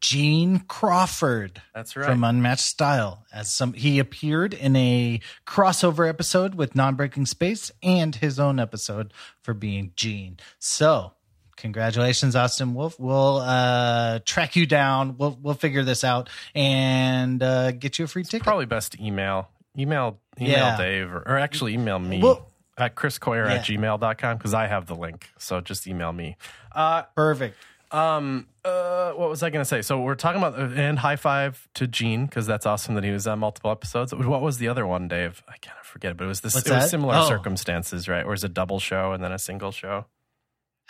Gene 0.00 0.60
Crawford. 0.60 1.60
That's 1.74 1.94
right. 1.96 2.06
From 2.06 2.24
Unmatched 2.24 2.64
Style. 2.64 3.24
As 3.32 3.52
some 3.52 3.72
he 3.74 3.98
appeared 3.98 4.54
in 4.54 4.74
a 4.76 5.20
crossover 5.46 6.08
episode 6.08 6.54
with 6.54 6.74
Non-Breaking 6.74 7.26
Space 7.26 7.70
and 7.82 8.14
his 8.14 8.38
own 8.40 8.58
episode 8.58 9.12
for 9.42 9.52
being 9.52 9.92
Gene. 9.96 10.38
So 10.58 11.12
congratulations, 11.56 12.34
Austin 12.36 12.74
Wolf. 12.74 12.98
We'll 12.98 13.38
uh 13.38 14.20
track 14.24 14.56
you 14.56 14.66
down. 14.66 15.16
We'll 15.18 15.38
we'll 15.42 15.54
figure 15.54 15.82
this 15.84 16.02
out 16.04 16.28
and 16.54 17.42
uh 17.42 17.72
get 17.72 17.98
you 17.98 18.06
a 18.06 18.08
free 18.08 18.24
ticket. 18.24 18.42
Probably 18.42 18.66
best 18.66 18.98
email 19.00 19.48
email 19.78 20.18
email 20.40 20.50
Yeah. 20.50 20.76
Dave 20.76 21.12
or, 21.12 21.22
or 21.26 21.38
actually 21.38 21.74
email 21.74 21.98
me 21.98 22.20
Well- 22.22 22.48
at 22.76 22.96
chriscoyier 22.96 23.46
at 23.48 23.68
Yeah. 23.68 23.76
gmail.com 23.76 24.36
because 24.38 24.52
I 24.54 24.66
have 24.66 24.86
the 24.86 24.96
link. 24.96 25.30
So 25.38 25.60
just 25.60 25.86
email 25.86 26.12
me. 26.12 26.36
Uh, 26.72 27.02
Perfect. 27.14 27.56
Um, 27.94 28.48
uh, 28.64 29.12
what 29.12 29.28
was 29.28 29.42
I 29.42 29.50
going 29.50 29.60
to 29.60 29.68
say? 29.68 29.80
So 29.82 30.00
we're 30.00 30.14
talking 30.16 30.42
about 30.42 30.58
and 30.58 30.98
high 30.98 31.16
five 31.16 31.68
to 31.74 31.86
Gene 31.86 32.26
because 32.26 32.46
that's 32.46 32.66
awesome 32.66 32.94
that 32.96 33.04
he 33.04 33.10
was 33.10 33.26
on 33.26 33.38
multiple 33.38 33.70
episodes. 33.70 34.12
What 34.14 34.42
was 34.42 34.58
the 34.58 34.68
other 34.68 34.86
one, 34.86 35.06
Dave? 35.06 35.42
I 35.46 35.56
kind 35.58 35.76
of 35.80 35.86
forget 35.86 36.10
it, 36.12 36.16
but 36.16 36.24
it 36.24 36.28
was 36.28 36.40
this. 36.40 36.54
What's 36.54 36.68
it 36.68 36.74
was 36.74 36.90
similar 36.90 37.14
Oh. 37.16 37.28
circumstances, 37.28 38.08
right? 38.08 38.24
Or 38.26 38.34
is 38.34 38.42
it 38.42 38.50
a 38.50 38.54
double 38.54 38.80
show 38.80 39.12
and 39.12 39.22
then 39.22 39.30
a 39.32 39.38
single 39.38 39.70
show? 39.70 40.06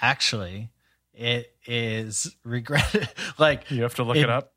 Actually, 0.00 0.70
it 1.12 1.54
is 1.66 2.34
regretted. 2.44 3.08
like 3.38 3.70
You 3.70 3.82
have 3.82 3.94
to 3.96 4.02
look 4.02 4.16
it, 4.16 4.30
up. 4.30 4.52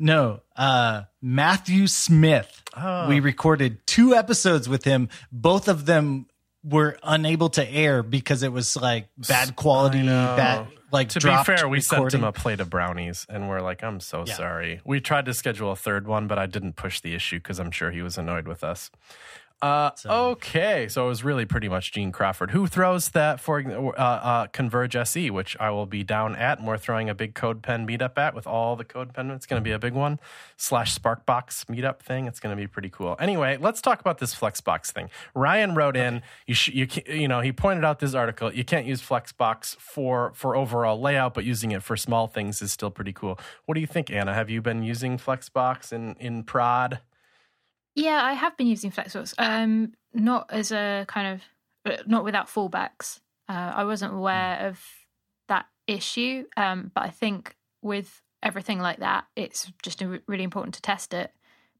No, 0.00 0.40
uh, 0.56 1.02
Matthew 1.20 1.86
Smith. 1.88 2.62
Oh. 2.76 3.08
We 3.08 3.18
recorded 3.20 3.84
two 3.86 4.14
episodes 4.14 4.68
with 4.68 4.84
him. 4.84 5.08
Both 5.32 5.66
of 5.68 5.86
them 5.86 6.26
were 6.68 6.98
unable 7.02 7.48
to 7.50 7.68
air 7.68 8.02
because 8.02 8.42
it 8.42 8.52
was 8.52 8.76
like 8.76 9.08
bad 9.16 9.56
quality, 9.56 10.02
bad 10.06 10.66
like. 10.92 11.08
To 11.10 11.20
be 11.20 11.34
fair, 11.44 11.68
we 11.68 11.80
sent 11.80 12.12
him 12.12 12.24
a 12.24 12.32
plate 12.32 12.60
of 12.60 12.68
brownies, 12.70 13.26
and 13.28 13.48
we're 13.48 13.60
like, 13.60 13.82
"I'm 13.82 14.00
so 14.00 14.24
Yeah. 14.26 14.34
sorry." 14.34 14.80
We 14.84 15.00
tried 15.00 15.24
to 15.26 15.34
schedule 15.34 15.72
a 15.72 15.76
third 15.76 16.06
one, 16.06 16.26
but 16.26 16.38
I 16.38 16.46
didn't 16.46 16.74
push 16.76 17.00
the 17.00 17.14
issue 17.14 17.38
because 17.38 17.58
I'm 17.58 17.70
sure 17.70 17.90
he 17.90 18.02
was 18.02 18.18
annoyed 18.18 18.46
with 18.46 18.62
us. 18.62 18.90
Uh, 19.60 19.90
So- 19.96 20.10
Okay, 20.30 20.86
so 20.88 21.06
it 21.06 21.08
was 21.08 21.24
really 21.24 21.44
pretty 21.44 21.68
much 21.68 21.90
Gene 21.92 22.12
Crawford 22.12 22.52
who 22.52 22.66
throws 22.68 23.08
that 23.10 23.40
for 23.40 23.60
uh, 23.60 24.00
uh, 24.00 24.46
Converge 24.48 24.94
SE, 24.94 25.30
which 25.30 25.56
I 25.58 25.70
will 25.70 25.86
be 25.86 26.04
down 26.04 26.36
at, 26.36 26.58
and 26.58 26.66
we're 26.68 26.78
throwing 26.78 27.08
a 27.10 27.14
big 27.14 27.34
CodePen 27.34 27.84
meetup 27.88 28.16
at 28.18 28.34
with 28.34 28.46
all 28.46 28.76
the 28.76 28.84
CodePen. 28.84 29.34
It's 29.34 29.46
going 29.46 29.60
to 29.60 29.64
be 29.64 29.72
a 29.72 29.78
big 29.78 29.94
one 29.94 30.20
slash 30.56 30.94
Sparkbox 30.94 31.64
meetup 31.66 31.98
thing. 32.00 32.26
It's 32.26 32.38
going 32.38 32.56
to 32.56 32.60
be 32.60 32.68
pretty 32.68 32.88
cool. 32.88 33.16
Anyway, 33.18 33.56
let's 33.60 33.80
talk 33.80 34.00
about 34.00 34.18
this 34.18 34.32
Flexbox 34.34 34.92
thing. 34.92 35.10
Ryan 35.34 35.74
wrote 35.74 35.96
in, 35.96 36.22
you 36.46 36.54
sh- 36.54 36.68
you 36.68 36.86
you 37.06 37.26
know 37.26 37.40
he 37.40 37.50
pointed 37.50 37.84
out 37.84 37.98
this 37.98 38.14
article. 38.14 38.52
You 38.54 38.64
can't 38.64 38.86
use 38.86 39.02
Flexbox 39.02 39.76
for 39.78 40.30
for 40.34 40.54
overall 40.54 41.00
layout, 41.00 41.34
but 41.34 41.44
using 41.44 41.72
it 41.72 41.82
for 41.82 41.96
small 41.96 42.28
things 42.28 42.62
is 42.62 42.72
still 42.72 42.90
pretty 42.90 43.12
cool. 43.12 43.38
What 43.66 43.74
do 43.74 43.80
you 43.80 43.86
think, 43.88 44.08
Anna? 44.10 44.34
Have 44.34 44.50
you 44.50 44.62
been 44.62 44.84
using 44.84 45.18
Flexbox 45.18 45.92
in 45.92 46.14
in 46.20 46.44
prod? 46.44 47.00
Yeah, 47.98 48.22
I 48.22 48.34
have 48.34 48.56
been 48.56 48.68
using 48.68 48.92
Flexbox. 48.92 49.34
Um, 49.38 49.92
not 50.14 50.46
as 50.50 50.70
a 50.70 51.04
kind 51.08 51.40
of, 51.84 51.92
uh, 51.92 52.02
not 52.06 52.22
without 52.22 52.46
fallbacks. 52.46 53.18
Uh, 53.48 53.72
I 53.74 53.82
wasn't 53.82 54.14
aware 54.14 54.68
of 54.68 54.80
that 55.48 55.66
issue, 55.88 56.44
um, 56.56 56.92
but 56.94 57.02
I 57.02 57.10
think 57.10 57.56
with 57.82 58.22
everything 58.40 58.78
like 58.78 59.00
that, 59.00 59.24
it's 59.34 59.72
just 59.82 60.00
really 60.28 60.44
important 60.44 60.74
to 60.74 60.82
test 60.82 61.12
it 61.12 61.32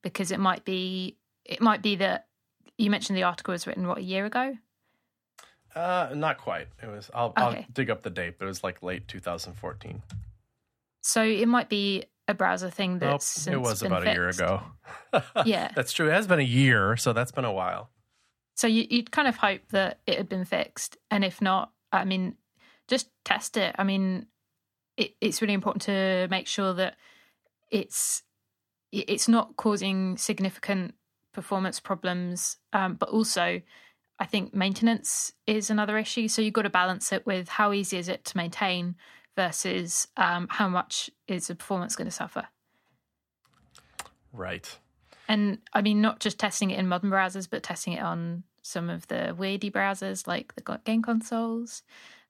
because 0.03 0.33
it 0.33 0.41
might 0.41 0.65
be, 0.65 1.17
it 1.45 1.61
might 1.61 1.83
be 1.83 1.95
that 1.95 2.27
you 2.77 2.91
mentioned 2.91 3.17
the 3.17 3.23
article 3.23 3.53
was 3.53 3.69
written 3.69 3.87
what 3.87 3.99
a 3.99 4.03
year 4.03 4.27
ago. 4.27 4.57
Uh, 5.73 6.09
not 6.17 6.39
quite. 6.39 6.67
It 6.83 6.89
was. 6.89 7.13
I'll, 7.15 7.33
I'll 7.37 7.65
dig 7.73 7.91
up 7.91 8.03
the 8.03 8.11
date, 8.11 8.41
but 8.41 8.47
it 8.47 8.49
was 8.49 8.65
like 8.65 8.83
late 8.83 9.07
2014. 9.07 10.03
So 11.01 11.23
it 11.23 11.47
might 11.47 11.69
be 11.69 12.07
a 12.29 12.35
browser 12.35 12.71
thing 12.71 12.93
Nope, 12.95 13.01
that's 13.01 13.27
since 13.27 13.55
it 13.55 13.61
was 13.61 13.83
about 13.83 14.07
a 14.07 14.13
year 14.13 14.29
ago. 14.29 14.63
Yeah. 15.47 15.71
that's 15.75 15.93
true. 15.93 16.09
It 16.09 16.13
has 16.13 16.27
been 16.27 16.39
a 16.39 16.43
year, 16.43 16.97
so 16.97 17.13
that's 17.15 17.33
been 17.33 17.47
a 17.47 17.53
while. 17.53 17.91
So 18.55 18.67
you, 18.67 18.87
you'd 18.89 19.11
kind 19.11 19.27
of 19.27 19.37
hope 19.37 19.63
that 19.71 20.01
it 20.07 20.19
had 20.19 20.29
been 20.29 20.45
fixed, 20.45 20.99
and 21.11 21.25
if 21.25 21.41
not, 21.41 21.73
I 21.93 22.05
mean, 22.05 22.35
just 22.89 23.09
test 23.25 23.57
it. 23.57 23.75
I 23.79 23.85
mean, 23.85 24.27
it, 24.97 25.15
it's 25.21 25.41
really 25.41 25.55
important 25.55 25.83
to 25.83 26.29
make 26.31 26.47
sure 26.47 26.75
that 26.75 26.97
it's 27.71 28.23
it's 28.91 29.29
not 29.29 29.57
causing 29.57 30.17
significant 30.17 30.95
performance 31.33 31.79
problems, 31.79 32.57
um, 32.73 32.95
but 32.95 33.11
also, 33.11 33.61
I 34.19 34.27
think 34.27 34.55
maintenance 34.55 35.33
is 35.47 35.71
another 35.71 35.97
issue. 35.99 36.27
So 36.27 36.43
you've 36.43 36.55
got 36.55 36.63
to 36.63 36.71
balance 36.71 37.13
it 37.13 37.25
with 37.27 37.49
how 37.49 37.73
easy 37.73 37.99
is 37.99 38.09
it 38.09 38.25
to 38.27 38.37
maintain 38.37 38.97
versus 39.39 40.09
um, 40.17 40.49
how 40.51 40.69
much 40.69 41.09
is 41.29 41.47
the 41.47 41.55
performance 41.55 41.95
going 41.95 42.09
to 42.09 42.11
suffer. 42.11 42.49
Right. 44.33 44.69
And 45.29 45.59
I 45.73 45.81
mean, 45.81 46.01
not 46.01 46.19
just 46.19 46.41
testing 46.41 46.71
it 46.71 46.79
in 46.81 46.89
modern 46.89 47.09
browsers, 47.09 47.49
but 47.49 47.63
testing 47.63 47.93
it 47.93 48.03
on 48.03 48.43
some 48.63 48.91
of 48.91 49.07
the 49.07 49.37
weirdy 49.39 49.71
browsers 49.71 50.27
like 50.27 50.57
the 50.57 50.81
game 50.85 51.03
consoles 51.03 51.85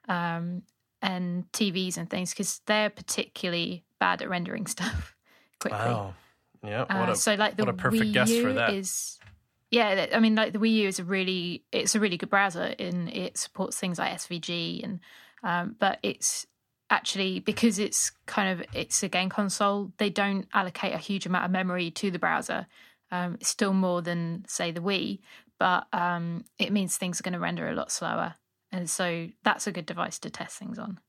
um, 0.07 0.65
and 1.01 1.51
TVs 1.53 1.97
and 1.97 2.11
things, 2.11 2.33
because 2.35 2.61
they're 2.67 2.91
particularly 2.91 3.85
bad 3.99 4.21
at 4.21 4.29
rendering 4.29 4.67
stuff 4.77 5.17
quickly. 5.59 5.79
Wow. 5.79 6.13
Yeah. 6.63 6.83
Uh, 6.83 6.99
What 6.99 7.09
a, 7.09 7.17
so, 7.17 7.37
like 7.37 7.57
the 7.57 7.65
what 7.65 7.71
a 7.71 7.79
perfect 7.79 8.03
Wii 8.03 8.13
guest 8.13 8.33
U 8.33 8.43
for 8.43 8.53
that. 8.53 8.75
is, 8.75 9.19
yeah. 9.71 10.09
I 10.13 10.21
mean, 10.21 10.35
like 10.35 10.53
the 10.53 10.59
Wii 10.59 10.75
U 10.75 10.89
is 10.89 10.99
a 10.99 11.05
really, 11.05 11.65
it's 11.73 11.95
a 11.95 12.01
really 12.01 12.19
good 12.19 12.29
browser, 12.29 12.75
and 12.79 13.09
it 13.09 13.39
supports 13.39 13.79
things 13.79 13.99
like 13.99 14.13
SVG, 14.13 14.85
and 14.85 15.01
um, 15.43 15.75
but 15.79 16.01
it's 16.03 16.47
actually 16.91 17.41
because 17.41 17.79
it's 17.79 18.13
kind 18.27 18.49
of 18.61 18.67
it's 18.73 19.03
a 19.03 19.09
game 19.09 19.29
console. 19.29 19.93
They 19.99 20.11
don't 20.11 20.47
allocate 20.55 20.95
a 20.95 20.99
huge 20.99 21.27
amount 21.27 21.45
of 21.45 21.51
memory 21.51 21.91
to 21.93 22.11
the 22.11 22.19
browser. 22.19 22.67
Um, 23.11 23.35
it's 23.41 23.49
still 23.49 23.73
more 23.73 24.03
than 24.03 24.45
say 24.49 24.71
the 24.71 24.81
Wii, 24.81 25.21
but 25.59 25.87
um, 25.93 26.45
it 26.59 26.73
means 26.73 26.97
things 26.97 27.21
are 27.21 27.23
going 27.23 27.33
to 27.33 27.39
render 27.41 27.69
a 27.69 27.75
lot 27.75 27.91
slower, 27.91 28.35
and 28.71 28.89
so 28.89 29.29
that's 29.45 29.67
a 29.67 29.73
good 29.73 29.87
device 29.87 30.19
to 30.21 30.31
test 30.31 30.59
things 30.59 30.79
on. 30.79 31.01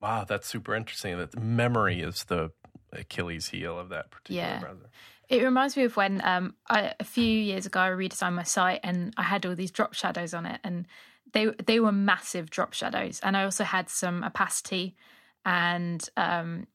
wow, 0.00 0.24
that's 0.24 0.46
super 0.48 0.74
interesting. 0.74 1.18
That 1.18 1.32
the 1.32 1.40
memory 1.40 2.00
is 2.00 2.24
the 2.24 2.50
Achilles 2.92 3.48
heel 3.48 3.78
of 3.78 3.88
that 3.90 4.10
particular 4.10 4.42
Yeah. 4.48 4.60
browser. 4.60 4.90
It 5.28 5.42
reminds 5.42 5.76
me 5.76 5.82
of 5.84 5.94
when 5.96 6.22
um, 6.24 6.54
I, 6.70 6.94
a 6.98 7.04
few 7.04 7.26
years 7.26 7.66
ago 7.66 7.80
I 7.80 7.90
redesigned 7.90 8.32
my 8.32 8.44
site 8.44 8.80
and 8.82 9.12
I 9.18 9.24
had 9.24 9.44
all 9.44 9.54
these 9.54 9.70
drop 9.70 9.92
shadows 9.92 10.32
on 10.32 10.46
it, 10.46 10.60
and 10.64 10.86
they 11.32 11.46
they 11.64 11.80
were 11.80 11.92
massive 11.92 12.50
drop 12.50 12.72
shadows, 12.72 13.20
and 13.22 13.36
I 13.36 13.44
also 13.44 13.64
had 13.64 13.88
some 13.88 14.24
opacity, 14.24 14.96
and 15.44 16.06
um, 16.16 16.66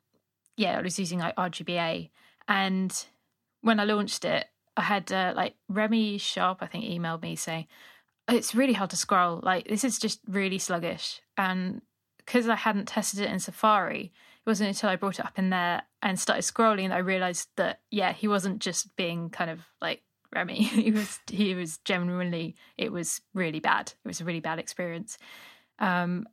yeah, 0.58 0.78
I 0.78 0.82
was 0.82 1.00
using 1.00 1.20
like 1.20 1.36
RGBA, 1.36 2.10
and 2.48 3.06
when 3.62 3.80
I 3.80 3.86
launched 3.86 4.26
it, 4.26 4.48
I 4.76 4.82
had 4.82 5.12
uh, 5.12 5.34
like 5.36 5.56
Remy 5.70 6.18
Sharp, 6.18 6.60
I 6.62 6.68
think, 6.68 6.86
emailed 6.86 7.22
me 7.22 7.36
saying 7.36 7.68
it's 8.28 8.56
really 8.56 8.74
hard 8.74 8.90
to 8.92 8.98
scroll. 8.98 9.40
Like 9.44 9.68
this 9.68 9.84
is 9.84 10.00
just 10.00 10.20
really 10.28 10.60
sluggish, 10.60 11.22
and 11.38 11.82
because 12.18 12.48
I 12.48 12.56
hadn't 12.56 12.88
tested 12.88 13.22
it 13.22 13.30
in 13.30 13.40
Safari, 13.40 14.12
it 14.46 14.50
wasn't 14.50 14.70
until 14.70 14.90
I 14.90 14.96
brought 14.96 15.20
it 15.20 15.26
up 15.26 15.38
in 15.38 15.50
there 15.50 15.84
and 16.02 16.20
started 16.20 16.44
scrolling 16.44 16.90
that 16.90 16.96
I 16.96 17.00
realized 17.00 17.50
that 17.58 17.82
yeah, 17.92 18.14
he 18.14 18.28
wasn't 18.28 18.60
just 18.60 18.96
being 18.96 19.30
kind 19.30 19.50
of 19.50 19.62
like 19.82 20.04
Remy. 20.34 20.56
he 20.64 20.92
was 20.92 21.20
he 21.30 21.56
was 21.56 21.78
genuinely 21.80 22.56
it 22.78 22.92
was 22.92 23.22
really 23.34 23.60
bad. 23.60 23.94
It 24.04 24.08
was 24.08 24.22
a 24.22 24.26
really 24.26 24.40
bad 24.42 24.60
experience. 24.60 25.18
Um, 25.80 26.28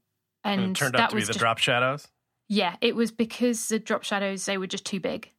and, 0.44 0.60
And 0.62 0.70
it 0.76 0.78
turned 0.80 0.94
that 0.94 1.00
out 1.02 1.10
to 1.10 1.16
be 1.16 1.22
the 1.22 1.28
just- 1.28 1.38
drop 1.38 1.58
shadows. 1.58 2.08
yeah, 2.48 2.76
it 2.80 2.96
was 2.96 3.10
because 3.10 3.68
the 3.68 3.78
drop 3.78 4.04
shadows 4.04 4.44
they 4.46 4.58
were 4.58 4.66
just 4.66 4.84
too 4.86 5.00
big. 5.00 5.30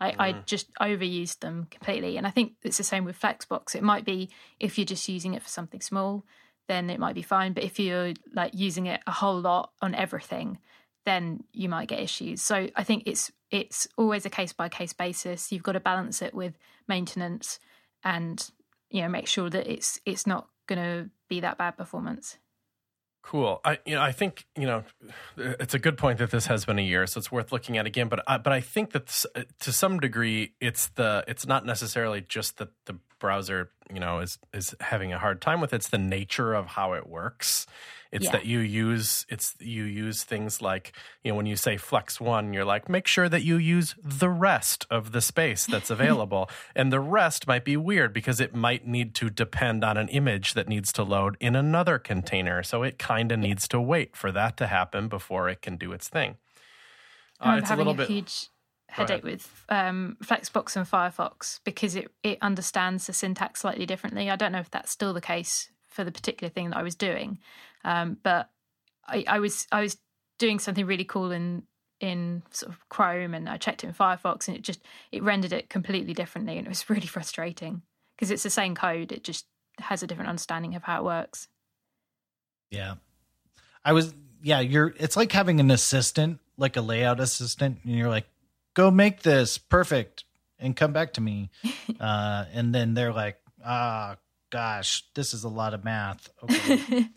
Like 0.00 0.14
I 0.18 0.32
Mm. 0.32 0.46
just 0.46 0.72
overused 0.80 1.40
them 1.40 1.66
completely, 1.70 2.16
and 2.16 2.26
I 2.26 2.30
think 2.30 2.52
it's 2.62 2.78
the 2.78 2.84
same 2.84 3.04
with 3.04 3.20
Flexbox. 3.20 3.74
It 3.74 3.82
might 3.82 4.04
be 4.04 4.30
if 4.60 4.78
you're 4.78 4.84
just 4.84 5.08
using 5.08 5.34
it 5.34 5.42
for 5.42 5.48
something 5.48 5.80
small, 5.80 6.24
then 6.68 6.88
it 6.88 7.00
might 7.00 7.16
be 7.16 7.22
fine. 7.22 7.52
But 7.52 7.64
if 7.64 7.80
you're 7.80 8.12
like 8.32 8.52
using 8.54 8.86
it 8.86 9.00
a 9.08 9.10
whole 9.12 9.40
lot 9.40 9.72
on 9.82 9.96
everything, 9.96 10.58
then 11.04 11.42
you 11.52 11.68
might 11.68 11.88
get 11.88 11.98
issues. 11.98 12.42
So 12.42 12.68
I 12.76 12.84
think 12.84 13.02
it's 13.06 13.32
it's 13.50 13.88
always 13.96 14.24
a 14.24 14.30
case 14.30 14.52
by 14.52 14.68
case 14.68 14.92
basis. 14.92 15.50
You've 15.50 15.62
got 15.64 15.72
to 15.72 15.80
balance 15.80 16.22
it 16.22 16.32
with 16.32 16.56
maintenance, 16.86 17.58
and 18.04 18.50
you 18.90 19.02
know 19.02 19.08
make 19.08 19.26
sure 19.26 19.50
that 19.50 19.66
it's 19.70 20.00
it's 20.06 20.26
not 20.26 20.48
going 20.66 20.78
to 20.78 21.10
be 21.28 21.40
that 21.40 21.58
bad 21.58 21.72
performance. 21.76 22.38
Cool. 23.22 23.60
I 23.64 23.78
you 23.84 23.94
know 23.94 24.00
I 24.00 24.12
think 24.12 24.46
you 24.56 24.66
know 24.66 24.84
it's 25.36 25.74
a 25.74 25.78
good 25.78 25.98
point 25.98 26.18
that 26.18 26.30
this 26.30 26.46
has 26.46 26.64
been 26.64 26.78
a 26.78 26.82
year, 26.82 27.06
so 27.06 27.18
it's 27.18 27.30
worth 27.32 27.52
looking 27.52 27.76
at 27.76 27.86
again. 27.86 28.08
But 28.08 28.22
I, 28.26 28.38
but 28.38 28.52
I 28.52 28.60
think 28.60 28.92
that 28.92 29.08
s- 29.08 29.26
uh, 29.34 29.42
to 29.60 29.72
some 29.72 30.00
degree, 30.00 30.54
it's 30.60 30.88
the 30.88 31.24
it's 31.28 31.46
not 31.46 31.66
necessarily 31.66 32.20
just 32.22 32.58
that 32.58 32.70
the 32.86 32.96
browser 33.18 33.70
you 33.92 34.00
know 34.00 34.20
is 34.20 34.38
is 34.54 34.74
having 34.80 35.12
a 35.12 35.18
hard 35.18 35.40
time 35.40 35.60
with. 35.60 35.72
it. 35.72 35.76
It's 35.76 35.88
the 35.88 35.98
nature 35.98 36.54
of 36.54 36.66
how 36.66 36.92
it 36.94 37.08
works. 37.08 37.66
It's 38.10 38.24
Yeah. 38.24 38.32
that 38.32 38.46
you 38.46 38.60
use 38.60 39.26
it's 39.28 39.54
you 39.58 39.84
use 39.84 40.24
things 40.24 40.62
like 40.62 40.92
you 41.22 41.30
know 41.30 41.36
when 41.36 41.46
you 41.46 41.56
say 41.56 41.76
flex 41.76 42.20
one, 42.20 42.52
you're 42.54 42.64
like 42.64 42.88
make 42.88 43.06
sure 43.06 43.28
that 43.28 43.42
you 43.42 43.56
use 43.56 43.94
the 44.02 44.30
rest 44.30 44.86
of 44.90 45.12
the 45.12 45.20
space 45.20 45.66
that's 45.66 45.90
available, 45.98 46.48
and 46.74 46.90
the 46.92 47.00
rest 47.00 47.46
might 47.46 47.64
be 47.64 47.76
weird 47.76 48.12
because 48.12 48.40
it 48.40 48.54
might 48.54 48.86
need 48.86 49.14
to 49.16 49.28
depend 49.30 49.84
on 49.84 49.96
an 49.96 50.08
image 50.08 50.54
that 50.54 50.68
needs 50.68 50.92
to 50.94 51.02
load 51.02 51.36
in 51.40 51.54
another 51.54 51.98
container. 51.98 52.62
So 52.62 52.82
it 52.82 52.98
kind 52.98 53.30
of 53.30 53.38
needs 53.38 53.68
to 53.68 53.80
wait 53.80 54.16
for 54.16 54.32
that 54.32 54.56
to 54.56 54.66
happen 54.68 55.08
before 55.08 55.48
it 55.48 55.60
can 55.60 55.76
do 55.76 55.92
its 55.92 56.08
thing. 56.08 56.36
Uh, 57.40 57.44
remember 57.44 57.58
it's 57.60 57.66
a 57.66 57.72
having 57.72 57.86
little 57.86 57.92
a, 58.02 58.06
bit. 58.06 58.08
huge 58.08 58.48
headache 58.88 59.22
with 59.22 59.64
um, 59.68 60.16
Flexbox 60.24 60.74
and 60.76 60.86
Firefox 60.86 61.60
because 61.62 61.94
it, 61.94 62.10
it 62.22 62.38
understands 62.40 63.06
the 63.06 63.12
syntax 63.12 63.60
slightly 63.60 63.84
differently. 63.86 64.30
I 64.30 64.36
don't 64.36 64.50
know 64.50 64.60
if 64.60 64.70
that's 64.70 64.90
still 64.90 65.12
the 65.12 65.20
case 65.20 65.70
for 65.86 66.04
the 66.04 66.10
particular 66.12 66.48
thing 66.50 66.70
that 66.70 66.76
I 66.78 66.82
was 66.82 66.94
doing, 66.94 67.38
um, 67.88 68.18
but 68.22 68.50
I, 69.06 69.24
I 69.26 69.38
was 69.38 69.66
I 69.72 69.80
was 69.80 69.96
doing 70.38 70.58
something 70.58 70.84
really 70.84 71.04
cool 71.04 71.32
in 71.32 71.62
in 72.00 72.42
sort 72.50 72.72
of 72.72 72.88
Chrome, 72.90 73.32
and 73.34 73.48
I 73.48 73.56
checked 73.56 73.82
it 73.82 73.86
in 73.86 73.94
Firefox, 73.94 74.46
and 74.46 74.56
it 74.56 74.62
just 74.62 74.80
it 75.10 75.22
rendered 75.22 75.54
it 75.54 75.70
completely 75.70 76.12
differently, 76.12 76.58
and 76.58 76.66
it 76.66 76.68
was 76.68 76.88
really 76.90 77.06
frustrating 77.06 77.82
because 78.14 78.30
it's 78.30 78.42
the 78.42 78.50
same 78.50 78.74
code, 78.74 79.10
it 79.12 79.24
just 79.24 79.46
has 79.78 80.02
a 80.02 80.06
different 80.06 80.28
understanding 80.28 80.74
of 80.74 80.82
how 80.82 80.98
it 80.98 81.04
works. 81.04 81.48
Yeah. 82.70 82.96
I 83.84 83.92
was 83.92 84.12
yeah, 84.42 84.60
you're 84.60 84.94
it's 84.98 85.16
like 85.16 85.32
having 85.32 85.58
an 85.58 85.70
assistant, 85.70 86.40
like 86.58 86.76
a 86.76 86.82
layout 86.82 87.20
assistant, 87.20 87.78
and 87.84 87.94
you're 87.94 88.10
like, 88.10 88.26
go 88.74 88.90
make 88.90 89.22
this 89.22 89.56
perfect 89.56 90.24
and 90.58 90.76
come 90.76 90.92
back 90.92 91.14
to 91.14 91.20
me. 91.22 91.48
uh 92.00 92.44
and 92.52 92.74
then 92.74 92.92
they're 92.92 93.14
like, 93.14 93.38
ah 93.64 94.16
gosh, 94.50 95.04
this 95.14 95.32
is 95.32 95.44
a 95.44 95.48
lot 95.48 95.72
of 95.72 95.84
math. 95.84 96.28
Okay. 96.42 97.08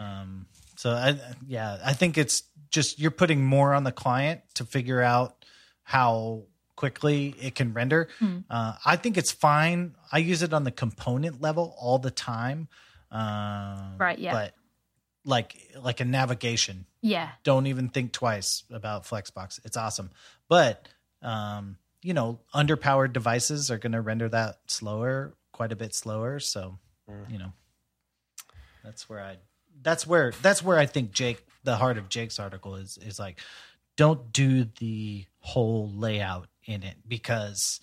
Um 0.00 0.46
so 0.80 0.92
I 0.92 1.18
yeah, 1.46 1.78
I 1.84 1.92
think 1.92 2.16
it's 2.16 2.44
just 2.70 2.98
you're 2.98 3.10
putting 3.10 3.44
more 3.44 3.74
on 3.74 3.84
the 3.84 3.92
client 3.92 4.40
to 4.54 4.64
figure 4.64 5.02
out 5.02 5.44
how 5.82 6.44
quickly 6.74 7.34
it 7.38 7.54
can 7.54 7.74
render. 7.74 8.08
Hmm. 8.18 8.38
Uh, 8.48 8.76
I 8.86 8.96
think 8.96 9.18
it's 9.18 9.30
fine. 9.30 9.94
I 10.10 10.18
use 10.18 10.42
it 10.42 10.54
on 10.54 10.64
the 10.64 10.70
component 10.70 11.42
level 11.42 11.76
all 11.78 11.98
the 11.98 12.10
time. 12.10 12.68
Um, 13.10 13.98
Right, 13.98 14.18
yeah. 14.18 14.32
But 14.32 14.54
like 15.26 15.54
like 15.78 16.00
a 16.00 16.06
navigation, 16.06 16.86
yeah, 17.02 17.28
don't 17.44 17.66
even 17.66 17.90
think 17.90 18.12
twice 18.12 18.62
about 18.70 19.04
Flexbox. 19.04 19.60
It's 19.66 19.76
awesome. 19.76 20.10
But 20.48 20.88
um, 21.20 21.76
you 22.02 22.14
know, 22.14 22.40
underpowered 22.54 23.12
devices 23.12 23.70
are 23.70 23.76
going 23.76 23.92
to 23.92 24.00
render 24.00 24.30
that 24.30 24.60
slower, 24.66 25.34
quite 25.52 25.72
a 25.72 25.76
bit 25.76 25.94
slower. 25.94 26.40
So 26.40 26.78
you 27.28 27.38
know, 27.38 27.52
that's 28.82 29.10
where 29.10 29.20
I 29.20 29.36
that's 29.82 30.06
where 30.06 30.32
that's 30.42 30.62
where 30.62 30.78
I 30.78 30.86
think 30.86 31.12
Jake 31.12 31.44
the 31.64 31.76
heart 31.76 31.98
of 31.98 32.08
Jake's 32.08 32.38
article 32.38 32.76
is 32.76 32.98
is 32.98 33.18
like 33.18 33.38
don't 33.96 34.32
do 34.32 34.64
the 34.78 35.26
whole 35.40 35.90
layout 35.90 36.48
in 36.64 36.82
it 36.82 36.96
because 37.06 37.80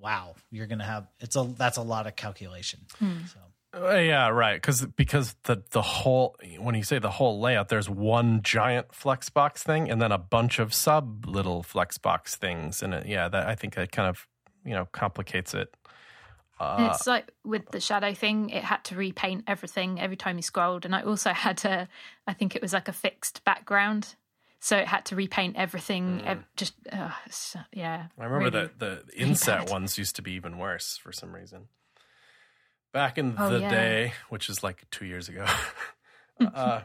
wow, 0.00 0.34
you're 0.50 0.66
gonna 0.66 0.84
have 0.84 1.06
it's 1.20 1.36
a 1.36 1.44
that's 1.56 1.76
a 1.76 1.82
lot 1.82 2.06
of 2.06 2.16
calculation. 2.16 2.80
So 3.00 3.38
Uh, 3.78 3.96
yeah, 3.96 4.28
right. 4.28 4.56
Because 4.60 4.86
because 4.86 5.34
the 5.44 5.62
the 5.70 5.82
whole 5.82 6.36
when 6.58 6.74
you 6.74 6.82
say 6.82 6.98
the 6.98 7.10
whole 7.10 7.40
layout, 7.40 7.68
there's 7.68 7.90
one 7.90 8.40
giant 8.42 8.88
Flexbox 8.88 9.58
thing 9.58 9.90
and 9.90 10.00
then 10.00 10.12
a 10.12 10.18
bunch 10.18 10.58
of 10.58 10.72
sub 10.72 11.26
little 11.26 11.62
Flexbox 11.62 12.36
things, 12.36 12.82
and 12.82 12.94
it, 12.94 13.06
yeah, 13.06 13.28
that 13.28 13.46
I 13.46 13.54
think 13.54 13.74
that 13.74 13.92
kind 13.92 14.08
of 14.08 14.26
you 14.64 14.72
know 14.72 14.86
complicates 14.92 15.52
it. 15.52 15.74
And 16.58 16.86
Uh, 16.86 16.90
it's 16.94 17.06
like 17.06 17.32
with 17.44 17.70
the 17.70 17.80
shadow 17.80 18.14
thing, 18.14 18.50
it 18.50 18.64
had 18.64 18.82
to 18.84 18.96
repaint 18.96 19.44
everything 19.46 20.00
every 20.00 20.16
time 20.16 20.36
you 20.36 20.42
scrolled. 20.42 20.84
And 20.84 20.94
I 20.94 21.02
also 21.02 21.30
had 21.46 21.58
to, 21.58 21.88
I 22.26 22.32
think 22.32 22.56
it 22.56 22.62
was 22.62 22.72
like 22.72 22.88
a 22.88 22.92
fixed 22.92 23.44
background. 23.44 24.14
So 24.60 24.76
it 24.76 24.86
had 24.88 25.04
to 25.06 25.16
repaint 25.16 25.56
everything. 25.56 26.22
ev- 26.24 26.44
just, 26.56 26.74
uh, 26.90 27.10
so- 27.30 27.60
yeah. 27.72 28.06
I 28.18 28.24
remember 28.24 28.58
really- 28.58 28.68
that 28.68 28.78
the 28.78 29.04
inset 29.14 29.70
ones 29.70 29.98
used 29.98 30.16
to 30.16 30.22
be 30.22 30.32
even 30.32 30.56
worse 30.58 30.96
for 30.96 31.12
some 31.12 31.34
reason. 31.34 31.68
Back 32.92 33.18
in 33.18 33.34
Oh, 33.38 33.50
the 33.50 33.60
yeah. 33.60 33.70
day, 33.70 34.12
which 34.30 34.48
is 34.48 34.62
like 34.64 34.88
two 34.90 35.04
years 35.04 35.28
ago. 35.28 35.44
uh, 36.54 36.82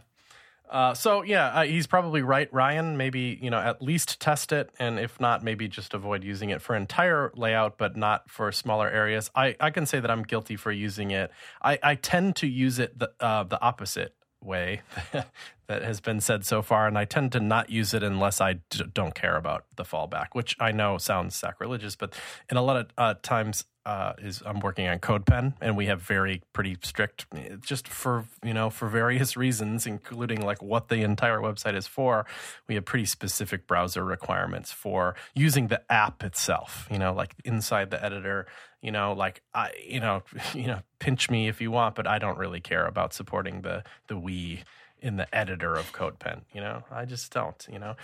uh, 0.72 0.94
so 0.94 1.22
yeah, 1.22 1.48
uh, 1.48 1.64
he's 1.64 1.86
probably 1.86 2.22
right, 2.22 2.52
Ryan. 2.54 2.96
Maybe 2.96 3.38
you 3.42 3.50
know 3.50 3.60
at 3.60 3.82
least 3.82 4.22
test 4.22 4.54
it, 4.54 4.70
and 4.80 5.00
if 5.00 5.20
not, 5.20 5.44
maybe 5.44 5.68
just 5.68 5.94
avoid 5.94 6.24
using 6.24 6.50
it 6.50 6.62
for 6.62 6.76
entire 6.76 7.32
layout, 7.36 7.78
but 7.78 7.98
not 7.98 8.30
for 8.30 8.52
smaller 8.54 8.90
areas. 8.90 9.30
I, 9.36 9.56
I 9.60 9.70
can 9.70 9.86
say 9.86 10.00
that 10.00 10.10
I'm 10.10 10.24
guilty 10.24 10.56
for 10.56 10.72
using 10.72 11.12
it. 11.12 11.30
I, 11.62 11.78
I 11.84 11.96
tend 11.96 12.38
to 12.38 12.48
use 12.48 12.80
it 12.80 12.98
the 12.98 13.12
uh, 13.20 13.44
the 13.44 13.62
opposite 13.62 14.16
way 14.44 14.82
that 15.12 15.84
has 15.84 16.00
been 16.00 16.22
said 16.22 16.46
so 16.46 16.62
far, 16.62 16.88
and 16.88 16.98
I 16.98 17.04
tend 17.04 17.34
to 17.34 17.42
not 17.42 17.70
use 17.70 17.94
it 17.94 18.02
unless 18.02 18.40
I 18.40 18.54
d- 18.54 18.86
don't 18.94 19.14
care 19.14 19.36
about 19.36 19.66
the 19.76 19.84
fallback, 19.84 20.28
which 20.34 20.56
I 20.60 20.72
know 20.72 20.98
sounds 20.98 21.36
sacrilegious, 21.36 21.98
but 21.98 22.14
in 22.50 22.58
a 22.58 22.62
lot 22.62 22.78
of 22.78 22.88
uh, 22.98 23.16
times 23.22 23.66
uh, 23.86 24.14
is 24.20 24.44
I'm 24.46 24.60
working 24.60 24.88
on 24.88 25.00
CodePen, 25.00 25.56
and 25.60 25.76
we 25.76 25.88
have 25.88 26.02
very 26.02 26.44
pretty 26.54 26.78
strict, 26.84 27.26
just 27.62 27.88
for 27.88 28.26
you 28.44 28.54
know 28.54 28.70
for 28.70 28.88
various 28.88 29.36
reasons, 29.46 29.88
including 29.88 30.42
like 30.42 30.62
what 30.62 30.90
the 30.90 30.98
entire 30.98 31.40
website 31.40 31.76
is 31.76 31.88
for. 31.88 32.26
We 32.68 32.76
have 32.76 32.86
pretty 32.86 33.06
specific 33.06 33.68
browser 33.68 34.04
requirements 34.04 34.72
for 34.72 35.16
using 35.36 35.68
the 35.68 35.82
app 35.92 36.24
itself. 36.24 36.88
You 36.92 37.00
know, 37.00 37.14
like 37.14 37.36
inside 37.44 37.90
the 37.92 38.04
editor. 38.04 38.46
You 38.82 38.92
know, 38.92 39.14
like 39.14 39.42
I, 39.54 39.72
you 39.88 40.00
know, 40.00 40.24
you 40.54 40.68
know, 40.68 40.82
pinch 41.00 41.30
me 41.30 41.48
if 41.48 41.62
you 41.62 41.72
want, 41.72 41.96
but 41.96 42.08
I 42.08 42.20
don't 42.20 42.38
really 42.38 42.62
care 42.62 42.86
about 42.86 43.14
supporting 43.14 43.62
the 43.62 43.84
the 44.08 44.18
we 44.18 44.64
in 45.02 45.18
the 45.18 45.36
editor 45.36 45.74
of 45.74 45.92
CodePen. 45.92 46.42
You 46.54 46.62
know, 46.62 46.84
I 46.92 47.06
just 47.06 47.34
don't. 47.34 47.68
You 47.72 47.80
know, 47.80 47.96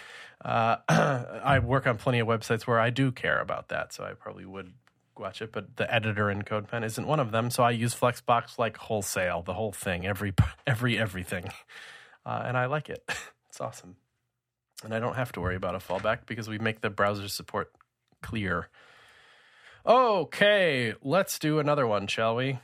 uh, 0.43 0.77
I 0.89 1.59
work 1.59 1.85
on 1.85 1.97
plenty 1.97 2.19
of 2.19 2.27
websites 2.27 2.63
where 2.63 2.79
I 2.79 2.89
do 2.89 3.11
care 3.11 3.39
about 3.39 3.69
that, 3.69 3.93
so 3.93 4.03
I 4.03 4.13
probably 4.13 4.45
would 4.45 4.73
watch 5.19 5.41
it. 5.41 5.51
But 5.51 5.77
the 5.77 5.93
editor 5.93 6.29
in 6.29 6.43
CodePen 6.43 6.83
isn't 6.83 7.07
one 7.07 7.19
of 7.19 7.31
them, 7.31 7.49
so 7.49 7.63
I 7.63 7.71
use 7.71 7.93
Flexbox 7.95 8.57
like 8.57 8.77
wholesale, 8.77 9.41
the 9.41 9.53
whole 9.53 9.71
thing, 9.71 10.05
every 10.05 10.33
every 10.67 10.97
everything, 10.97 11.49
uh, 12.25 12.43
and 12.45 12.57
I 12.57 12.65
like 12.65 12.89
it. 12.89 13.03
It's 13.49 13.61
awesome, 13.61 13.95
and 14.83 14.93
I 14.93 14.99
don't 14.99 15.15
have 15.15 15.31
to 15.31 15.41
worry 15.41 15.55
about 15.55 15.73
a 15.73 15.79
fallback 15.79 16.27
because 16.27 16.47
we 16.47 16.59
make 16.59 16.81
the 16.81 16.91
browser 16.91 17.27
support 17.27 17.71
clear. 18.21 18.67
Okay, 19.83 20.93
let's 21.01 21.39
do 21.39 21.57
another 21.57 21.87
one, 21.87 22.05
shall 22.05 22.35
we? 22.35 22.59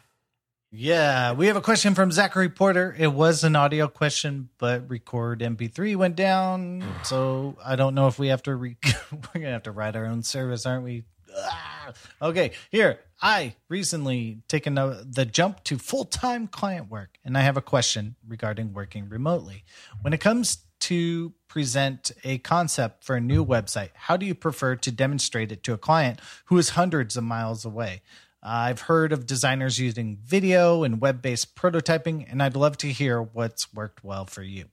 Yeah, 0.71 1.33
we 1.33 1.47
have 1.47 1.55
a 1.55 1.61
question 1.61 1.95
from 1.95 2.11
Zachary 2.11 2.49
Porter. 2.49 2.95
It 2.97 3.13
was 3.13 3.43
an 3.43 3.55
audio 3.55 3.87
question, 3.87 4.49
but 4.57 4.89
record 4.89 5.39
MP3 5.39 5.95
went 5.95 6.15
down, 6.15 6.83
so 7.03 7.55
I 7.63 7.75
don't 7.75 7.95
know 7.95 8.07
if 8.07 8.19
we 8.19 8.27
have 8.27 8.43
to. 8.43 8.55
Re- 8.55 8.77
We're 9.11 9.41
gonna 9.41 9.51
have 9.51 9.63
to 9.63 9.71
write 9.71 9.95
our 9.95 10.05
own 10.05 10.21
service, 10.23 10.65
aren't 10.65 10.83
we? 10.83 11.05
Ah. 11.37 11.93
Okay, 12.21 12.51
here 12.71 12.99
I 13.21 13.55
recently 13.69 14.39
taken 14.47 14.77
a, 14.77 15.03
the 15.05 15.25
jump 15.25 15.63
to 15.65 15.77
full 15.77 16.05
time 16.05 16.47
client 16.47 16.89
work, 16.89 17.17
and 17.25 17.37
I 17.37 17.41
have 17.41 17.57
a 17.57 17.61
question 17.61 18.15
regarding 18.27 18.73
working 18.73 19.09
remotely. 19.09 19.63
When 20.01 20.13
it 20.13 20.19
comes 20.19 20.59
to 20.81 21.33
present 21.47 22.11
a 22.23 22.37
concept 22.39 23.03
for 23.03 23.15
a 23.15 23.21
new 23.21 23.45
website, 23.45 23.89
how 23.93 24.17
do 24.17 24.25
you 24.25 24.35
prefer 24.35 24.75
to 24.75 24.91
demonstrate 24.91 25.51
it 25.51 25.63
to 25.63 25.73
a 25.73 25.77
client 25.77 26.19
who 26.45 26.57
is 26.57 26.69
hundreds 26.69 27.15
of 27.17 27.23
miles 27.23 27.65
away? 27.65 28.01
I've 28.41 28.81
heard 28.81 29.13
of 29.13 29.25
designers 29.25 29.79
using 29.79 30.17
video 30.21 30.83
and 30.83 30.99
web 30.99 31.21
based 31.21 31.55
prototyping, 31.55 32.25
and 32.29 32.43
I'd 32.43 32.55
love 32.57 32.77
to 32.79 32.87
hear 32.87 33.21
what's 33.21 33.73
worked 33.73 34.03
well 34.03 34.25
for 34.25 34.43
you. 34.43 34.65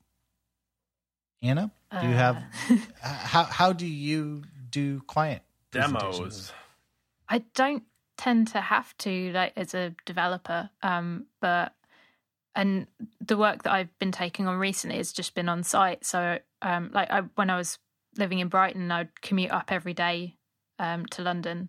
Anna, 1.42 1.70
do 2.00 2.06
you 2.06 2.14
have 2.14 2.42
Uh, 2.68 2.76
how 3.02 3.44
how 3.44 3.72
do 3.72 3.86
you 3.86 4.42
do 4.70 5.00
client? 5.02 5.42
Demos. 5.70 6.52
I 7.28 7.44
don't 7.54 7.84
tend 8.16 8.48
to 8.48 8.60
have 8.60 8.96
to 8.98 9.32
like 9.32 9.52
as 9.56 9.74
a 9.74 9.94
developer, 10.04 10.70
um, 10.82 11.26
but 11.40 11.72
and 12.54 12.86
the 13.20 13.36
work 13.36 13.62
that 13.62 13.72
I've 13.72 13.96
been 13.98 14.12
taking 14.12 14.46
on 14.46 14.58
recently 14.58 14.96
has 14.96 15.12
just 15.12 15.34
been 15.34 15.48
on 15.48 15.62
site. 15.62 16.04
So, 16.04 16.38
um, 16.62 16.90
like 16.92 17.10
I, 17.10 17.22
when 17.36 17.48
I 17.48 17.56
was 17.56 17.78
living 18.18 18.40
in 18.40 18.48
Brighton, 18.48 18.90
I'd 18.90 19.20
commute 19.22 19.52
up 19.52 19.70
every 19.70 19.94
day 19.94 20.36
um, 20.78 21.06
to 21.06 21.22
London, 21.22 21.68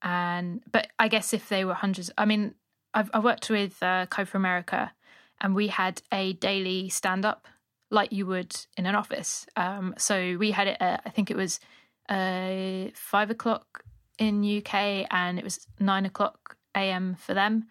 and 0.00 0.62
but 0.70 0.88
I 0.98 1.08
guess 1.08 1.34
if 1.34 1.48
they 1.48 1.64
were 1.64 1.74
hundreds, 1.74 2.10
I 2.16 2.24
mean, 2.24 2.54
I've 2.94 3.10
I 3.12 3.18
worked 3.18 3.50
with 3.50 3.82
uh, 3.82 4.06
Code 4.06 4.28
for 4.28 4.38
America, 4.38 4.92
and 5.40 5.54
we 5.54 5.68
had 5.68 6.00
a 6.12 6.34
daily 6.34 6.88
stand 6.88 7.24
up 7.24 7.48
like 7.90 8.12
you 8.12 8.24
would 8.24 8.56
in 8.78 8.86
an 8.86 8.94
office. 8.94 9.46
Um, 9.56 9.94
so 9.98 10.36
we 10.38 10.52
had 10.52 10.68
it. 10.68 10.76
At, 10.80 11.02
I 11.04 11.10
think 11.10 11.30
it 11.30 11.36
was 11.36 11.60
uh, 12.08 12.90
five 12.94 13.30
o'clock 13.30 13.84
in 14.18 14.44
UK, 14.58 15.06
and 15.10 15.38
it 15.38 15.44
was 15.44 15.66
nine 15.78 16.04
o'clock 16.06 16.56
AM 16.74 17.16
for 17.16 17.34
them. 17.34 17.66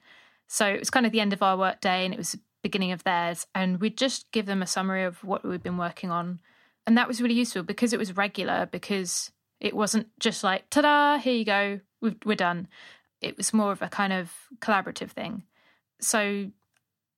So 0.48 0.68
it 0.68 0.80
was 0.80 0.90
kind 0.90 1.06
of 1.06 1.12
the 1.12 1.22
end 1.22 1.34
of 1.34 1.42
our 1.42 1.58
work 1.58 1.82
day, 1.82 2.06
and 2.06 2.14
it 2.14 2.18
was 2.18 2.34
the 2.34 2.40
beginning 2.62 2.92
of 2.92 3.04
theirs. 3.04 3.48
And 3.56 3.80
we'd 3.80 3.98
just 3.98 4.32
give 4.32 4.46
them 4.46 4.62
a 4.62 4.68
summary 4.68 5.04
of 5.04 5.24
what 5.24 5.46
we'd 5.46 5.64
been 5.64 5.78
working 5.78 6.12
on, 6.12 6.40
and 6.86 6.98
that 6.98 7.08
was 7.08 7.22
really 7.22 7.36
useful 7.36 7.64
because 7.64 7.94
it 7.94 8.00
was 8.00 8.18
regular. 8.18 8.68
Because 8.72 9.32
it 9.60 9.76
wasn't 9.76 10.08
just 10.20 10.44
like 10.44 10.70
ta-da, 10.70 11.20
here 11.20 11.36
you 11.36 11.46
go, 11.46 11.80
we've, 12.02 12.18
we're 12.26 12.36
done. 12.36 12.68
It 13.22 13.38
was 13.38 13.54
more 13.54 13.72
of 13.72 13.82
a 13.82 13.88
kind 13.88 14.12
of 14.12 14.34
collaborative 14.60 15.12
thing. 15.12 15.44
So 16.02 16.50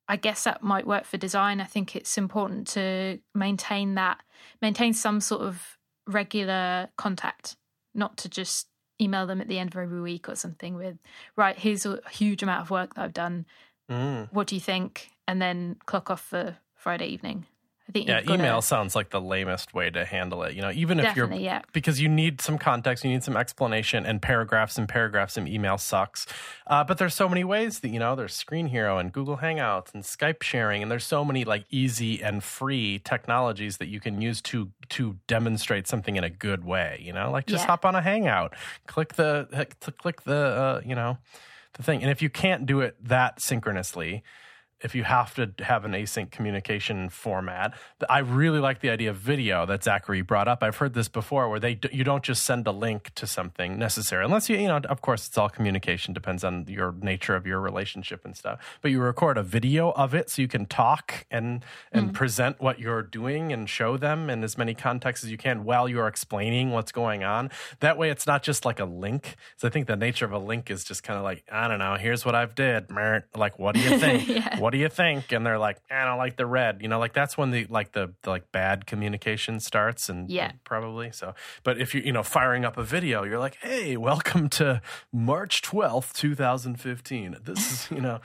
I 0.07 0.17
guess 0.17 0.43
that 0.43 0.61
might 0.61 0.85
work 0.85 1.05
for 1.05 1.17
design. 1.17 1.61
I 1.61 1.65
think 1.65 1.95
it's 1.95 2.17
important 2.17 2.67
to 2.69 3.19
maintain 3.33 3.95
that, 3.95 4.21
maintain 4.61 4.93
some 4.93 5.21
sort 5.21 5.41
of 5.41 5.77
regular 6.07 6.89
contact, 6.97 7.55
not 7.93 8.17
to 8.17 8.29
just 8.29 8.67
email 9.01 9.25
them 9.25 9.41
at 9.41 9.47
the 9.47 9.59
end 9.59 9.73
of 9.73 9.77
every 9.81 10.01
week 10.01 10.29
or 10.29 10.35
something 10.35 10.75
with, 10.75 10.97
right, 11.35 11.57
here's 11.57 11.85
a 11.85 11.99
huge 12.11 12.43
amount 12.43 12.61
of 12.61 12.69
work 12.69 12.95
that 12.95 13.01
I've 13.03 13.13
done. 13.13 13.45
Mm. 13.89 14.31
What 14.31 14.47
do 14.47 14.55
you 14.55 14.61
think? 14.61 15.09
And 15.27 15.41
then 15.41 15.77
clock 15.85 16.09
off 16.09 16.21
for 16.21 16.57
Friday 16.75 17.07
evening. 17.07 17.45
I 17.89 17.91
think 17.91 18.07
Yeah, 18.07 18.21
email 18.29 18.61
to, 18.61 18.65
sounds 18.67 18.95
like 18.95 19.09
the 19.09 19.19
lamest 19.19 19.73
way 19.73 19.89
to 19.89 20.05
handle 20.05 20.43
it. 20.43 20.55
You 20.55 20.61
know, 20.61 20.71
even 20.71 20.99
if 21.01 21.17
you're 21.17 21.31
yeah. 21.33 21.61
because 21.73 21.99
you 21.99 22.07
need 22.07 22.39
some 22.39 22.57
context, 22.57 23.03
you 23.03 23.09
need 23.09 23.23
some 23.23 23.35
explanation, 23.35 24.05
and 24.05 24.21
paragraphs 24.21 24.77
and 24.77 24.87
paragraphs 24.87 25.35
and 25.35 25.49
email 25.49 25.77
sucks. 25.77 26.25
Uh, 26.65 26.83
but 26.85 26.97
there's 26.97 27.13
so 27.13 27.27
many 27.27 27.43
ways 27.43 27.79
that 27.81 27.89
you 27.89 27.99
know 27.99 28.15
there's 28.15 28.41
Screenhero 28.41 28.99
and 29.01 29.11
Google 29.11 29.37
Hangouts 29.37 29.93
and 29.93 30.03
Skype 30.03 30.41
sharing, 30.43 30.81
and 30.81 30.89
there's 30.89 31.03
so 31.05 31.25
many 31.25 31.43
like 31.43 31.65
easy 31.71 32.23
and 32.23 32.41
free 32.41 32.99
technologies 32.99 33.77
that 33.77 33.87
you 33.87 33.99
can 33.99 34.21
use 34.21 34.41
to 34.43 34.71
to 34.89 35.17
demonstrate 35.27 35.85
something 35.87 36.15
in 36.15 36.23
a 36.23 36.29
good 36.29 36.63
way. 36.63 37.01
You 37.03 37.11
know, 37.11 37.31
like 37.31 37.47
just 37.47 37.63
Yeah. 37.63 37.67
hop 37.67 37.85
on 37.85 37.95
a 37.95 38.01
Hangout, 38.01 38.53
click 38.87 39.15
the 39.15 39.67
click 39.97 40.23
the 40.23 40.35
uh, 40.35 40.81
you 40.85 40.95
know 40.95 41.17
the 41.73 41.83
thing, 41.83 42.01
and 42.01 42.09
if 42.09 42.21
you 42.21 42.29
can't 42.29 42.65
do 42.65 42.79
it 42.79 42.95
that 43.03 43.41
synchronously 43.41 44.23
if 44.83 44.93
you 44.93 45.03
have 45.03 45.33
to 45.35 45.51
have 45.59 45.85
an 45.85 45.93
async 45.93 46.29
communication 46.29 47.09
format. 47.09 47.73
I 48.09 48.19
really 48.19 48.59
like 48.59 48.81
the 48.81 48.89
idea 48.89 49.09
of 49.09 49.17
video 49.17 49.65
that 49.65 49.83
Zachary 49.83 50.21
brought 50.21 50.47
up. 50.47 50.61
I've 50.61 50.77
heard 50.77 50.93
this 50.93 51.07
before, 51.07 51.49
where 51.49 51.59
they 51.59 51.79
you 51.91 52.03
don't 52.03 52.23
just 52.23 52.43
send 52.43 52.67
a 52.67 52.71
link 52.71 53.11
to 53.15 53.25
something 53.25 53.79
necessary, 53.79 54.25
unless 54.25 54.49
you 54.49 54.57
you 54.57 54.67
know. 54.67 54.81
Of 54.89 55.01
course, 55.01 55.27
it's 55.27 55.37
all 55.37 55.49
communication 55.49 56.13
depends 56.13 56.43
on 56.43 56.65
your 56.67 56.93
nature 57.01 57.35
of 57.35 57.47
your 57.47 57.59
relationship 57.59 58.25
and 58.25 58.35
stuff. 58.35 58.59
But 58.81 58.91
you 58.91 58.99
record 59.01 59.37
a 59.37 59.43
video 59.43 59.91
of 59.91 60.13
it 60.13 60.29
so 60.29 60.41
you 60.41 60.47
can 60.47 60.65
talk 60.65 61.25
and 61.31 61.63
and 61.91 62.07
mm-hmm. 62.07 62.13
present 62.13 62.61
what 62.61 62.79
you're 62.79 63.01
doing 63.01 63.53
and 63.53 63.69
show 63.69 63.97
them 63.97 64.29
in 64.29 64.43
as 64.43 64.57
many 64.57 64.73
contexts 64.73 65.23
as 65.23 65.31
you 65.31 65.37
can 65.37 65.63
while 65.63 65.87
you're 65.87 66.07
explaining 66.07 66.71
what's 66.71 66.91
going 66.91 67.23
on. 67.23 67.49
That 67.79 67.97
way, 67.97 68.09
it's 68.09 68.27
not 68.27 68.43
just 68.43 68.65
like 68.65 68.79
a 68.79 68.85
link. 68.85 69.35
So 69.57 69.67
I 69.67 69.71
think 69.71 69.87
the 69.87 69.95
nature 69.95 70.25
of 70.25 70.33
a 70.33 70.39
link 70.39 70.69
is 70.69 70.83
just 70.83 71.03
kind 71.03 71.17
of 71.17 71.23
like 71.23 71.43
I 71.49 71.67
don't 71.69 71.79
know. 71.79 71.95
Here's 71.95 72.25
what 72.25 72.35
I've 72.35 72.53
did. 72.53 72.91
Like, 73.35 73.57
what 73.57 73.75
do 73.75 73.81
you 73.81 73.97
think? 73.97 74.27
Yeah. 74.27 74.59
What 74.59 74.72
do 74.73 74.77
you 74.77 74.89
think? 74.89 75.31
And 75.31 75.45
they're 75.45 75.57
like, 75.57 75.77
eh, 75.89 75.95
I 75.95 76.03
don't 76.05 76.17
like 76.17 76.35
the 76.35 76.45
red. 76.45 76.81
You 76.81 76.89
know, 76.89 76.99
like 76.99 77.13
that's 77.13 77.37
when 77.37 77.51
the 77.51 77.65
like 77.69 77.93
the, 77.93 78.13
the 78.23 78.29
like 78.31 78.51
bad 78.51 78.85
communication 78.85 79.61
starts 79.61 80.09
and 80.09 80.29
Yeah. 80.29 80.49
and 80.49 80.63
probably 80.65 81.11
so. 81.13 81.33
But 81.63 81.79
if 81.79 81.95
you 81.95 82.01
you 82.01 82.11
know 82.11 82.23
firing 82.23 82.65
up 82.65 82.77
a 82.77 82.83
video, 82.83 83.23
you're 83.23 83.39
like, 83.39 83.55
hey, 83.61 83.95
welcome 83.95 84.49
to 84.49 84.81
March 85.13 85.61
twelfth, 85.61 86.13
two 86.13 86.35
thousand 86.35 86.81
fifteen. 86.81 87.37
This 87.41 87.71
is 87.71 87.91
you 87.91 88.01
know. 88.01 88.19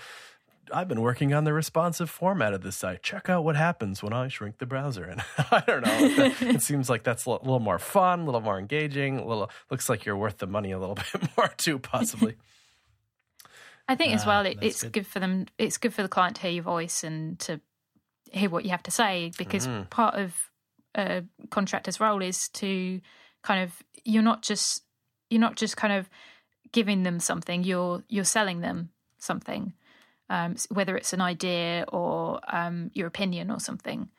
I've 0.71 0.87
been 0.87 1.01
working 1.01 1.33
on 1.33 1.45
the 1.45 1.55
responsive 1.55 2.11
format 2.11 2.53
of 2.53 2.61
this 2.61 2.77
site. 2.77 3.03
Check 3.03 3.31
out 3.31 3.43
what 3.43 3.57
happens 3.57 4.03
when 4.03 4.13
I 4.13 4.29
shrink 4.29 4.59
the 4.59 4.67
browser. 4.67 5.05
And 5.05 5.23
I 5.51 5.63
don't 5.67 5.81
know. 5.83 6.33
it 6.51 6.61
seems 6.61 6.91
like 6.91 7.05
that's 7.05 7.25
a 7.25 7.31
little 7.31 7.59
more 7.59 7.79
fun, 7.79 8.21
a 8.21 8.25
little 8.27 8.43
more 8.43 8.59
engaging, 8.59 9.17
a 9.19 9.25
little 9.27 9.51
looks 9.71 9.89
like 9.89 10.05
you're 10.05 10.15
worth 10.19 10.37
the 10.37 10.47
money 10.47 10.71
a 10.73 10.79
little 10.79 10.95
bit 11.13 11.23
more 11.39 11.49
too, 11.57 11.79
possibly. 11.79 12.37
I 13.89 13.95
think 13.95 14.15
as 14.15 14.25
Ah, 14.25 14.29
well, 14.29 14.47
it, 14.47 14.59
it's 14.61 14.83
good. 14.83 14.93
good. 14.93 15.07
for 15.07 15.19
them. 15.19 15.47
It's 15.57 15.79
good 15.79 15.95
for 15.95 16.03
the 16.03 16.09
client 16.09 16.37
to 16.37 16.43
hear 16.43 16.51
your 16.51 16.65
voice 16.65 17.03
and 17.03 17.39
to 17.41 17.61
hear 18.31 18.51
what 18.51 18.65
you 18.65 18.71
have 18.71 18.83
to 18.83 18.91
say 18.91 19.33
because 19.39 19.67
part 19.91 20.15
of 20.15 20.35
a 20.95 21.25
contractor's 21.51 21.99
role 21.99 22.21
is 22.23 22.49
to 22.51 23.01
kind 23.43 23.63
of 23.63 23.83
you're 24.05 24.23
not 24.23 24.43
just 24.43 24.83
you're 25.31 25.41
not 25.41 25.57
just 25.57 25.77
kind 25.77 25.93
of 25.95 26.11
giving 26.73 27.03
them 27.03 27.19
something. 27.21 27.65
You're 27.65 28.05
you're 28.09 28.25
selling 28.25 28.61
them 28.61 28.91
something, 29.19 29.73
um, 30.29 30.57
whether 30.71 30.97
it's 30.97 31.13
an 31.13 31.21
idea 31.21 31.85
or 31.89 32.41
um, 32.49 32.91
your 32.95 33.07
opinion 33.07 33.51
or 33.51 33.61
something. 33.61 34.11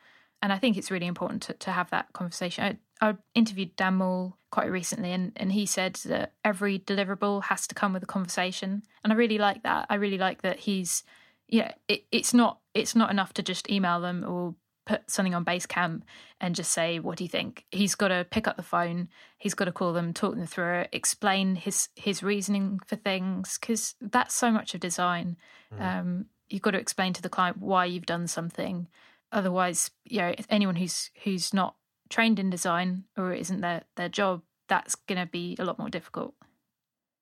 And 0.42 0.54
I 0.54 0.58
think 0.58 0.78
it's 0.78 0.90
really 0.90 1.06
important 1.08 1.42
to, 1.44 1.54
to 1.54 1.72
have 1.72 1.90
that 1.92 2.12
conversation. 2.14 2.80
I, 3.02 3.16
interviewed 3.34 3.76
Dan 3.76 3.96
Mall 3.96 4.38
quite 4.52 4.72
recently, 4.72 5.12
and, 5.12 5.32
and 5.36 5.52
he 5.52 5.66
said 5.66 5.96
that 6.06 6.34
every 6.44 6.80
deliverable 6.80 7.44
has 7.44 7.68
to 7.68 7.76
come 7.76 7.94
with 7.94 8.04
a 8.04 8.08
conversation. 8.08 8.84
And 9.04 9.14
I 9.14 9.16
really 9.16 9.38
like 9.38 9.64
that. 9.64 9.88
I 9.90 9.96
really 9.96 10.18
like 10.18 10.42
that 10.42 10.60
he's, 10.60 11.04
yeah, 11.48 11.74
it, 11.88 12.06
it's 12.12 12.34
not 12.34 12.60
it's 12.74 12.96
not 12.96 13.12
enough 13.12 13.34
to 13.34 13.44
just 13.44 13.70
email 13.70 14.00
them 14.02 14.24
or 14.28 14.56
put 14.86 15.10
something 15.10 15.36
on 15.36 15.46
Basecamp 15.46 16.02
and 16.42 16.56
just 16.56 16.72
say, 16.72 17.00
"What 17.00 17.18
do 17.18 17.24
you 17.24 17.30
think?" 17.30 17.66
He's 17.72 17.96
got 17.96 18.10
to 18.10 18.26
pick 18.30 18.48
up 18.48 18.58
the 18.58 18.64
phone. 18.64 19.10
He's 19.38 19.54
got 19.54 19.66
to 19.66 19.72
call 19.72 19.94
them, 19.94 20.14
talk 20.14 20.36
them 20.36 20.48
through 20.48 20.80
it, 20.82 20.90
explain 20.92 21.56
his 21.56 21.90
his 21.96 22.24
reasoning 22.24 22.80
for 22.86 22.96
things 22.96 23.58
because 23.60 23.96
that's 24.02 24.36
so 24.36 24.52
much 24.52 24.74
of 24.74 24.82
design. 24.82 25.38
Um, 25.80 26.26
you've 26.50 26.64
got 26.64 26.72
to 26.72 26.80
explain 26.80 27.14
to 27.14 27.22
the 27.22 27.30
client 27.30 27.58
why 27.58 27.86
you've 27.86 28.06
done 28.06 28.28
something. 28.28 28.88
Otherwise, 29.32 29.92
you 30.06 30.20
know, 30.20 30.34
anyone 30.50 30.76
who's 30.76 31.12
who's 31.24 31.54
not 31.54 31.76
trained 32.10 32.40
in 32.40 32.50
design 32.50 33.06
or 33.18 33.32
it 33.34 33.40
isn't 33.42 33.62
their 33.62 33.84
their 33.96 34.10
job, 34.10 34.42
that's 34.68 34.96
going 34.96 35.20
to 35.20 35.26
be 35.26 35.56
a 35.60 35.66
lot 35.66 35.80
more 35.80 35.90
difficult. 35.90 36.36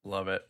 Love 0.03 0.27
it. 0.27 0.47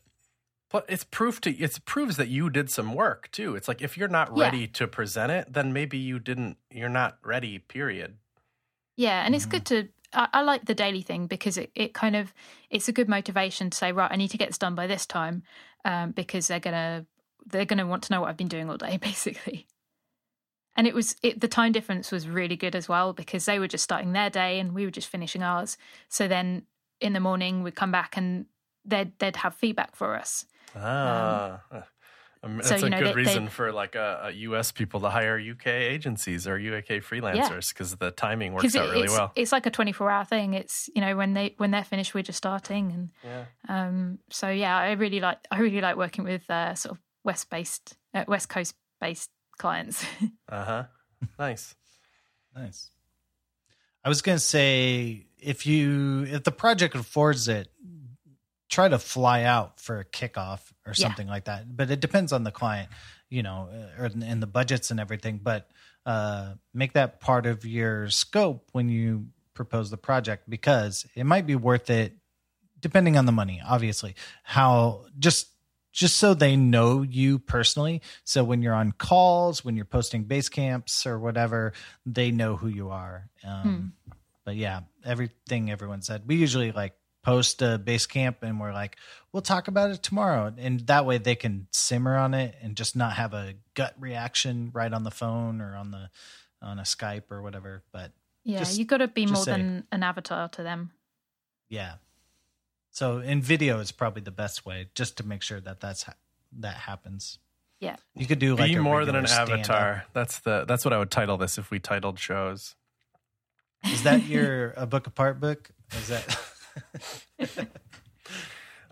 But 0.70 0.86
it's 0.90 1.04
proof 1.06 1.40
to 1.42 1.52
it 1.52 1.80
proves 1.86 2.18
that 2.18 2.28
you 2.28 2.50
did 2.50 2.70
some 2.70 2.94
work 2.94 3.32
too. 3.32 3.56
It's 3.56 3.68
like 3.68 3.82
if 3.82 3.98
you're 3.98 4.10
not 4.10 4.30
Yeah. 4.36 4.44
ready 4.44 4.68
to 4.68 4.88
present 4.88 5.32
it, 5.32 5.54
then 5.54 5.72
maybe 5.72 5.98
you 5.98 6.20
didn't. 6.20 6.58
You're 6.70 6.90
not 6.90 7.18
ready. 7.24 7.58
Period. 7.60 8.18
Yeah, 8.98 9.26
and 9.26 9.34
it's 9.34 9.46
good 9.46 9.66
to. 9.68 9.88
I, 10.14 10.28
I 10.34 10.42
like 10.42 10.66
the 10.66 10.74
daily 10.76 11.02
thing 11.02 11.28
because 11.28 11.58
it, 11.58 11.72
it 11.76 11.94
kind 11.94 12.16
of 12.16 12.34
it's 12.70 12.88
a 12.90 12.92
good 12.92 13.08
motivation 13.08 13.70
to 13.70 13.78
say 13.78 13.92
right, 13.94 14.12
I 14.12 14.16
need 14.18 14.32
to 14.32 14.38
get 14.38 14.50
this 14.50 14.58
done 14.58 14.76
by 14.76 14.88
this 14.88 15.06
time, 15.06 15.44
um, 15.86 16.12
because 16.12 16.48
they're 16.48 16.60
gonna 16.60 17.06
they're 17.46 17.66
gonna 17.66 17.88
want 17.88 18.04
to 18.04 18.14
know 18.14 18.22
what 18.22 18.30
I've 18.30 18.38
been 18.38 18.48
doing 18.50 18.70
all 18.70 18.78
day, 18.78 18.98
basically. 19.02 19.68
And 20.78 20.86
it 20.88 20.94
was 20.94 21.16
it, 21.24 21.42
the 21.42 21.48
time 21.48 21.72
difference 21.72 22.12
was 22.12 22.28
really 22.28 22.56
good 22.56 22.76
as 22.76 22.88
well 22.88 23.12
because 23.12 23.46
they 23.46 23.58
were 23.60 23.68
just 23.68 23.84
starting 23.84 24.14
their 24.14 24.30
day 24.30 24.60
and 24.60 24.74
we 24.74 24.86
were 24.86 24.92
just 24.92 25.08
finishing 25.10 25.42
ours. 25.44 25.76
So 26.08 26.28
then 26.28 26.64
in 27.02 27.14
the 27.14 27.20
morning 27.20 27.64
we'd 27.64 27.76
come 27.76 27.92
back 27.92 28.16
and 28.16 28.46
they'd 28.86 29.12
they'd 29.20 29.36
have 29.38 29.56
feedback 29.56 29.96
for 29.96 30.16
us. 30.16 30.46
Ah, 30.76 31.62
um, 32.44 32.58
that's 32.64 32.70
so, 32.80 32.86
a 32.86 32.90
know, 32.90 33.00
good 33.00 33.08
they- 33.08 33.14
reason 33.14 33.46
they- 33.46 33.50
for 33.52 33.72
like 33.72 33.96
uh, 33.96 34.26
uh, 34.26 34.32
U.S. 34.36 34.72
people 34.72 35.00
to 35.02 35.10
hire 35.10 35.40
UK 35.40 35.68
agencies 35.68 36.46
or 36.48 36.56
UK 36.58 37.02
freelancers 37.02 37.70
because 37.74 37.96
the 37.96 38.12
timing 38.12 38.54
works 38.54 38.76
out 38.76 38.90
really 38.92 39.06
it's, 39.06 39.14
well. 39.18 39.32
it's 39.36 39.52
like 39.52 39.66
a 39.66 39.72
24 39.72 40.10
hour 40.12 40.26
thing 40.26 40.54
it's 40.54 40.90
you 40.96 41.02
know 41.02 41.16
when 41.18 41.34
they 41.34 41.56
when 41.58 41.72
they're 41.72 41.84
finished 41.84 42.14
we're 42.14 42.22
just 42.24 42.38
starting 42.38 42.92
and 42.92 43.10
Yeah. 43.24 43.46
um 43.68 44.20
so 44.30 44.50
yeah 44.50 44.78
i 44.78 44.92
really 44.92 45.20
like 45.20 45.40
i 45.52 45.60
really 45.60 45.82
like 45.82 45.98
working 45.98 46.24
with 46.24 46.50
uh 46.50 46.76
sort 46.76 46.96
of 46.98 47.02
west 47.24 47.50
based 47.50 47.98
uh, 48.14 48.26
west 48.28 48.50
coast 48.50 48.76
based 49.02 49.30
clients 49.58 50.06
Uh 50.50 50.64
huh. 50.66 50.84
Nice. 51.40 51.76
Nice. 52.56 52.90
I 54.04 54.10
was 54.10 54.22
gonna 54.22 54.40
say 54.40 55.26
if 55.40 55.66
you 55.66 56.24
if 56.24 56.44
the 56.44 56.52
project 56.52 56.96
affords 56.96 57.48
it, 57.48 57.68
try 58.70 58.88
to 58.88 59.00
fly 59.00 59.44
out 59.44 59.80
for 59.80 60.00
a 60.00 60.06
kickoff 60.06 60.62
or 60.86 60.94
Yeah. 60.96 61.06
something 61.08 61.28
like 61.28 61.46
that. 61.46 61.76
But 61.76 61.90
it 61.92 62.00
depends 62.00 62.32
on 62.34 62.44
the 62.44 62.52
client, 62.52 62.90
you 63.30 63.44
know, 63.44 63.70
uh, 63.72 64.02
or 64.04 64.06
and 64.06 64.42
the 64.42 64.48
budgets 64.48 64.92
and 64.92 65.00
everything. 65.00 65.40
But 65.44 65.70
uh, 66.06 66.54
make 66.74 66.94
that 66.94 67.20
part 67.20 67.46
of 67.46 67.66
your 67.66 68.10
scope 68.10 68.70
when 68.72 68.90
you 68.90 69.28
propose 69.54 69.90
the 69.90 69.98
project 69.98 70.50
because 70.50 71.06
it 71.16 71.26
might 71.26 71.46
be 71.48 71.56
worth 71.56 71.90
it, 71.90 72.14
depending 72.80 73.18
on 73.18 73.26
the 73.26 73.32
money. 73.32 73.62
Obviously, 73.66 74.16
how 74.44 75.06
just 75.20 75.48
just 75.98 76.18
so 76.18 76.36
they 76.36 76.56
know 76.56 77.02
you 77.02 77.40
personally. 77.40 78.04
So 78.24 78.44
when 78.44 78.62
you're 78.62 78.76
on 78.76 78.92
calls, 78.92 79.66
when 79.66 79.76
you're 79.76 79.84
posting 79.84 80.26
Basecamps 80.26 81.08
or 81.08 81.18
whatever, 81.18 81.74
they 82.06 82.30
know 82.30 82.56
who 82.56 82.68
you 82.68 82.90
are. 82.92 83.30
Um, 83.44 83.94
But 84.46 84.58
yeah, 84.58 84.82
everything 85.04 85.72
everyone 85.72 86.04
said. 86.04 86.28
We 86.28 86.36
usually 86.36 86.72
like 86.72 86.94
post 87.24 87.64
a 87.64 87.82
Basecamp 87.84 88.36
and 88.44 88.60
we're 88.60 88.74
like, 88.74 88.98
we'll 89.32 89.42
talk 89.42 89.68
about 89.68 89.90
it 89.90 90.04
tomorrow. 90.04 90.54
And 90.56 90.82
that 90.82 91.08
way 91.08 91.18
they 91.18 91.34
can 91.34 91.68
simmer 91.72 92.16
on 92.16 92.36
it 92.36 92.56
and 92.62 92.78
just 92.78 92.96
not 92.96 93.14
have 93.14 93.34
a 93.34 93.56
gut 93.74 93.96
reaction 94.00 94.70
right 94.74 94.94
on 94.94 95.04
the 95.04 95.10
phone 95.12 95.62
or 95.62 95.76
on 95.76 95.90
the 95.90 96.12
on 96.62 96.78
a 96.78 96.84
Skype 96.84 97.32
or 97.32 97.42
whatever. 97.42 97.82
But 97.92 98.12
yeah 98.44 98.60
Just- 98.60 98.78
you've 98.78 98.88
got 98.88 98.98
to 98.98 99.08
be 99.08 99.26
more 99.26 99.44
say. 99.44 99.52
than 99.54 99.88
an 99.92 100.04
avatar 100.04 100.48
to 100.50 100.62
them 100.62 100.92
yeah. 101.70 101.96
So 102.98 103.20
in 103.20 103.44
video 103.44 103.78
is 103.78 103.92
probably 103.92 104.24
the 104.24 104.32
best 104.32 104.66
way 104.66 104.90
just 104.96 105.18
to 105.18 105.24
make 105.24 105.44
sure 105.44 105.60
that 105.62 105.80
that's 105.80 106.02
ha- 106.02 106.16
that 106.58 106.78
happens. 106.78 107.38
yeah 107.80 107.98
You 108.16 108.26
could 108.26 108.40
do 108.40 108.56
like 108.56 108.72
Be 108.72 108.78
a 108.78 108.82
more 108.82 109.06
than 109.06 109.16
an 109.16 109.28
stand-up. 109.28 109.60
avatar. 109.60 110.06
That's 110.14 110.40
the 110.40 110.66
that's 110.66 110.84
what 110.84 110.96
I 110.96 110.98
would 110.98 111.12
title 111.12 111.38
this 111.38 111.60
if 111.60 111.70
we 111.70 111.78
titled 111.78 112.18
shows. 112.18 112.76
Is 113.86 114.02
that 114.02 114.26
your 114.26 114.74
a 114.76 114.88
book 114.88 115.06
apart 115.06 115.40
book? 115.40 115.70
Is 115.96 116.08
that 116.08 116.40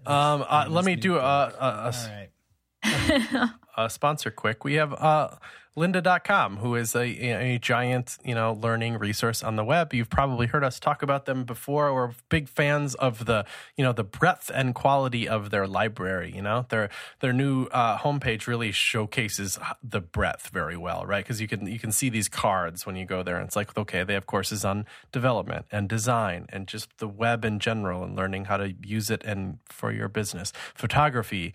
Um, 0.06 0.45
uh, 0.47 0.68
let 0.70 0.86
me 0.86 0.95
do 0.95 1.14
new 1.14 1.18
a, 1.18 1.51
a, 1.60 1.89
a, 1.89 1.91
all 1.91 3.01
right? 3.01 3.49
a 3.78 3.89
sponsor 3.89 4.30
quick. 4.30 4.64
We 4.64 4.76
have 4.76 4.93
uh, 4.93 5.30
lynda.com, 5.78 6.57
who 6.57 6.76
is 6.76 6.95
a, 6.95 7.05
a 7.05 7.59
giant, 7.59 8.17
you 8.23 8.34
know, 8.34 8.53
learning 8.53 8.97
resource 8.97 9.43
on 9.43 9.57
the 9.57 9.63
web. 9.63 9.93
You've 9.93 10.09
probably 10.09 10.47
heard 10.47 10.63
us 10.63 10.80
talk 10.80 11.03
about 11.03 11.26
them 11.26 11.43
before. 11.43 11.93
We're 11.93 12.11
big 12.30 12.47
fans 12.47 12.95
of 12.95 13.26
the, 13.26 13.45
you 13.76 13.84
know, 13.84 13.91
the 13.91 14.03
breadth 14.03 14.49
and 14.53 14.73
quality 14.73 15.28
of 15.28 15.49
their 15.49 15.67
library, 15.67 16.32
you 16.34 16.41
know. 16.41 16.65
Their 16.69 16.89
their 17.19 17.34
new 17.34 17.65
uh, 17.65 17.97
homepage 17.97 18.47
really 18.47 18.71
showcases 18.71 19.59
the 19.84 19.99
breadth 19.99 20.49
very 20.49 20.78
well, 20.78 21.05
right? 21.05 21.23
Because 21.23 21.41
you 21.41 21.47
can 21.47 21.67
you 21.67 21.80
can 21.80 21.91
see 21.91 22.09
these 22.09 22.30
cards 22.30 22.86
when 22.86 22.95
you 22.95 23.05
go 23.05 23.21
there 23.21 23.36
and 23.36 23.45
it's 23.45 23.55
like, 23.55 23.78
okay, 23.78 24.03
they 24.03 24.13
have 24.13 24.26
courses 24.26 24.63
on 24.63 24.86
development 25.11 25.65
and 25.71 25.89
design 25.89 26.45
and 26.49 26.67
just 26.67 26.97
the 26.99 27.07
web 27.07 27.43
in 27.43 27.59
general 27.59 28.03
and 28.03 28.15
learning 28.15 28.45
how 28.45 28.57
to 28.57 28.73
use 28.82 29.09
it 29.09 29.23
and 29.26 29.59
for 29.65 29.91
your 29.91 30.07
business. 30.07 30.53
Photography, 30.73 31.53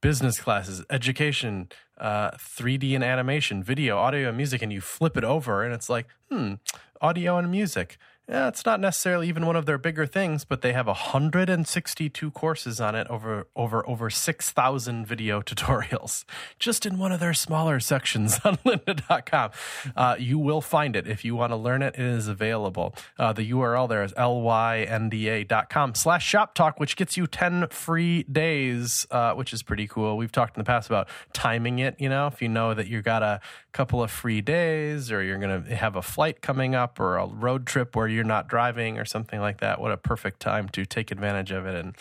business 0.00 0.40
classes, 0.40 0.84
education, 0.90 1.68
uh, 1.98 2.30
3D 2.32 2.94
and 2.94 3.04
animation, 3.04 3.62
video, 3.62 3.98
audio, 3.98 4.28
and 4.28 4.36
music, 4.36 4.62
and 4.62 4.72
you 4.72 4.80
flip 4.80 5.16
it 5.16 5.24
over, 5.24 5.64
and 5.64 5.74
it's 5.74 5.88
like, 5.88 6.06
hmm, 6.30 6.54
audio 7.00 7.36
and 7.36 7.50
music. 7.50 7.98
Yeah, 8.28 8.48
it's 8.48 8.66
not 8.66 8.78
necessarily 8.78 9.26
even 9.28 9.46
one 9.46 9.56
of 9.56 9.64
their 9.64 9.78
bigger 9.78 10.04
things, 10.04 10.44
but 10.44 10.60
they 10.60 10.74
have 10.74 10.86
162 10.86 12.30
courses 12.32 12.78
on 12.78 12.94
it 12.94 13.06
over 13.06 13.46
over 13.56 13.88
over 13.88 14.10
6,000 14.10 15.06
video 15.06 15.40
tutorials 15.48 16.26
just 16.58 16.84
in 16.84 16.98
one 16.98 17.10
of 17.10 17.20
their 17.20 17.32
smaller 17.32 17.80
sections 17.80 18.38
on 18.44 18.58
lynda.com. 18.58 19.50
Uh, 19.96 20.16
you 20.18 20.38
will 20.38 20.60
find 20.60 20.94
it 20.94 21.06
if 21.06 21.24
you 21.24 21.34
want 21.34 21.52
to 21.52 21.56
learn 21.56 21.80
it. 21.80 21.94
It 21.94 22.04
is 22.04 22.28
available. 22.28 22.94
Uh, 23.18 23.32
the 23.32 23.50
URL 23.50 23.88
there 23.88 24.02
is 24.02 24.12
lynda.com 24.12 25.94
slash 25.94 26.26
shop 26.26 26.54
talk, 26.54 26.78
which 26.78 26.96
gets 26.96 27.16
you 27.16 27.26
10 27.26 27.68
free 27.68 28.24
days, 28.24 29.06
uh, 29.10 29.32
which 29.32 29.54
is 29.54 29.62
pretty 29.62 29.86
cool. 29.86 30.18
We've 30.18 30.32
talked 30.32 30.54
in 30.54 30.60
the 30.60 30.66
past 30.66 30.90
about 30.90 31.08
timing 31.32 31.78
it. 31.78 31.98
You 31.98 32.10
know, 32.10 32.26
if 32.26 32.42
you 32.42 32.50
know 32.50 32.74
that 32.74 32.88
you 32.88 33.00
got 33.00 33.22
a 33.22 33.40
couple 33.78 34.02
of 34.02 34.10
free 34.10 34.40
days 34.40 35.12
or 35.12 35.22
you're 35.22 35.38
going 35.38 35.62
to 35.62 35.76
have 35.76 35.94
a 35.94 36.02
flight 36.02 36.42
coming 36.42 36.74
up 36.74 36.98
or 36.98 37.16
a 37.16 37.24
road 37.24 37.64
trip 37.64 37.94
where 37.94 38.08
you're 38.08 38.24
not 38.24 38.48
driving 38.48 38.98
or 38.98 39.04
something 39.04 39.40
like 39.40 39.60
that, 39.60 39.80
what 39.80 39.92
a 39.92 39.96
perfect 39.96 40.40
time 40.40 40.68
to 40.68 40.84
take 40.84 41.12
advantage 41.12 41.52
of 41.52 41.64
it 41.64 41.76
and 41.76 41.94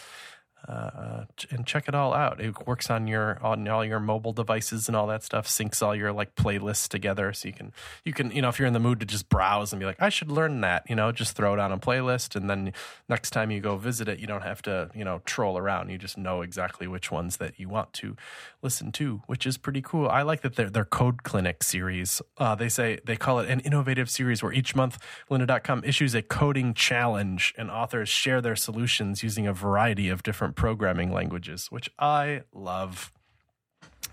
uh, 0.67 1.23
and 1.49 1.65
check 1.65 1.87
it 1.87 1.95
all 1.95 2.13
out. 2.13 2.41
It 2.41 2.67
works 2.67 2.89
on 2.89 3.07
your 3.07 3.41
on 3.41 3.65
all 3.69 3.85
your 3.85 4.01
mobile 4.01 4.33
devices 4.33 4.87
and 4.87 4.97
all 4.97 5.07
that 5.07 5.23
stuff. 5.23 5.47
Syncs 5.47 5.81
all 5.81 5.95
your 5.95 6.11
like 6.11 6.35
playlists 6.35 6.89
together, 6.89 7.31
so 7.31 7.47
you 7.47 7.53
can 7.53 7.71
you 8.03 8.11
can 8.11 8.31
you 8.31 8.41
know 8.41 8.49
if 8.49 8.59
you're 8.59 8.67
in 8.67 8.73
the 8.73 8.79
mood 8.79 8.99
to 8.99 9.05
just 9.05 9.29
browse 9.29 9.71
and 9.71 9.79
be 9.79 9.85
like, 9.85 10.01
I 10.01 10.09
should 10.09 10.29
learn 10.29 10.59
that. 10.61 10.83
You 10.89 10.95
know, 10.95 11.11
just 11.13 11.37
throw 11.37 11.53
it 11.53 11.59
on 11.59 11.71
a 11.71 11.77
playlist, 11.77 12.35
and 12.35 12.49
then 12.49 12.73
next 13.07 13.29
time 13.29 13.49
you 13.49 13.61
go 13.61 13.77
visit 13.77 14.09
it, 14.09 14.19
you 14.19 14.27
don't 14.27 14.41
have 14.41 14.61
to 14.63 14.89
you 14.93 15.05
know 15.05 15.21
troll 15.23 15.57
around. 15.57 15.89
You 15.89 15.97
just 15.97 16.17
know 16.17 16.41
exactly 16.41 16.85
which 16.85 17.11
ones 17.11 17.37
that 17.37 17.57
you 17.57 17.69
want 17.69 17.93
to 17.93 18.17
listen 18.61 18.91
to, 18.93 19.21
which 19.25 19.45
is 19.45 19.57
pretty 19.57 19.81
cool. 19.81 20.09
I 20.09 20.23
like 20.23 20.41
that 20.41 20.55
their 20.55 20.69
their 20.69 20.85
Code 20.85 21.23
Clinic 21.23 21.63
series. 21.63 22.21
Uh, 22.37 22.55
they 22.55 22.67
say 22.67 22.99
they 23.05 23.15
call 23.15 23.39
it 23.39 23.49
an 23.49 23.61
innovative 23.61 24.09
series 24.09 24.43
where 24.43 24.51
each 24.51 24.75
month 24.75 24.97
Lynda.com 25.31 25.85
issues 25.85 26.13
a 26.13 26.21
coding 26.21 26.73
challenge, 26.73 27.53
and 27.57 27.71
authors 27.71 28.09
share 28.09 28.41
their 28.41 28.57
solutions 28.57 29.23
using 29.23 29.47
a 29.47 29.53
variety 29.53 30.09
of 30.09 30.23
different 30.23 30.56
programming 30.57 31.13
languages, 31.13 31.67
which 31.69 31.89
I 31.97 32.41
love. 32.53 33.13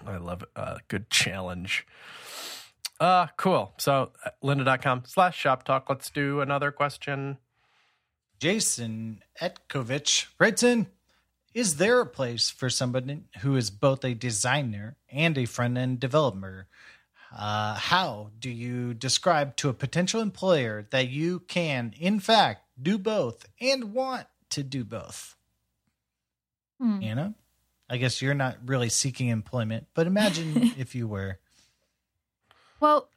I 0.07 0.18
love 0.18 0.45
a 0.55 0.78
good 0.86 1.11
challenge. 1.11 1.86
Uh, 3.01 3.26
cool. 3.36 3.74
So, 3.78 4.12
uh, 4.24 4.30
lynda.com 4.42 5.03
slash 5.07 5.36
shop 5.36 5.64
talk. 5.64 5.88
Let's 5.88 6.11
do 6.11 6.40
another 6.40 6.70
question. 6.70 7.38
Jason 8.38 9.22
Etkovich 9.40 10.26
writes 10.38 10.62
in 10.62 10.86
Is 11.55 11.76
there 11.76 12.01
a 12.01 12.07
place 12.07 12.51
for 12.51 12.70
somebody 12.70 13.24
who 13.40 13.57
is 13.57 13.70
both 13.70 14.05
a 14.05 14.14
designer 14.14 14.97
and 15.11 15.36
a 15.36 15.47
front 15.47 15.76
end 15.76 15.99
developer? 15.99 16.68
Uh, 17.36 17.74
how 17.74 18.30
do 18.38 18.51
you 18.51 18.95
describe 18.95 19.57
to 19.57 19.68
a 19.68 19.74
potential 19.74 20.20
employer 20.20 20.86
that 20.90 21.09
you 21.09 21.40
can, 21.40 21.92
in 21.99 22.20
fact, 22.20 22.62
do 22.80 22.97
both 22.97 23.47
and 23.61 23.92
want 23.92 24.26
to 24.51 24.62
do 24.62 24.84
both? 24.84 25.34
Hmm. 26.81 27.03
Anna? 27.03 27.35
I 27.89 27.97
guess 27.99 28.22
you're 28.22 28.35
not 28.35 28.57
really 28.64 28.89
seeking 28.89 29.29
employment, 29.29 29.87
but 29.95 30.07
imagine 30.07 30.75
if 30.79 30.95
you 30.95 31.07
were. 31.07 31.39
Well, 32.81 33.09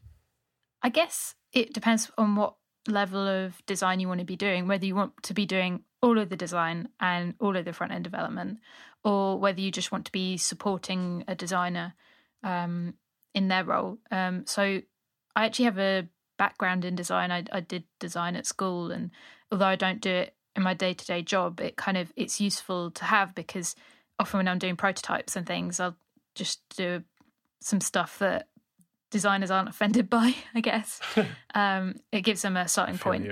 I 0.81 0.89
guess 0.89 1.35
it 1.53 1.73
depends 1.73 2.11
on 2.17 2.35
what 2.35 2.55
level 2.87 3.27
of 3.27 3.65
design 3.65 3.99
you 3.99 4.07
want 4.07 4.19
to 4.19 4.25
be 4.25 4.35
doing, 4.35 4.67
whether 4.67 4.85
you 4.85 4.95
want 4.95 5.23
to 5.23 5.33
be 5.33 5.45
doing 5.45 5.83
all 6.01 6.17
of 6.17 6.29
the 6.29 6.37
design 6.37 6.89
and 6.99 7.33
all 7.39 7.57
of 7.57 7.65
the 7.65 7.73
front 7.73 7.91
end 7.91 8.03
development, 8.03 8.59
or 9.03 9.39
whether 9.39 9.59
you 9.59 9.71
just 9.71 9.91
want 9.91 10.05
to 10.05 10.11
be 10.11 10.37
supporting 10.37 11.23
a 11.27 11.35
designer 11.35 11.93
um, 12.43 12.93
in 13.33 13.47
their 13.47 13.63
role. 13.63 13.97
Um, 14.11 14.45
so 14.45 14.81
I 15.35 15.45
actually 15.45 15.65
have 15.65 15.79
a 15.79 16.07
background 16.37 16.85
in 16.85 16.95
design. 16.95 17.31
I, 17.31 17.43
I 17.51 17.61
did 17.61 17.83
design 17.99 18.35
at 18.35 18.45
school, 18.45 18.91
and 18.91 19.11
although 19.51 19.65
I 19.65 19.75
don't 19.75 20.01
do 20.01 20.11
it 20.11 20.36
in 20.57 20.63
my 20.63 20.73
day 20.73 20.93
to 20.93 21.05
day 21.05 21.21
job, 21.21 21.61
it 21.61 21.77
kind 21.77 21.95
of 21.95 22.11
it's 22.15 22.41
useful 22.41 22.91
to 22.91 23.05
have 23.05 23.35
because 23.35 23.75
often 24.19 24.39
when 24.39 24.47
I'm 24.47 24.57
doing 24.57 24.75
prototypes 24.75 25.35
and 25.35 25.45
things, 25.45 25.79
I'll 25.79 25.95
just 26.35 26.61
do 26.75 27.03
some 27.61 27.79
stuff 27.79 28.19
that 28.19 28.47
designers 29.11 29.51
aren't 29.51 29.69
offended 29.75 30.09
by. 30.09 30.35
I 30.53 30.61
guess 30.61 30.99
um, 31.55 31.95
it 32.11 32.21
gives 32.21 32.41
them 32.41 32.57
a 32.57 32.67
starting 32.67 32.97
point. 32.97 33.31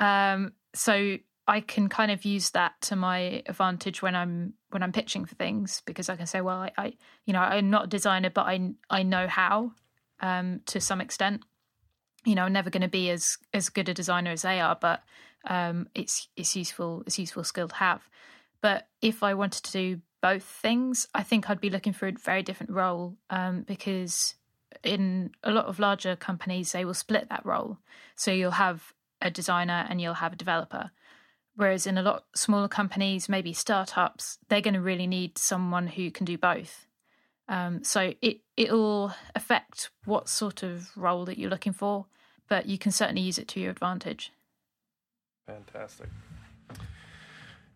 Um, 0.00 0.54
so 0.74 1.18
I 1.46 1.60
can 1.60 1.88
kind 1.88 2.10
of 2.10 2.24
use 2.24 2.50
that 2.50 2.80
to 2.82 2.96
my 2.96 3.42
advantage 3.46 4.00
when 4.00 4.16
I'm 4.16 4.54
when 4.70 4.82
I'm 4.82 4.92
pitching 4.92 5.26
for 5.26 5.34
things 5.34 5.82
because 5.84 6.08
I 6.08 6.16
can 6.16 6.26
say, 6.26 6.40
well, 6.40 6.56
I, 6.56 6.72
I 6.78 6.92
you 7.26 7.34
know, 7.34 7.40
I'm 7.40 7.68
not 7.68 7.84
a 7.84 7.88
designer, 7.88 8.30
but 8.30 8.46
I 8.46 8.72
I 8.88 9.02
know 9.02 9.28
how 9.28 9.72
um, 10.20 10.62
to 10.66 10.80
some 10.80 11.02
extent. 11.02 11.42
You 12.24 12.36
know, 12.36 12.44
I'm 12.44 12.52
never 12.52 12.70
going 12.70 12.82
to 12.82 12.88
be 12.88 13.10
as 13.10 13.36
as 13.52 13.68
good 13.68 13.90
a 13.90 13.94
designer 13.94 14.30
as 14.30 14.42
they 14.42 14.60
are, 14.60 14.78
but 14.80 15.02
um, 15.48 15.88
it's 15.94 16.28
it's 16.36 16.56
useful 16.56 17.02
it's 17.06 17.18
useful 17.18 17.44
skill 17.44 17.68
to 17.68 17.74
have. 17.76 18.08
But 18.60 18.88
if 19.00 19.22
I 19.22 19.34
wanted 19.34 19.64
to 19.64 19.72
do 19.72 20.00
both 20.20 20.44
things, 20.44 21.08
I 21.14 21.22
think 21.22 21.50
I'd 21.50 21.60
be 21.60 21.70
looking 21.70 21.92
for 21.92 22.06
a 22.06 22.12
very 22.12 22.42
different 22.42 22.72
role 22.72 23.16
um, 23.28 23.62
because 23.62 24.36
in 24.84 25.32
a 25.42 25.50
lot 25.50 25.66
of 25.66 25.78
larger 25.78 26.16
companies 26.16 26.72
they 26.72 26.84
will 26.84 26.94
split 26.94 27.28
that 27.28 27.44
role. 27.44 27.78
So 28.16 28.30
you'll 28.30 28.52
have 28.52 28.92
a 29.20 29.30
designer 29.30 29.86
and 29.88 30.00
you'll 30.00 30.14
have 30.14 30.32
a 30.32 30.36
developer. 30.36 30.90
Whereas 31.54 31.86
in 31.86 31.98
a 31.98 32.02
lot 32.02 32.24
smaller 32.34 32.68
companies, 32.68 33.28
maybe 33.28 33.52
startups, 33.52 34.38
they're 34.48 34.62
going 34.62 34.74
to 34.74 34.80
really 34.80 35.06
need 35.06 35.36
someone 35.36 35.86
who 35.86 36.10
can 36.10 36.24
do 36.24 36.38
both. 36.38 36.86
Um, 37.48 37.84
so 37.84 38.14
it 38.22 38.40
it'll 38.56 39.12
affect 39.34 39.90
what 40.04 40.28
sort 40.28 40.62
of 40.62 40.96
role 40.96 41.24
that 41.26 41.38
you're 41.38 41.50
looking 41.50 41.72
for, 41.72 42.06
but 42.48 42.66
you 42.66 42.78
can 42.78 42.92
certainly 42.92 43.22
use 43.22 43.38
it 43.38 43.48
to 43.48 43.60
your 43.60 43.70
advantage. 43.70 44.32
Fantastic. 45.52 46.08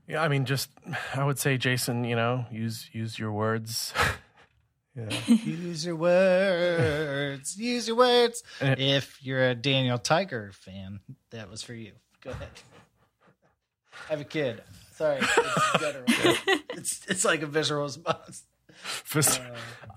Yeah, 0.09 0.22
I 0.22 0.29
mean, 0.29 0.45
just 0.45 0.70
I 1.14 1.24
would 1.24 1.39
say, 1.39 1.59
Jason, 1.59 2.05
you 2.05 2.16
know, 2.16 2.47
use 2.51 2.89
use 2.93 3.18
your 3.18 3.33
words. 3.33 3.93
yeah. 4.97 5.09
Use 5.27 5.85
your 5.85 5.97
words. 5.97 7.59
Use 7.59 7.89
your 7.89 7.97
words. 7.97 8.43
And 8.61 8.79
If 8.81 9.18
you're 9.22 9.49
a 9.49 9.55
Daniel 9.55 9.99
Tiger 9.99 10.53
fan, 10.55 11.01
that 11.31 11.51
was 11.51 11.62
for 11.62 11.74
you. 11.74 11.93
Go 12.22 12.31
ahead. 12.31 12.49
I 14.09 14.12
have 14.12 14.20
a 14.20 14.24
kid. 14.24 14.62
Sorry, 14.95 15.18
it's 15.20 16.41
it's 16.70 17.07
it's 17.09 17.24
like 17.24 17.43
a 17.43 17.47
visual 17.47 17.83
response. 17.83 18.45
Fist- 18.72 19.41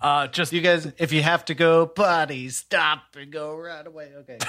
uh, 0.01 0.27
just 0.27 0.51
You 0.53 0.61
guys, 0.61 0.91
if 0.97 1.11
you 1.13 1.21
have 1.21 1.45
to 1.45 1.53
go 1.53 1.85
potty, 1.85 2.49
stop 2.49 3.03
and 3.15 3.31
go 3.31 3.55
right 3.57 3.85
away. 3.85 4.11
Okay, 4.17 4.37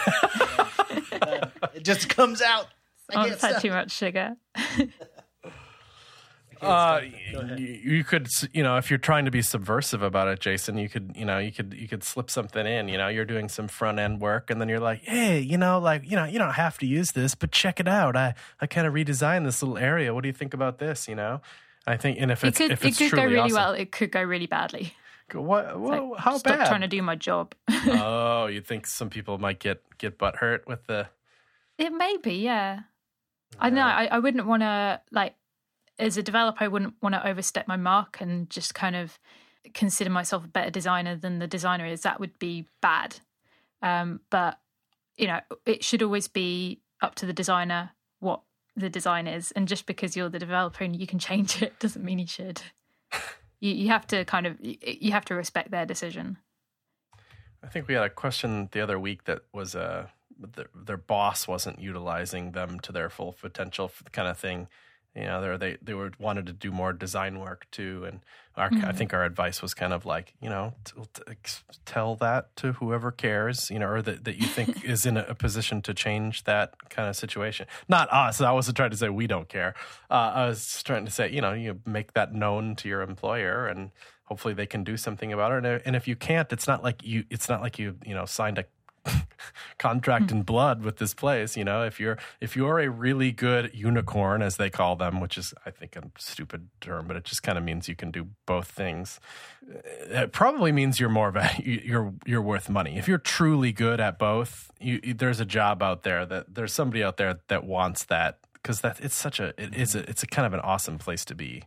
Uh, 1.22 1.46
it 1.74 1.84
just 1.84 2.08
comes 2.08 2.40
out. 2.40 2.66
I 3.14 3.20
Oh, 3.20 3.22
can't 3.22 3.32
it's 3.32 3.42
had 3.42 3.50
stop. 3.52 3.62
too 3.62 3.70
much 3.70 3.90
sugar. 3.92 4.36
Uh, 6.62 7.00
you, 7.56 7.66
you 7.96 8.04
could, 8.04 8.28
you 8.52 8.62
know, 8.62 8.76
if 8.76 8.90
you're 8.90 8.98
trying 8.98 9.24
to 9.24 9.30
be 9.30 9.40
subversive 9.40 10.02
about 10.02 10.28
it, 10.28 10.40
Jason, 10.40 10.76
you 10.76 10.90
could, 10.90 11.10
you 11.16 11.24
know, 11.24 11.38
you 11.38 11.50
could, 11.50 11.72
you 11.72 11.88
could 11.88 12.04
slip 12.04 12.28
something 12.28 12.66
in. 12.66 12.86
You 12.88 12.98
know, 12.98 13.08
you're 13.08 13.24
doing 13.24 13.48
some 13.48 13.66
front 13.66 13.98
end 13.98 14.20
work, 14.20 14.50
and 14.50 14.60
then 14.60 14.68
you're 14.68 14.78
like, 14.78 15.00
hey, 15.04 15.40
you 15.40 15.56
know, 15.56 15.78
like, 15.78 16.02
you 16.04 16.16
know, 16.16 16.26
you 16.26 16.38
don't 16.38 16.52
have 16.52 16.76
to 16.78 16.86
use 16.86 17.12
this, 17.12 17.34
but 17.34 17.50
check 17.50 17.80
it 17.80 17.88
out. 17.88 18.14
I, 18.14 18.34
I 18.60 18.66
kind 18.66 18.86
of 18.86 18.92
redesigned 18.92 19.44
this 19.46 19.62
little 19.62 19.78
area. 19.78 20.12
What 20.12 20.20
do 20.22 20.28
you 20.28 20.34
think 20.34 20.52
about 20.52 20.78
this? 20.78 21.08
You 21.08 21.14
know, 21.14 21.40
I 21.86 21.96
think, 21.96 22.18
and 22.20 22.30
if 22.30 22.44
It 22.44 22.48
it's, 22.48 22.58
could 22.58 22.70
if 22.72 22.84
it 22.84 22.88
it's 22.88 22.98
could 22.98 23.12
go 23.12 23.24
really 23.24 23.38
awesome, 23.38 23.54
well. 23.56 23.72
It 23.72 23.90
could 23.90 24.12
go 24.12 24.22
really 24.22 24.46
badly. 24.46 24.92
what, 25.32 25.64
It's 25.64 25.76
whoa, 25.78 26.08
like, 26.10 26.20
how 26.20 26.38
bad? 26.40 26.66
trying 26.68 26.82
to 26.82 26.88
do 26.88 27.00
my 27.00 27.16
job. 27.16 27.54
oh, 27.70 28.46
you 28.52 28.60
think 28.60 28.86
some 28.86 29.08
people 29.08 29.38
might 29.38 29.60
get 29.60 29.80
get 29.96 30.18
butt 30.18 30.36
hurt 30.36 30.68
with 30.68 30.86
the? 30.88 31.06
It 31.78 31.94
may 31.94 32.18
be, 32.22 32.34
yeah. 32.34 32.80
I 33.58 33.70
know. 33.70 33.82
I, 33.82 34.06
I 34.06 34.18
wouldn't 34.18 34.46
want 34.46 34.62
to 34.62 35.00
like 35.10 35.34
as 35.98 36.16
a 36.16 36.22
developer. 36.22 36.62
I 36.64 36.68
wouldn't 36.68 36.94
want 37.02 37.14
to 37.14 37.26
overstep 37.26 37.68
my 37.68 37.76
mark 37.76 38.20
and 38.20 38.48
just 38.48 38.74
kind 38.74 38.96
of 38.96 39.18
consider 39.74 40.10
myself 40.10 40.44
a 40.44 40.48
better 40.48 40.70
designer 40.70 41.16
than 41.16 41.38
the 41.38 41.46
designer 41.46 41.86
is. 41.86 42.02
That 42.02 42.20
would 42.20 42.38
be 42.38 42.66
bad. 42.80 43.20
Um, 43.82 44.20
but 44.30 44.58
you 45.16 45.26
know, 45.26 45.40
it 45.66 45.84
should 45.84 46.02
always 46.02 46.28
be 46.28 46.80
up 47.02 47.14
to 47.16 47.26
the 47.26 47.32
designer 47.32 47.90
what 48.20 48.42
the 48.76 48.90
design 48.90 49.26
is, 49.26 49.52
and 49.52 49.68
just 49.68 49.86
because 49.86 50.16
you're 50.16 50.28
the 50.28 50.38
developer 50.38 50.84
and 50.84 50.98
you 50.98 51.06
can 51.06 51.18
change 51.18 51.62
it 51.62 51.78
doesn't 51.80 52.04
mean 52.04 52.18
you 52.18 52.26
should. 52.26 52.62
You, 53.62 53.74
you 53.74 53.88
have 53.88 54.06
to 54.06 54.24
kind 54.24 54.46
of 54.46 54.56
you 54.58 55.12
have 55.12 55.26
to 55.26 55.34
respect 55.34 55.70
their 55.70 55.84
decision. 55.84 56.38
I 57.62 57.66
think 57.66 57.88
we 57.88 57.92
had 57.92 58.04
a 58.04 58.08
question 58.08 58.70
the 58.72 58.80
other 58.80 58.98
week 58.98 59.24
that 59.24 59.40
was 59.52 59.74
uh, 59.74 60.06
their, 60.54 60.66
their 60.74 60.96
boss 60.96 61.46
wasn't 61.48 61.80
utilizing 61.80 62.52
them 62.52 62.80
to 62.80 62.92
their 62.92 63.10
full 63.10 63.32
potential 63.32 63.90
kind 64.12 64.28
of 64.28 64.38
thing. 64.38 64.68
You 65.14 65.24
know, 65.24 65.56
they 65.58 65.76
they 65.82 65.92
were 65.94 66.12
wanted 66.20 66.46
to 66.46 66.52
do 66.52 66.70
more 66.70 66.92
design 66.92 67.40
work 67.40 67.66
too, 67.72 68.04
and 68.06 68.20
our, 68.56 68.66
I 68.68 68.70
Mhm. 68.92 68.96
think 68.96 69.12
our 69.12 69.24
advice 69.24 69.60
was 69.60 69.74
kind 69.74 69.92
of 69.92 70.06
like, 70.06 70.34
you 70.40 70.48
know, 70.48 70.74
t- 70.84 70.92
t- 71.24 71.52
tell 71.84 72.14
that 72.16 72.54
to 72.56 72.74
whoever 72.74 73.10
cares, 73.10 73.70
you 73.70 73.80
know, 73.80 73.88
or 73.88 74.02
that, 74.02 74.22
that 74.24 74.36
you 74.36 74.46
think 74.46 74.84
is 74.84 75.06
in 75.06 75.16
a, 75.16 75.34
position 75.34 75.82
to 75.82 75.94
change 75.94 76.44
that 76.44 76.74
kind 76.90 77.08
of 77.08 77.16
situation. 77.16 77.66
Not 77.88 78.08
us. 78.12 78.40
I 78.40 78.52
wasn't 78.52 78.76
trying 78.76 78.90
to 78.92 78.96
say 78.96 79.08
we 79.08 79.26
don't 79.26 79.48
care. 79.48 79.74
Uh, 80.08 80.30
I 80.34 80.46
was 80.46 80.80
trying 80.84 81.04
to 81.06 81.10
say, 81.10 81.28
you 81.28 81.40
know, 81.40 81.54
you 81.54 81.80
make 81.84 82.12
that 82.12 82.32
known 82.32 82.76
to 82.76 82.88
your 82.88 83.02
employer, 83.02 83.66
and 83.66 83.90
hopefully 84.26 84.54
they 84.54 84.66
can 84.66 84.84
do 84.84 84.96
something 84.96 85.32
about 85.32 85.50
it. 85.50 85.66
And, 85.66 85.82
and 85.86 85.96
if 85.96 86.06
you 86.06 86.14
can't, 86.14 86.52
it's 86.52 86.68
not 86.68 86.84
like 86.84 87.02
you. 87.02 87.24
It's 87.30 87.48
not 87.48 87.62
like 87.62 87.80
you, 87.80 87.96
you 88.06 88.14
know, 88.14 88.26
signed 88.26 88.58
a 88.58 88.64
contract 89.78 90.30
in 90.30 90.42
blood 90.42 90.82
with 90.82 90.96
this 90.96 91.14
place 91.14 91.56
you 91.56 91.64
know? 91.64 91.82
If 91.82 91.98
you're 92.00 92.18
if 92.40 92.56
you're 92.56 92.80
a 92.80 92.88
really 92.88 93.32
good 93.32 93.70
unicorn 93.74 94.42
as 94.42 94.56
they 94.56 94.70
call 94.70 94.96
them 94.96 95.20
which 95.20 95.38
is 95.38 95.54
i 95.66 95.70
think 95.70 95.96
a 95.96 96.02
stupid 96.18 96.68
term 96.80 97.06
but 97.06 97.16
it 97.16 97.24
just 97.24 97.42
kind 97.42 97.58
of 97.58 97.64
means 97.64 97.88
you 97.88 97.96
can 97.96 98.10
do 98.10 98.28
both 98.46 98.70
things 98.70 99.20
it 99.66 100.32
probably 100.32 100.72
means 100.72 100.98
you're 100.98 101.08
more 101.08 101.28
of 101.28 101.36
a 101.36 101.50
you're 101.64 102.12
you're 102.26 102.42
worth 102.42 102.68
money. 102.68 102.98
If 102.98 103.08
you're 103.08 103.18
truly 103.18 103.72
good 103.72 104.00
at 104.00 104.18
both 104.18 104.70
you, 104.80 105.00
there's 105.14 105.40
a 105.40 105.44
job 105.44 105.82
out 105.82 106.02
there 106.02 106.26
that 106.26 106.54
there's 106.54 106.72
somebody 106.72 107.02
out 107.02 107.16
there 107.16 107.40
that 107.48 107.64
wants 107.64 108.04
that 108.04 108.38
because 108.54 108.80
that 108.80 109.00
it's 109.00 109.14
such 109.14 109.40
a 109.40 109.48
it 109.62 109.74
is 109.74 109.94
a, 109.94 110.08
it's 110.08 110.22
a 110.22 110.26
kind 110.26 110.46
of 110.46 110.52
an 110.52 110.60
awesome 110.60 110.98
place 110.98 111.24
to 111.26 111.34
be. 111.34 111.64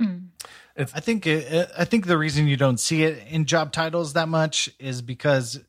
Mm. 0.00 0.28
I 0.76 1.00
think 1.00 1.26
it, 1.26 1.70
I 1.76 1.84
think 1.84 2.06
the 2.06 2.16
reason 2.16 2.46
you 2.46 2.56
don't 2.56 2.78
see 2.78 3.02
it 3.02 3.26
in 3.28 3.46
job 3.46 3.72
titles 3.72 4.12
that 4.12 4.28
much 4.28 4.70
is 4.78 5.02
because 5.02 5.60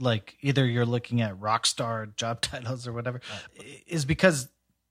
like 0.00 0.36
either 0.40 0.64
you're 0.64 0.86
looking 0.86 1.20
at 1.20 1.38
rock 1.40 1.66
star 1.66 2.06
job 2.06 2.40
titles 2.42 2.86
or 2.86 2.92
whatever 2.92 3.20
is 3.86 4.04
because 4.04 4.48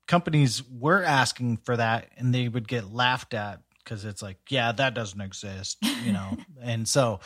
companies 0.08 0.64
were 0.70 1.04
asking 1.04 1.58
for 1.58 1.78
that 1.78 2.10
and 2.18 2.34
they 2.34 2.48
would 2.48 2.68
get 2.68 2.94
laughed 2.94 3.34
at 3.34 3.62
because 3.84 4.06
it's 4.06 4.22
like 4.22 4.38
yeah 4.50 4.72
that 4.72 4.94
doesn't 4.94 5.22
exist 5.22 5.78
you 6.04 6.12
know 6.12 6.38
and 6.62 6.88
so 6.88 7.20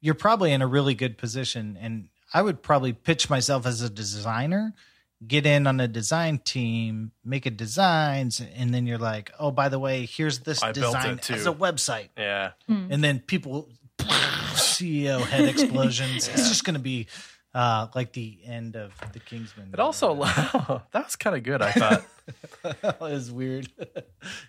you're 0.00 0.14
probably 0.14 0.52
in 0.52 0.62
a 0.62 0.66
really 0.66 0.94
good 0.94 1.18
position 1.18 1.76
and 1.80 2.08
I 2.32 2.42
would 2.42 2.62
probably 2.62 2.92
pitch 2.92 3.30
myself 3.30 3.66
as 3.66 3.80
a 3.80 3.88
designer 3.88 4.74
get 5.26 5.46
in 5.46 5.66
on 5.66 5.80
a 5.80 5.88
design 5.88 6.38
team, 6.38 7.12
make 7.24 7.46
a 7.46 7.50
designs, 7.50 8.40
and 8.40 8.72
then 8.72 8.86
you're 8.86 8.98
like, 8.98 9.32
oh, 9.38 9.50
by 9.50 9.68
the 9.68 9.78
way, 9.78 10.06
here's 10.06 10.40
this 10.40 10.62
I 10.62 10.72
built 10.72 10.94
design 10.94 11.14
it 11.14 11.22
too. 11.22 11.34
as 11.34 11.46
a 11.46 11.52
website. 11.52 12.08
yeah 12.16 12.52
hmm. 12.66 12.86
And 12.90 13.02
then 13.02 13.20
people, 13.20 13.68
CEO 14.78 15.20
head 15.20 15.48
explosions. 15.48 16.28
It's 16.32 16.48
just 16.48 16.64
going 16.64 16.74
to 16.74 16.80
be 16.80 17.06
uh, 17.54 17.88
like 17.94 18.12
the 18.12 18.38
end 18.44 18.76
of 18.76 18.92
the 19.12 19.20
Kingsman. 19.20 19.70
It 19.72 19.80
also 19.80 20.14
that 20.24 20.82
was 20.92 21.16
kind 21.16 21.36
of 21.36 21.42
good. 21.42 21.62
I 21.62 21.72
thought. 21.72 22.04
it 22.64 23.00
was 23.00 23.32
weird. 23.32 23.68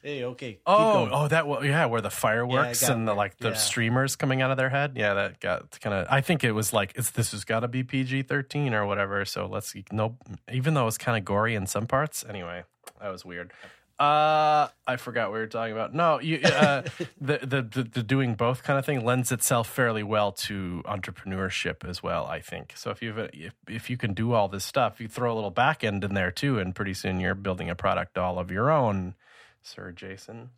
hey, 0.04 0.26
okay. 0.26 0.60
Oh, 0.66 1.08
oh, 1.12 1.28
that 1.30 1.48
wa- 1.48 1.62
yeah, 1.62 1.86
where 1.86 2.02
the 2.02 2.10
fireworks 2.10 2.82
got 2.82 2.92
and 2.92 3.08
the 3.08 3.14
like 3.14 3.38
the 3.38 3.50
Yeah. 3.50 3.56
streamers 3.56 4.16
coming 4.18 4.42
out 4.42 4.52
of 4.52 4.58
their 4.58 4.70
head. 4.70 4.94
Yeah, 4.96 5.14
that 5.14 5.40
got 5.40 5.80
kind 5.80 5.94
of. 5.96 6.08
I 6.10 6.20
think 6.22 6.44
it 6.44 6.52
was 6.52 6.74
like 6.74 6.92
it's 6.96 7.12
this 7.12 7.32
has 7.32 7.46
got 7.46 7.62
to 7.62 7.68
be 7.70 7.84
PG 7.84 8.24
thirteen 8.24 8.74
or 8.74 8.86
whatever. 8.86 9.24
So 9.26 9.46
let's 9.46 9.74
no, 9.92 10.18
even 10.52 10.74
though 10.74 10.82
it 10.84 10.86
was 10.86 10.98
kind 10.98 11.18
of 11.18 11.24
gory 11.24 11.56
in 11.56 11.68
some 11.68 11.88
parts. 11.88 12.26
Anyway, 12.28 12.64
that 13.02 13.10
was 13.10 13.24
weird. 13.24 13.54
Uh, 14.00 14.70
I 14.88 14.96
forgot 14.96 15.28
what 15.30 15.34
we 15.34 15.40
were 15.40 15.48
talking 15.48 15.74
about. 15.74 15.94
No, 15.94 16.22
you 16.22 16.40
uh, 16.42 16.84
the, 17.22 17.40
the 17.40 17.62
the 17.62 17.84
the 17.84 18.04
doing 18.04 18.36
both 18.36 18.64
kind 18.64 18.80
of 18.80 18.86
thing 18.86 19.04
lends 19.04 19.30
itself 19.30 19.68
fairly 19.70 20.04
well 20.04 20.32
to 20.32 20.82
entrepreneurship 20.86 21.88
as 21.88 22.02
well. 22.02 22.26
I 22.26 22.40
think 22.40 22.74
so. 22.78 22.92
If 22.92 23.02
you 23.02 23.14
if 23.34 23.54
if 23.68 23.90
you 23.90 23.98
can 23.98 24.14
do 24.14 24.32
all 24.32 24.48
this 24.48 24.64
stuff, 24.64 25.02
you 25.02 25.10
throw 25.10 25.34
a 25.34 25.36
little 25.36 25.52
back 25.52 25.84
end 25.84 26.06
in 26.06 26.14
there 26.14 26.32
too, 26.32 26.60
and 26.60 26.74
pretty 26.74 26.94
soon 26.94 27.20
you're 27.20 27.36
building 27.36 27.70
a 27.70 27.76
product 27.76 28.18
all 28.18 28.40
of 28.40 28.52
your 28.52 28.72
own, 28.72 29.16
Sir 29.62 29.92
Jason. 29.92 30.52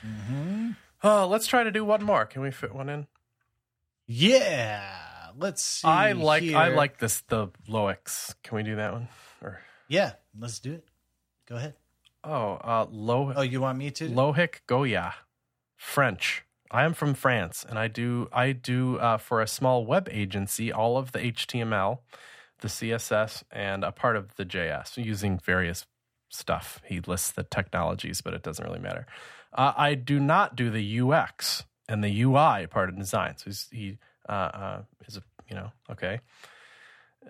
Hmm. 0.00 0.70
Oh, 1.02 1.26
let's 1.26 1.48
try 1.48 1.64
to 1.64 1.72
do 1.72 1.84
one 1.84 2.04
more. 2.04 2.24
Can 2.24 2.42
we 2.42 2.52
fit 2.52 2.72
one 2.72 2.88
in? 2.88 3.08
Yeah. 4.06 4.84
Let's 5.36 5.62
see. 5.62 5.88
I 5.88 6.12
like 6.12 6.44
I 6.44 6.68
like 6.68 6.98
this 6.98 7.22
the 7.22 7.48
Loix. 7.66 7.96
Can 8.44 8.56
we 8.56 8.62
do 8.62 8.76
that 8.76 8.92
one? 8.92 9.08
Or 9.42 9.60
Yeah, 9.88 10.12
let's 10.38 10.60
do 10.60 10.74
it. 10.74 10.84
Go 11.48 11.56
ahead. 11.56 11.74
Oh, 12.24 12.52
uh, 12.54 12.86
Oh, 12.92 13.42
you 13.42 13.60
want 13.60 13.78
me 13.78 13.90
to? 13.92 14.08
Lohic 14.08 14.60
Goya, 14.66 15.14
French. 15.76 16.44
I 16.70 16.84
am 16.84 16.94
from 16.94 17.12
France, 17.14 17.66
and 17.68 17.78
I 17.78 17.88
do 17.88 18.28
I 18.32 18.52
do 18.52 18.98
uh, 18.98 19.18
for 19.18 19.42
a 19.42 19.46
small 19.46 19.84
web 19.84 20.08
agency 20.10 20.72
all 20.72 20.96
of 20.96 21.12
the 21.12 21.18
HTML, 21.18 21.98
the 22.60 22.68
CSS, 22.68 23.42
and 23.50 23.84
a 23.84 23.92
part 23.92 24.16
of 24.16 24.36
the 24.36 24.46
JS 24.46 25.02
using 25.04 25.38
various 25.38 25.86
stuff. 26.30 26.80
He 26.86 27.00
lists 27.00 27.30
the 27.30 27.42
technologies, 27.42 28.22
but 28.22 28.32
it 28.32 28.42
doesn't 28.42 28.64
really 28.64 28.80
matter. 28.80 29.06
Uh, 29.52 29.74
I 29.76 29.94
do 29.94 30.18
not 30.18 30.56
do 30.56 30.70
the 30.70 31.00
UX 31.00 31.64
and 31.88 32.02
the 32.02 32.22
UI 32.22 32.66
part 32.66 32.88
of 32.88 32.96
design. 32.98 33.36
So 33.36 33.44
he's, 33.46 33.68
he 33.70 33.98
uh, 34.26 34.32
uh, 34.32 34.82
is 35.06 35.18
a 35.18 35.22
you 35.48 35.54
know 35.54 35.72
okay. 35.90 36.20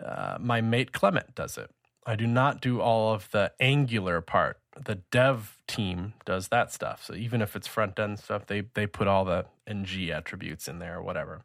Uh, 0.01 0.39
my 0.41 0.61
mate 0.61 0.93
Clement 0.93 1.35
does 1.35 1.59
it. 1.59 1.69
I 2.07 2.17
do 2.17 2.27
not 2.27 2.61
do 2.61 2.81
all 2.81 3.13
of 3.13 3.31
the 3.31 3.53
Angular 3.61 4.21
part. 4.21 4.62
The 4.81 4.97
dev 5.11 5.59
team 5.67 6.15
does 6.25 6.49
that 6.49 6.73
stuff. 6.73 7.05
So 7.05 7.15
even 7.15 7.43
if 7.43 7.55
it's 7.57 7.67
front 7.67 7.99
end 7.99 8.19
stuff, 8.19 8.47
they 8.47 8.63
they 8.75 8.87
put 8.87 9.07
all 9.07 9.25
the 9.25 9.47
ng 9.67 10.11
attributes 10.11 10.67
in 10.69 10.79
there 10.79 10.99
or 10.99 11.03
whatever. 11.03 11.43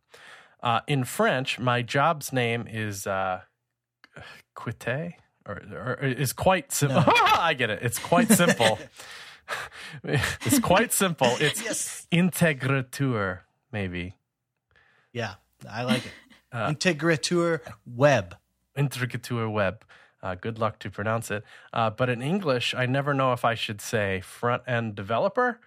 Uh, 0.63 0.79
in 0.87 1.03
French, 1.03 1.59
my 1.59 1.81
job's 1.81 2.31
name 2.33 2.67
is 2.67 3.05
uh, 3.05 3.41
Quite 4.55 4.87
or, 5.47 5.61
or 5.71 5.93
is 6.03 6.33
quite 6.33 6.71
simple. 6.71 7.03
I 7.07 7.53
get 7.53 7.69
it. 7.69 7.79
It's 7.83 7.99
quite 7.99 8.29
simple. 8.29 8.79
it's 10.03 10.59
quite 10.59 10.91
simple. 10.91 11.29
It's 11.39 11.63
Yes. 11.63 12.07
integrateur, 12.11 13.39
maybe. 13.71 14.15
Yeah, 15.13 15.35
I 15.69 15.83
like 15.83 16.05
it. 16.05 16.11
Uh, 16.51 16.69
Integrateur 16.71 17.59
web. 17.85 18.35
Integrateur 18.77 19.51
web. 19.51 19.83
Uh, 20.23 20.35
good 20.35 20.57
luck 20.59 20.79
to 20.79 20.89
pronounce 20.89 21.29
it. 21.31 21.43
Uh, 21.71 21.89
but 21.89 22.09
in 22.09 22.21
English, 22.21 22.73
I 22.73 22.85
never 22.85 23.13
know 23.13 23.33
if 23.33 23.45
I 23.45 23.53
should 23.55 23.81
say 23.81 24.19
front 24.21 24.63
end 24.67 24.95
developer 24.95 25.59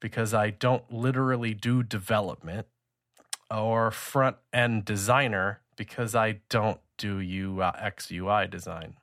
because 0.00 0.34
I 0.34 0.50
don't 0.50 0.90
literally 0.92 1.54
do 1.54 1.82
development, 1.84 2.66
or 3.50 3.90
front 3.92 4.36
end 4.52 4.84
designer 4.84 5.60
because 5.76 6.14
I 6.16 6.40
don't 6.48 6.80
do 6.98 7.20
UX 7.60 8.10
UI 8.10 8.46
design. 8.48 8.96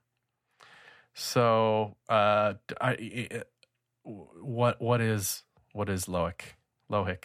So, 1.14 1.96
uh, 2.10 2.56
I, 2.82 2.92
I- 2.92 3.44
what 4.04 4.82
what 4.82 5.02
is 5.02 5.44
what 5.74 5.88
is 5.90 6.06
Loic? 6.06 6.42
Lohic. 6.92 7.24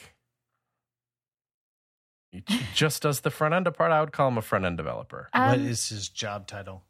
He 2.31 2.43
just 2.75 3.03
does 3.03 3.21
the 3.21 3.31
front 3.31 3.55
end 3.55 3.73
part. 3.75 3.91
I 3.93 4.01
would 4.01 4.13
call 4.13 4.29
him 4.29 4.37
a 4.39 4.43
front 4.43 4.65
end 4.65 4.77
developer. 4.77 5.29
what 5.33 5.55
Um, 5.55 5.67
is 5.67 5.89
his 5.89 6.09
job 6.09 6.47
title? 6.47 6.83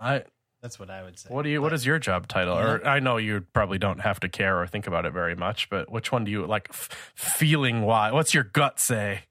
I 0.00 0.24
That's 0.62 0.78
what 0.78 0.90
I 0.90 1.02
would 1.02 1.18
say. 1.18 1.28
what 1.32 1.42
do 1.42 1.48
you 1.50 1.60
what 1.62 1.70
But- 1.70 1.74
is 1.76 1.86
your 1.86 1.98
job 1.98 2.26
title? 2.28 2.56
Or 2.58 2.86
I 2.86 3.00
know 3.00 3.16
you 3.16 3.42
probably 3.52 3.78
don't 3.78 4.00
have 4.00 4.20
to 4.20 4.28
care 4.28 4.60
or 4.60 4.66
think 4.66 4.86
about 4.86 5.04
it 5.06 5.12
very 5.12 5.34
much, 5.34 5.68
but 5.70 5.90
which 5.90 6.10
one 6.12 6.24
do 6.24 6.30
you 6.30 6.46
like 6.46 6.68
f- 6.70 7.12
feeling 7.14 7.82
why? 7.82 8.12
What's 8.12 8.34
your 8.34 8.44
gut 8.44 8.80
say? 8.80 9.24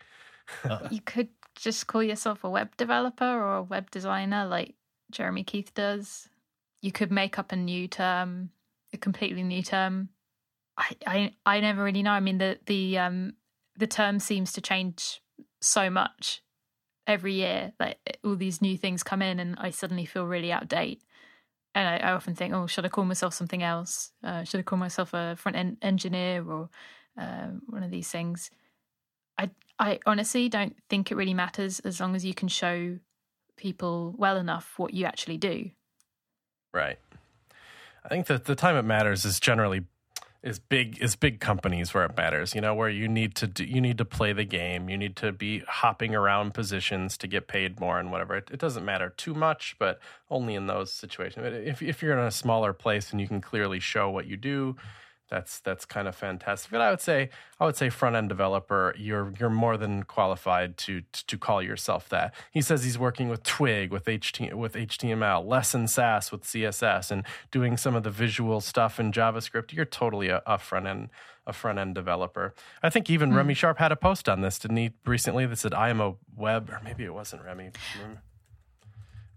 you 0.91 1.01
could 1.01 1.29
just 1.55 1.87
call 1.87 2.03
yourself 2.03 2.43
a 2.43 2.49
web 2.49 2.75
developer 2.77 3.25
or 3.25 3.55
a 3.57 3.63
web 3.63 3.89
designer 3.91 4.45
like 4.45 4.75
Jeremy 5.11 5.43
Keith 5.43 5.73
does. 5.73 6.27
You 6.81 6.91
could 6.91 7.11
make 7.11 7.39
up 7.39 7.51
a 7.51 7.55
new 7.55 7.87
term, 7.87 8.49
a 8.91 8.97
completely 8.97 9.43
new 9.43 9.63
term. 9.63 10.09
I, 10.77 10.95
I 11.05 11.33
I 11.45 11.59
never 11.61 11.83
really 11.83 12.03
know. 12.03 12.11
I 12.11 12.19
mean 12.19 12.39
the 12.39 12.59
the 12.65 12.97
um 12.97 13.33
the 13.77 13.87
term 13.87 14.19
seems 14.19 14.51
to 14.53 14.61
change 14.61 15.21
so 15.61 15.89
much 15.89 16.41
every 17.07 17.33
year. 17.33 17.73
Like 17.79 17.97
all 18.23 18.35
these 18.35 18.61
new 18.61 18.77
things 18.77 19.03
come 19.03 19.21
in 19.21 19.39
and 19.39 19.55
I 19.57 19.69
suddenly 19.69 20.05
feel 20.05 20.25
really 20.25 20.51
out 20.51 20.63
of 20.63 20.69
date. 20.69 21.01
And 21.75 21.87
I, 21.87 22.09
I 22.09 22.11
often 22.13 22.35
think, 22.35 22.53
oh, 22.53 22.67
should 22.67 22.85
I 22.85 22.89
call 22.89 23.05
myself 23.05 23.33
something 23.33 23.63
else? 23.63 24.11
Uh, 24.23 24.43
should 24.43 24.59
I 24.59 24.63
call 24.63 24.77
myself 24.77 25.13
a 25.13 25.35
front 25.35 25.57
end 25.57 25.77
engineer 25.81 26.43
or 26.47 26.69
uh, 27.19 27.47
one 27.67 27.83
of 27.83 27.91
these 27.91 28.09
things? 28.09 28.51
I 29.37 29.49
I 29.79 29.99
honestly 30.05 30.49
don't 30.49 30.75
think 30.89 31.11
it 31.11 31.15
really 31.15 31.33
matters 31.33 31.79
as 31.79 31.99
long 31.99 32.15
as 32.15 32.23
you 32.23 32.33
can 32.33 32.47
show 32.47 32.99
people 33.57 34.13
well 34.17 34.37
enough 34.37 34.73
what 34.77 34.93
you 34.93 35.05
actually 35.05 35.37
do. 35.37 35.71
Right. 36.73 36.99
I 38.03 38.07
think 38.09 38.27
that 38.27 38.45
the 38.45 38.55
time 38.55 38.75
it 38.75 38.83
matters 38.83 39.25
is 39.25 39.39
generally 39.39 39.85
is 40.43 40.59
big 40.59 40.97
is 41.01 41.15
big 41.15 41.39
companies 41.39 41.93
where 41.93 42.03
it 42.03 42.17
matters. 42.17 42.53
You 42.53 42.61
know, 42.61 42.75
where 42.75 42.89
you 42.89 43.07
need 43.07 43.33
to 43.35 43.47
do, 43.47 43.63
you 43.63 43.79
need 43.79 43.97
to 43.97 44.05
play 44.05 44.33
the 44.33 44.43
game. 44.43 44.89
You 44.89 44.97
need 44.97 45.15
to 45.17 45.31
be 45.31 45.59
hopping 45.59 46.13
around 46.13 46.53
positions 46.53 47.17
to 47.19 47.27
get 47.27 47.47
paid 47.47 47.79
more 47.79 47.97
and 47.97 48.11
whatever. 48.11 48.35
It, 48.35 48.49
it 48.51 48.59
doesn't 48.59 48.83
matter 48.83 49.13
too 49.15 49.33
much, 49.33 49.75
but 49.79 49.99
only 50.29 50.55
in 50.55 50.67
those 50.67 50.91
situations. 50.91 51.45
If 51.65 51.81
if 51.81 52.03
you're 52.03 52.13
in 52.13 52.25
a 52.25 52.31
smaller 52.31 52.73
place 52.73 53.11
and 53.11 53.21
you 53.21 53.27
can 53.27 53.39
clearly 53.39 53.79
show 53.79 54.09
what 54.09 54.27
you 54.27 54.35
do, 54.35 54.75
that's 55.29 55.59
that's 55.59 55.85
kind 55.85 56.07
of 56.07 56.15
fantastic. 56.15 56.71
But 56.71 56.81
I 56.81 56.89
would 56.89 57.01
say 57.01 57.29
I 57.59 57.65
would 57.65 57.75
say 57.75 57.89
front 57.89 58.15
end 58.15 58.29
developer, 58.29 58.93
you're 58.97 59.33
you're 59.39 59.49
more 59.49 59.77
than 59.77 60.03
qualified 60.03 60.77
to 60.79 61.01
to 61.27 61.37
call 61.37 61.61
yourself 61.61 62.09
that. 62.09 62.33
He 62.51 62.61
says 62.61 62.83
he's 62.83 62.99
working 62.99 63.29
with 63.29 63.43
Twig, 63.43 63.91
with 63.91 64.05
HT, 64.05 64.53
with 64.53 64.73
HTML, 64.73 65.45
less 65.45 65.73
in 65.73 65.87
Sass 65.87 66.31
with 66.31 66.43
CSS, 66.43 67.11
and 67.11 67.23
doing 67.51 67.77
some 67.77 67.95
of 67.95 68.03
the 68.03 68.11
visual 68.11 68.61
stuff 68.61 68.99
in 68.99 69.11
JavaScript. 69.11 69.73
You're 69.73 69.85
totally 69.85 70.29
a, 70.29 70.41
a 70.45 70.57
front 70.57 70.87
end 70.87 71.09
a 71.45 71.53
front 71.53 71.79
end 71.79 71.95
developer. 71.95 72.53
I 72.81 72.89
think 72.89 73.09
even 73.09 73.31
hmm. 73.31 73.37
Remy 73.37 73.53
Sharp 73.53 73.77
had 73.77 73.91
a 73.91 73.95
post 73.95 74.29
on 74.29 74.41
this, 74.41 74.59
didn't 74.59 74.77
he? 74.77 74.91
Recently 75.05 75.45
that 75.45 75.57
said 75.57 75.73
I 75.73 75.89
am 75.89 75.99
a 75.99 76.15
web, 76.35 76.69
or 76.69 76.79
maybe 76.83 77.03
it 77.03 77.13
wasn't 77.13 77.43
Remy. 77.43 77.71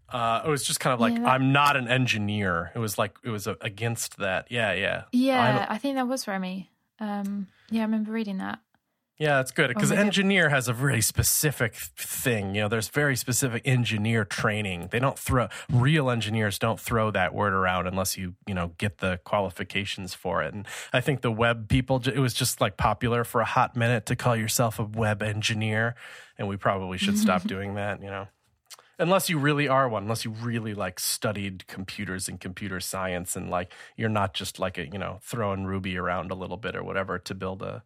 Uh, 0.08 0.42
it 0.46 0.48
was 0.48 0.62
just 0.64 0.78
kind 0.80 0.94
of 0.94 1.00
like 1.00 1.14
Yeah. 1.18 1.28
I'm 1.28 1.52
not 1.52 1.76
an 1.76 1.88
engineer. 1.88 2.70
It 2.74 2.78
was 2.78 2.96
like 2.98 3.16
it 3.24 3.30
was 3.30 3.46
a, 3.46 3.56
against 3.60 4.18
that. 4.18 4.46
Yeah, 4.50 4.72
yeah. 4.72 5.04
Yeah, 5.12 5.66
a- 5.66 5.72
I 5.72 5.78
think 5.78 5.96
that 5.96 6.06
was 6.06 6.28
Remy. 6.28 6.70
Um, 7.00 7.48
yeah, 7.70 7.82
I 7.82 7.84
remember 7.84 8.12
reading 8.12 8.38
that. 8.38 8.60
Yeah, 9.18 9.40
it's 9.40 9.50
good 9.50 9.68
because 9.68 9.90
engineer 9.90 10.50
has 10.50 10.68
a 10.68 10.74
really 10.74 11.00
specific 11.00 11.74
thing. 11.74 12.54
You 12.54 12.60
know, 12.62 12.68
there's 12.68 12.88
very 12.88 13.16
specific 13.16 13.62
engineer 13.64 14.26
training. 14.26 14.88
They 14.90 14.98
don't 14.98 15.18
throw 15.18 15.48
real 15.72 16.10
engineers 16.10 16.58
don't 16.58 16.78
throw 16.78 17.10
that 17.12 17.32
word 17.34 17.54
around 17.54 17.86
unless 17.86 18.18
you 18.18 18.34
you 18.46 18.52
know 18.52 18.72
get 18.76 18.98
the 18.98 19.18
qualifications 19.24 20.12
for 20.12 20.42
it. 20.42 20.52
And 20.52 20.66
I 20.92 21.00
think 21.00 21.22
the 21.22 21.32
web 21.32 21.66
people, 21.68 22.02
it 22.06 22.18
was 22.18 22.34
just 22.34 22.60
like 22.60 22.76
popular 22.76 23.24
for 23.24 23.40
a 23.40 23.46
hot 23.46 23.74
minute 23.74 24.04
to 24.06 24.16
call 24.16 24.36
yourself 24.36 24.78
a 24.78 24.84
web 24.84 25.22
engineer, 25.22 25.94
and 26.36 26.46
we 26.46 26.58
probably 26.58 26.98
should 26.98 27.18
stop 27.18 27.42
doing 27.46 27.74
that. 27.76 28.02
You 28.02 28.08
know. 28.08 28.28
Unless 28.98 29.28
you 29.28 29.38
really 29.38 29.68
are 29.68 29.88
one, 29.88 30.04
unless 30.04 30.24
you 30.24 30.30
really 30.30 30.72
like 30.72 30.98
studied 30.98 31.66
computers 31.66 32.28
and 32.28 32.40
computer 32.40 32.80
science, 32.80 33.36
and 33.36 33.50
like 33.50 33.70
you're 33.96 34.08
not 34.08 34.32
just 34.32 34.58
like 34.58 34.78
a 34.78 34.86
you 34.86 34.98
know 34.98 35.18
throwing 35.22 35.64
Ruby 35.66 35.98
around 35.98 36.30
a 36.30 36.34
little 36.34 36.56
bit 36.56 36.74
or 36.74 36.82
whatever 36.82 37.18
to 37.18 37.34
build 37.34 37.62
a 37.62 37.82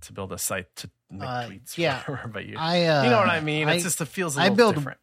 to 0.00 0.12
build 0.12 0.32
a 0.32 0.38
site 0.38 0.74
to 0.76 0.90
make 1.10 1.28
Uh, 1.28 1.48
tweets. 1.48 1.76
yeah. 1.78 1.98
whatever, 2.06 2.28
but 2.32 2.46
you, 2.46 2.56
I, 2.58 2.84
uh, 2.86 3.04
you 3.04 3.10
know 3.10 3.18
what 3.18 3.28
I 3.28 3.40
mean. 3.40 3.68
I- 3.68 3.74
It's 3.74 3.84
just 3.84 4.00
it 4.00 4.06
feels 4.08 4.36
a 4.36 4.40
I 4.40 4.42
little 4.44 4.56
build- 4.56 4.74
different. 4.76 4.98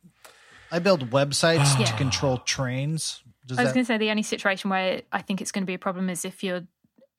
I 0.71 0.79
build 0.79 1.09
websites 1.11 1.75
to 1.85 1.93
control 1.97 2.37
trains. 2.39 3.21
Does 3.45 3.57
I 3.59 3.63
was 3.63 3.69
that? 3.69 3.73
going 3.75 3.85
to 3.85 3.87
say 3.87 3.97
the 3.97 4.09
only 4.09 4.23
situation 4.23 4.69
where 4.69 5.01
I 5.11 5.21
think 5.21 5.41
it's 5.41 5.51
going 5.51 5.63
to 5.63 5.67
be 5.67 5.73
a 5.73 5.79
problem 5.79 6.09
is 6.09 6.23
if 6.25 6.43
you're 6.43 6.61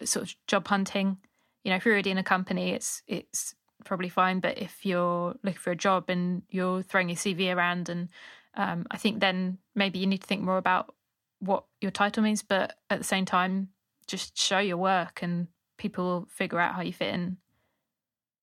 sort 0.04 0.24
of 0.26 0.34
job 0.46 0.66
hunting. 0.68 1.18
You 1.62 1.70
know, 1.70 1.76
if 1.76 1.84
you're 1.84 1.94
already 1.94 2.10
in 2.10 2.18
a 2.18 2.24
company, 2.24 2.72
it's 2.72 3.02
it's 3.06 3.54
probably 3.84 4.08
fine. 4.08 4.40
But 4.40 4.58
if 4.58 4.84
you're 4.84 5.34
looking 5.42 5.58
for 5.58 5.70
a 5.70 5.76
job 5.76 6.04
and 6.08 6.42
you're 6.50 6.82
throwing 6.82 7.08
your 7.08 7.16
CV 7.16 7.54
around, 7.54 7.88
and 7.88 8.08
um, 8.54 8.86
I 8.90 8.96
think 8.96 9.20
then 9.20 9.58
maybe 9.74 9.98
you 9.98 10.06
need 10.06 10.20
to 10.22 10.26
think 10.26 10.42
more 10.42 10.58
about 10.58 10.94
what 11.40 11.64
your 11.80 11.90
title 11.90 12.22
means. 12.22 12.42
But 12.42 12.74
at 12.90 12.98
the 12.98 13.04
same 13.04 13.24
time, 13.24 13.68
just 14.06 14.36
show 14.38 14.58
your 14.58 14.76
work, 14.76 15.22
and 15.22 15.48
people 15.78 16.04
will 16.04 16.28
figure 16.30 16.58
out 16.60 16.74
how 16.74 16.82
you 16.82 16.92
fit 16.92 17.14
in. 17.14 17.36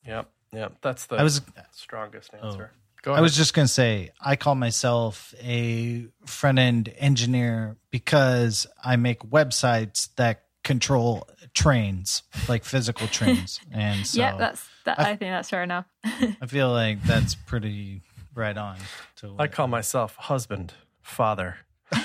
Yep, 0.05 0.29
yep. 0.53 0.73
That's 0.81 1.05
the 1.07 1.17
I 1.17 1.23
was 1.23 1.41
strongest 1.71 2.31
Oh. 2.33 2.47
answer. 2.47 2.71
Go 3.01 3.13
I 3.13 3.21
was 3.21 3.33
just 3.35 3.53
going 3.53 3.65
to 3.65 3.71
say, 3.73 4.11
I 4.19 4.35
call 4.35 4.55
myself 4.55 5.33
a 5.41 6.07
front 6.25 6.59
end 6.59 6.93
engineer 6.97 7.77
because 7.91 8.67
I 8.83 8.97
make 8.97 9.21
websites 9.21 10.09
that 10.17 10.43
control 10.69 11.27
trains, 11.55 12.21
like 12.47 12.63
physical 12.63 13.07
trains. 13.07 13.59
And 13.71 14.05
so 14.05 14.19
yeah, 14.21 14.37
that's 14.37 14.63
that. 14.85 14.99
I, 14.99 15.15
think 15.15 15.31
that's 15.31 15.49
fair 15.49 15.63
enough. 15.63 15.85
I 16.05 16.45
feel 16.45 16.69
like 16.71 17.01
that's 17.01 17.33
pretty 17.33 18.03
right 18.35 18.55
on. 18.55 18.77
To 19.17 19.35
I 19.39 19.47
call 19.47 19.67
myself 19.67 20.15
husband, 20.15 20.73
father. 21.01 21.57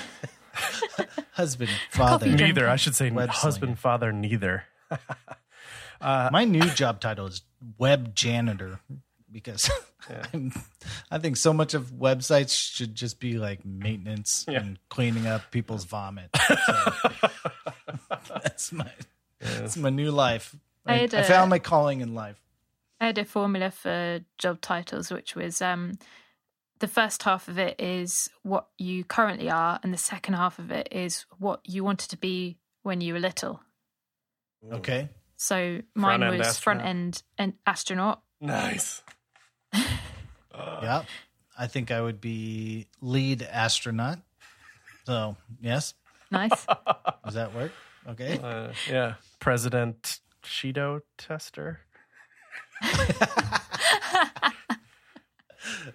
husband, 1.33 1.69
father. 1.91 2.25
Neither. 2.25 2.67
I 2.67 2.75
should 2.75 2.95
say 2.95 3.11
Web 3.11 3.29
husband, 3.29 3.69
slinger. 3.69 3.75
father, 3.75 4.11
neither. 4.11 4.63
Uh, 6.01 6.29
My 6.31 6.43
new 6.43 6.65
job 6.71 6.99
title 6.99 7.27
is 7.27 7.43
web 7.77 8.15
janitor 8.15 8.79
because 9.31 9.69
I'm, 10.33 10.51
I 11.11 11.19
think 11.19 11.37
so 11.37 11.53
much 11.53 11.75
of 11.75 11.91
websites 11.91 12.51
should 12.75 12.95
just 12.95 13.19
be 13.19 13.37
like 13.37 13.63
maintenance 13.63 14.45
Yeah. 14.47 14.61
and 14.61 14.79
cleaning 14.89 15.27
up 15.27 15.51
people's 15.51 15.85
vomit. 15.85 16.29
So, 16.35 16.91
that's 18.43 18.71
my 18.71 18.89
that's 19.39 19.77
my 19.77 19.89
new 19.89 20.11
life. 20.11 20.55
I 20.85 20.93
I, 20.93 20.97
had 20.97 21.13
I 21.15 21.19
a- 21.19 21.23
found 21.23 21.49
my 21.49 21.59
calling 21.59 22.01
in 22.01 22.13
life. 22.13 22.39
I 22.99 23.07
had 23.07 23.17
a 23.17 23.25
formula 23.25 23.71
for 23.71 24.21
job 24.37 24.61
titles, 24.61 25.11
which 25.11 25.35
was 25.35 25.61
um, 25.61 25.99
the 26.79 26.87
first 26.87 27.23
half 27.23 27.47
of 27.49 27.59
it 27.59 27.75
is 27.79 28.29
what 28.43 28.67
you 28.77 29.03
currently 29.03 29.49
are, 29.49 29.79
and 29.83 29.93
the 29.93 29.97
second 29.97 30.35
half 30.35 30.59
of 30.59 30.71
it 30.71 30.87
is 30.91 31.25
what 31.37 31.59
you 31.65 31.83
wanted 31.83 32.09
to 32.11 32.17
be 32.17 32.57
when 32.83 33.01
you 33.01 33.13
were 33.13 33.19
little. 33.19 33.61
Okay. 34.71 35.09
So 35.37 35.81
mine 35.93 36.21
Front-end 36.21 36.37
was 36.39 36.57
front 36.59 36.81
end 36.81 37.23
and 37.37 37.53
astronaut. 37.67 38.21
Nice. 38.39 39.01
yeah. 39.73 41.03
I 41.57 41.67
think 41.67 41.91
I 41.91 42.01
would 42.01 42.21
be 42.21 42.87
lead 43.01 43.41
astronaut. 43.43 44.19
So 45.05 45.35
yes, 45.61 45.93
Nice. 46.31 46.65
does 47.23 47.33
that 47.35 47.53
work? 47.53 47.71
Okay. 48.07 48.39
Uh, 48.41 48.71
yeah. 48.89 49.15
President 49.39 50.19
Shido 50.43 51.01
tester. 51.17 51.79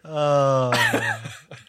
Oh, 0.05 0.73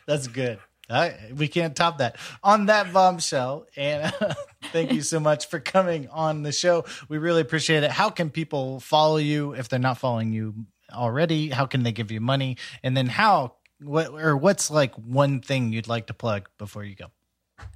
that's 0.06 0.28
good. 0.28 0.60
I, 0.90 1.16
we 1.36 1.48
can't 1.48 1.76
top 1.76 2.00
that. 2.00 2.18
On 2.44 2.66
that 2.66 2.92
bombshell, 2.92 3.66
and 3.78 4.14
thank 4.72 4.92
you 4.92 5.02
so 5.02 5.20
much 5.20 5.48
for 5.48 5.60
coming 5.60 6.10
on 6.10 6.44
the 6.44 6.52
show. 6.52 6.86
We 7.08 7.18
really 7.18 7.42
appreciate 7.42 7.84
it. 7.84 7.92
How 7.92 8.10
can 8.10 8.30
people 8.30 8.80
follow 8.82 9.18
you 9.18 9.54
if 9.54 9.70
they're 9.70 9.80
not 9.80 10.00
following 10.00 10.34
you 10.34 10.54
already? 10.92 11.50
How 11.50 11.66
can 11.66 11.84
they 11.84 11.92
give 11.92 12.12
you 12.12 12.20
money? 12.20 12.58
And 12.84 12.96
then 12.98 13.08
how 13.08 13.56
what 13.80 14.10
or 14.10 14.36
what's 14.36 14.70
like 14.70 14.94
one 14.96 15.40
thing 15.40 15.72
you'd 15.72 15.88
like 15.88 16.08
to 16.08 16.14
plug 16.14 16.50
before 16.58 16.84
you 16.84 16.96
go? 16.96 17.06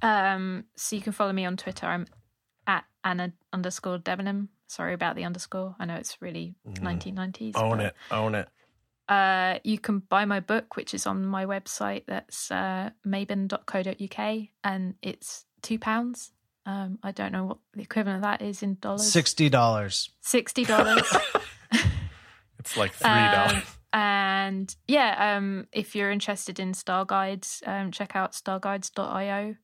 Um, 0.02 0.64
so 0.76 0.96
you 0.96 1.02
can 1.02 1.12
follow 1.12 1.32
me 1.32 1.46
on 1.46 1.56
Twitter. 1.56 1.86
I'm 1.86 2.06
at 2.66 2.84
Anna 3.04 3.32
underscore 3.52 3.98
Debenham. 3.98 4.48
Sorry 4.66 4.94
about 4.94 5.16
the 5.16 5.24
underscore. 5.24 5.76
I 5.78 5.84
know 5.84 5.94
it's 5.94 6.20
really 6.20 6.56
1990s. 6.66 7.56
Own 7.56 7.78
but, 7.78 7.86
it. 7.86 7.94
Own 8.10 8.34
it. 8.34 8.48
Uh, 9.08 9.58
you 9.62 9.78
can 9.78 10.00
buy 10.00 10.24
my 10.24 10.40
book, 10.40 10.76
which 10.76 10.92
is 10.92 11.06
on 11.06 11.24
my 11.24 11.46
website. 11.46 12.04
That's 12.06 12.50
uh, 12.50 12.90
maban.co.uk, 13.06 14.48
and 14.64 14.94
it's 15.02 15.44
two 15.62 15.78
pounds. 15.78 16.32
Um, 16.64 16.98
I 17.04 17.12
don't 17.12 17.30
know 17.30 17.44
what 17.44 17.58
the 17.74 17.82
equivalent 17.82 18.16
of 18.16 18.22
that 18.22 18.42
is 18.42 18.64
in 18.64 18.78
dollars. 18.80 19.08
Sixty 19.10 19.48
dollars. 19.48 20.10
Sixty 20.20 20.64
dollars. 20.64 21.06
It's 22.66 22.76
like 22.76 22.92
three 22.94 23.08
dollars. 23.08 23.52
Um, 23.52 23.62
and 23.92 24.76
yeah, 24.88 25.36
um, 25.36 25.68
if 25.72 25.94
you're 25.94 26.10
interested 26.10 26.58
in 26.58 26.74
Style 26.74 27.04
Guides, 27.04 27.62
um, 27.64 27.92
check 27.92 28.16
out 28.16 28.32
styleguides.io. 28.32 29.54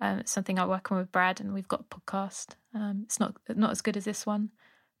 Um, 0.00 0.20
it's 0.20 0.32
something 0.32 0.58
I 0.58 0.66
work 0.66 0.92
on 0.92 0.98
with 0.98 1.10
Brad, 1.12 1.40
and 1.40 1.52
we've 1.52 1.68
got 1.68 1.80
a 1.80 1.84
podcast. 1.84 2.48
Um, 2.74 3.02
it's 3.04 3.18
not 3.18 3.36
not 3.54 3.70
as 3.70 3.80
good 3.80 3.96
as 3.96 4.04
this 4.04 4.24
one, 4.24 4.50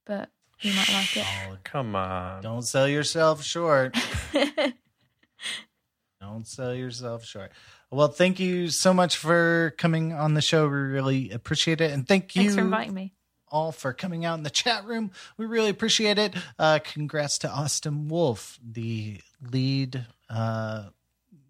but 0.06 0.30
you 0.60 0.72
might 0.74 0.92
like 0.92 1.16
it. 1.16 1.24
Oh, 1.48 1.56
come 1.62 1.94
on. 1.94 2.42
Don't 2.42 2.62
sell 2.62 2.88
yourself 2.88 3.42
short. 3.44 3.96
Don't 6.20 6.46
sell 6.46 6.74
yourself 6.74 7.24
short. 7.24 7.52
Well, 7.90 8.08
thank 8.08 8.40
you 8.40 8.68
so 8.68 8.92
much 8.92 9.16
for 9.16 9.72
coming 9.78 10.12
on 10.12 10.34
the 10.34 10.42
show. 10.42 10.64
We 10.68 10.74
really 10.76 11.30
appreciate 11.30 11.80
it. 11.80 11.92
And 11.92 12.06
thank 12.06 12.34
you 12.34 12.42
Thanks 12.42 12.54
for 12.56 12.60
inviting 12.62 12.92
me. 12.92 13.14
all 13.48 13.70
for 13.72 13.92
coming 13.92 14.24
out 14.24 14.36
in 14.36 14.42
the 14.42 14.50
chat 14.50 14.84
room. 14.84 15.12
We 15.36 15.46
really 15.46 15.70
appreciate 15.70 16.18
it. 16.18 16.34
Uh, 16.58 16.80
congrats 16.82 17.38
to 17.38 17.48
Austin 17.50 18.08
Wolf, 18.08 18.58
the 18.62 19.20
lead 19.52 20.06
uh, 20.28 20.86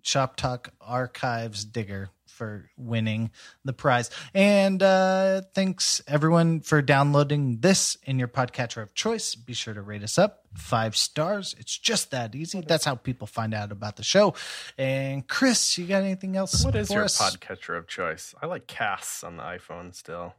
Shop 0.03 0.37
Talk 0.37 0.73
Archives 0.81 1.65
digger, 1.65 2.11
for 2.27 2.71
winning 2.77 3.33
the 3.65 3.73
prize. 3.73 4.11
And 4.33 4.81
uh, 4.81 5.43
thanks 5.55 6.01
everyone 6.07 6.61
for 6.61 6.81
downloading 6.81 7.59
this 7.61 7.97
in 8.05 8.19
your 8.19 8.29
podcatcher 8.29 8.81
of 8.81 8.95
choice. 8.95 9.35
Be 9.35 9.55
sure 9.55 9.75
to 9.75 9.83
rate 9.83 10.05
us 10.05 10.19
up 10.19 10.45
five 10.55 10.95
stars. 10.97 11.55
It's 11.59 11.77
just 11.77 12.13
that 12.13 12.37
easy. 12.37 12.61
That's 12.61 12.85
how 12.85 12.95
people 12.95 13.27
find 13.27 13.53
out 13.55 13.73
about 13.73 13.97
the 13.97 14.05
show. 14.05 14.35
And 14.79 15.27
Chris, 15.27 15.77
you 15.79 15.87
got 15.87 16.05
anything 16.05 16.37
else? 16.37 16.65
What 16.65 16.77
is 16.77 16.91
your 16.91 17.05
us? 17.05 17.21
podcatcher 17.21 17.77
of 17.77 17.89
choice? 17.89 18.35
I 18.41 18.47
like 18.47 18.69
Casts 18.69 19.25
on 19.25 19.37
the 19.37 19.43
iPhone 19.43 19.95
still. 19.95 20.35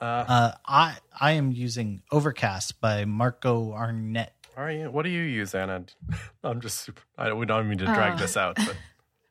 Uh, 0.00 0.04
Uh, 0.04 0.52
I 0.66 0.96
I 1.20 1.32
am 1.32 1.52
using 1.52 2.02
Overcast 2.10 2.80
by 2.80 3.04
Marco 3.04 3.72
Arment. 3.72 4.30
Are 4.56 4.70
you? 4.70 4.90
What 4.90 5.02
do 5.04 5.10
you 5.10 5.22
use, 5.22 5.54
Anna? 5.54 5.84
I'm 6.44 6.60
just 6.60 6.80
super. 6.80 7.02
I 7.18 7.28
don't, 7.28 7.38
we 7.38 7.46
don't 7.46 7.68
mean 7.68 7.78
to 7.78 7.84
drag 7.86 8.14
Oh. 8.14 8.16
this 8.16 8.36
out, 8.36 8.56
but 8.56 8.76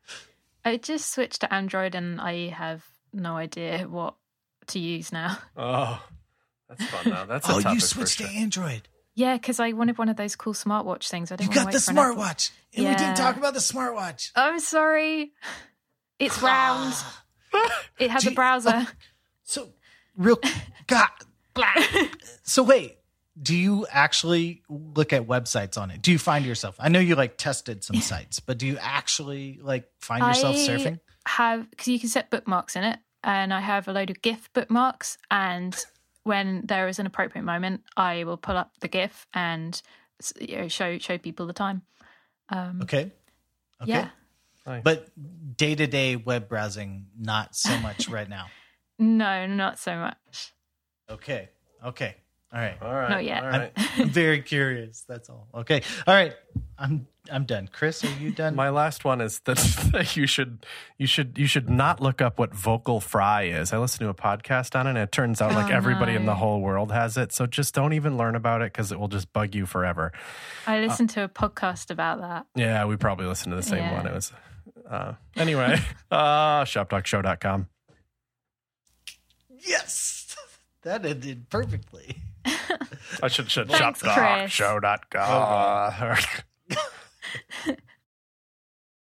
I 0.65 0.77
just 0.77 1.11
switched 1.13 1.41
to 1.41 1.53
Android, 1.53 1.95
and 1.95 2.19
I 2.21 2.49
have 2.49 2.83
no 3.13 3.35
idea 3.35 3.87
what 3.87 4.15
to 4.67 4.79
use 4.79 5.11
now. 5.11 5.37
oh, 5.57 6.01
that's 6.69 6.85
fun 6.85 7.11
now. 7.13 7.25
That's 7.25 7.47
a 7.49 7.53
Oh, 7.53 7.71
you 7.73 7.79
switched 7.79 8.19
to 8.19 8.25
Android. 8.27 8.87
Yeah, 9.15 9.35
because 9.35 9.59
I 9.59 9.73
wanted 9.73 9.97
one 9.99 10.09
of 10.09 10.15
those 10.17 10.35
cool 10.35 10.53
smartwatch 10.53 11.07
things. 11.09 11.31
I 11.31 11.35
didn't 11.35 11.53
got 11.53 11.71
the 11.71 11.77
to 11.77 11.77
wait 11.77 11.83
for 11.83 11.91
an 11.91 11.97
Apple. 11.99 12.15
smartwatch, 12.23 12.51
and 12.75 12.87
we 12.87 12.95
didn't 12.95 13.15
talk 13.15 13.37
about 13.37 13.53
the 13.53 13.59
smartwatch. 13.59 14.31
I'm 14.35 14.59
sorry. 14.59 15.31
It's 16.19 16.41
round. 16.41 16.93
It 17.99 18.09
has 18.11 18.25
a 18.25 18.29
Gee, 18.29 18.35
browser. 18.35 18.71
Oh, 18.75 18.87
so, 19.43 19.69
real 20.15 20.39
God. 20.87 21.09
So 22.43 22.63
wait, 22.63 22.97
do 23.41 23.55
you 23.55 23.85
actually 23.89 24.61
look 24.69 25.11
at 25.13 25.27
websites 25.27 25.77
on 25.77 25.89
it? 25.91 26.01
Do 26.01 26.11
you 26.11 26.19
find 26.19 26.45
yourself? 26.45 26.75
I 26.79 26.89
know 26.89 26.99
you 26.99 27.15
like 27.15 27.37
tested 27.37 27.83
some 27.83 27.95
sites, 28.01 28.39
but 28.39 28.57
do 28.57 28.67
you 28.67 28.77
actually 28.79 29.59
like 29.61 29.89
find 29.99 30.25
yourself 30.25 30.55
I 30.55 30.59
surfing? 30.59 30.99
Have 31.25 31.69
because 31.69 31.87
you 31.87 31.99
can 31.99 32.09
set 32.09 32.29
bookmarks 32.29 32.75
in 32.75 32.83
it, 32.83 32.99
and 33.23 33.53
I 33.53 33.59
have 33.59 33.87
a 33.87 33.93
load 33.93 34.09
of 34.09 34.21
GIF 34.21 34.51
bookmarks. 34.53 35.17
And 35.31 35.75
when 36.23 36.65
there 36.65 36.87
is 36.87 36.99
an 36.99 37.05
appropriate 37.05 37.43
moment, 37.43 37.81
I 37.97 38.23
will 38.23 38.37
pull 38.37 38.57
up 38.57 38.71
the 38.81 38.87
GIF 38.87 39.25
and 39.33 39.81
you 40.39 40.57
know, 40.57 40.67
show 40.67 40.97
show 40.99 41.17
people 41.17 41.47
the 41.47 41.53
time. 41.53 41.81
Um, 42.49 42.81
Okay. 42.83 43.11
Okay. 43.81 43.91
Yeah. 43.91 44.09
But 44.65 45.09
day 45.57 45.75
to 45.75 45.87
day 45.87 46.15
web 46.15 46.47
browsing, 46.47 47.07
not 47.19 47.55
so 47.55 47.77
much 47.79 48.07
right 48.09 48.29
now. 48.29 48.47
No, 48.99 49.47
not 49.47 49.79
so 49.79 49.97
much. 49.97 50.53
Okay. 51.09 51.49
Okay. 51.83 52.15
All 52.53 52.59
right. 52.59 52.77
All 52.81 52.93
right. 52.93 53.09
Not 53.09 53.23
yet. 53.23 53.43
All 53.43 53.49
I'm, 54.03 54.09
very 54.09 54.41
curious. 54.41 55.03
That's 55.07 55.27
all. 55.29 55.47
Okay. 55.55 55.81
All 56.05 56.13
right. 56.13 56.33
I'm 56.77 57.07
I'm 57.31 57.45
done. 57.45 57.67
Chris, 57.71 58.03
are 58.03 58.11
you 58.19 58.29
done? 58.31 58.53
My 58.55 58.69
last 58.69 59.05
one 59.05 59.21
is 59.21 59.39
that, 59.45 59.57
that 59.93 60.15
you 60.17 60.27
should 60.27 60.65
you 60.97 61.07
should 61.07 61.37
you 61.37 61.47
should 61.47 61.67
not 61.69 61.99
look 61.99 62.21
up 62.21 62.37
what 62.37 62.53
vocal 62.53 62.99
fry 62.99 63.43
is. 63.43 63.73
I 63.73 63.77
listened 63.79 64.01
to 64.01 64.09
a 64.09 64.13
podcast 64.13 64.77
on 64.79 64.85
it, 64.85 64.91
and 64.91 64.99
it 64.99 65.11
turns 65.11 65.41
out 65.41 65.53
like 65.53 65.71
Oh, 65.71 65.75
everybody 65.75 66.13
in 66.13 66.25
the 66.25 66.35
whole 66.35 66.61
world 66.61 66.91
has 66.91 67.17
it. 67.17 67.31
So 67.31 67.47
just 67.47 67.73
don't 67.73 67.93
even 67.93 68.17
learn 68.17 68.35
about 68.35 68.61
it 68.61 68.71
because 68.71 68.91
it 68.91 68.99
will 68.99 69.07
just 69.07 69.33
bug 69.33 69.55
you 69.55 69.65
forever. 69.65 70.11
I 70.67 70.79
listened 70.79 71.09
to 71.11 71.23
a 71.23 71.29
podcast 71.29 71.89
about 71.89 72.19
that. 72.21 72.45
Yeah, 72.55 72.85
we 72.85 72.97
probably 72.97 73.25
listened 73.25 73.51
to 73.53 73.55
the 73.55 73.63
same 73.63 73.79
Yeah. 73.79 73.93
one. 73.97 74.05
It 74.05 74.13
was 74.13 74.31
uh, 74.87 75.13
anyway. 75.35 75.79
uh, 76.11 76.65
shoptalkshow.com. 76.65 77.67
yes. 79.65 80.35
That 80.83 81.05
ended 81.05 81.49
perfectly. 81.49 82.17
I 82.45 83.27
should 83.27 83.49
should 83.49 83.69
Thanks, 83.69 84.01
Chris. 84.01 84.13
shoptalkshow.com. 84.15 86.17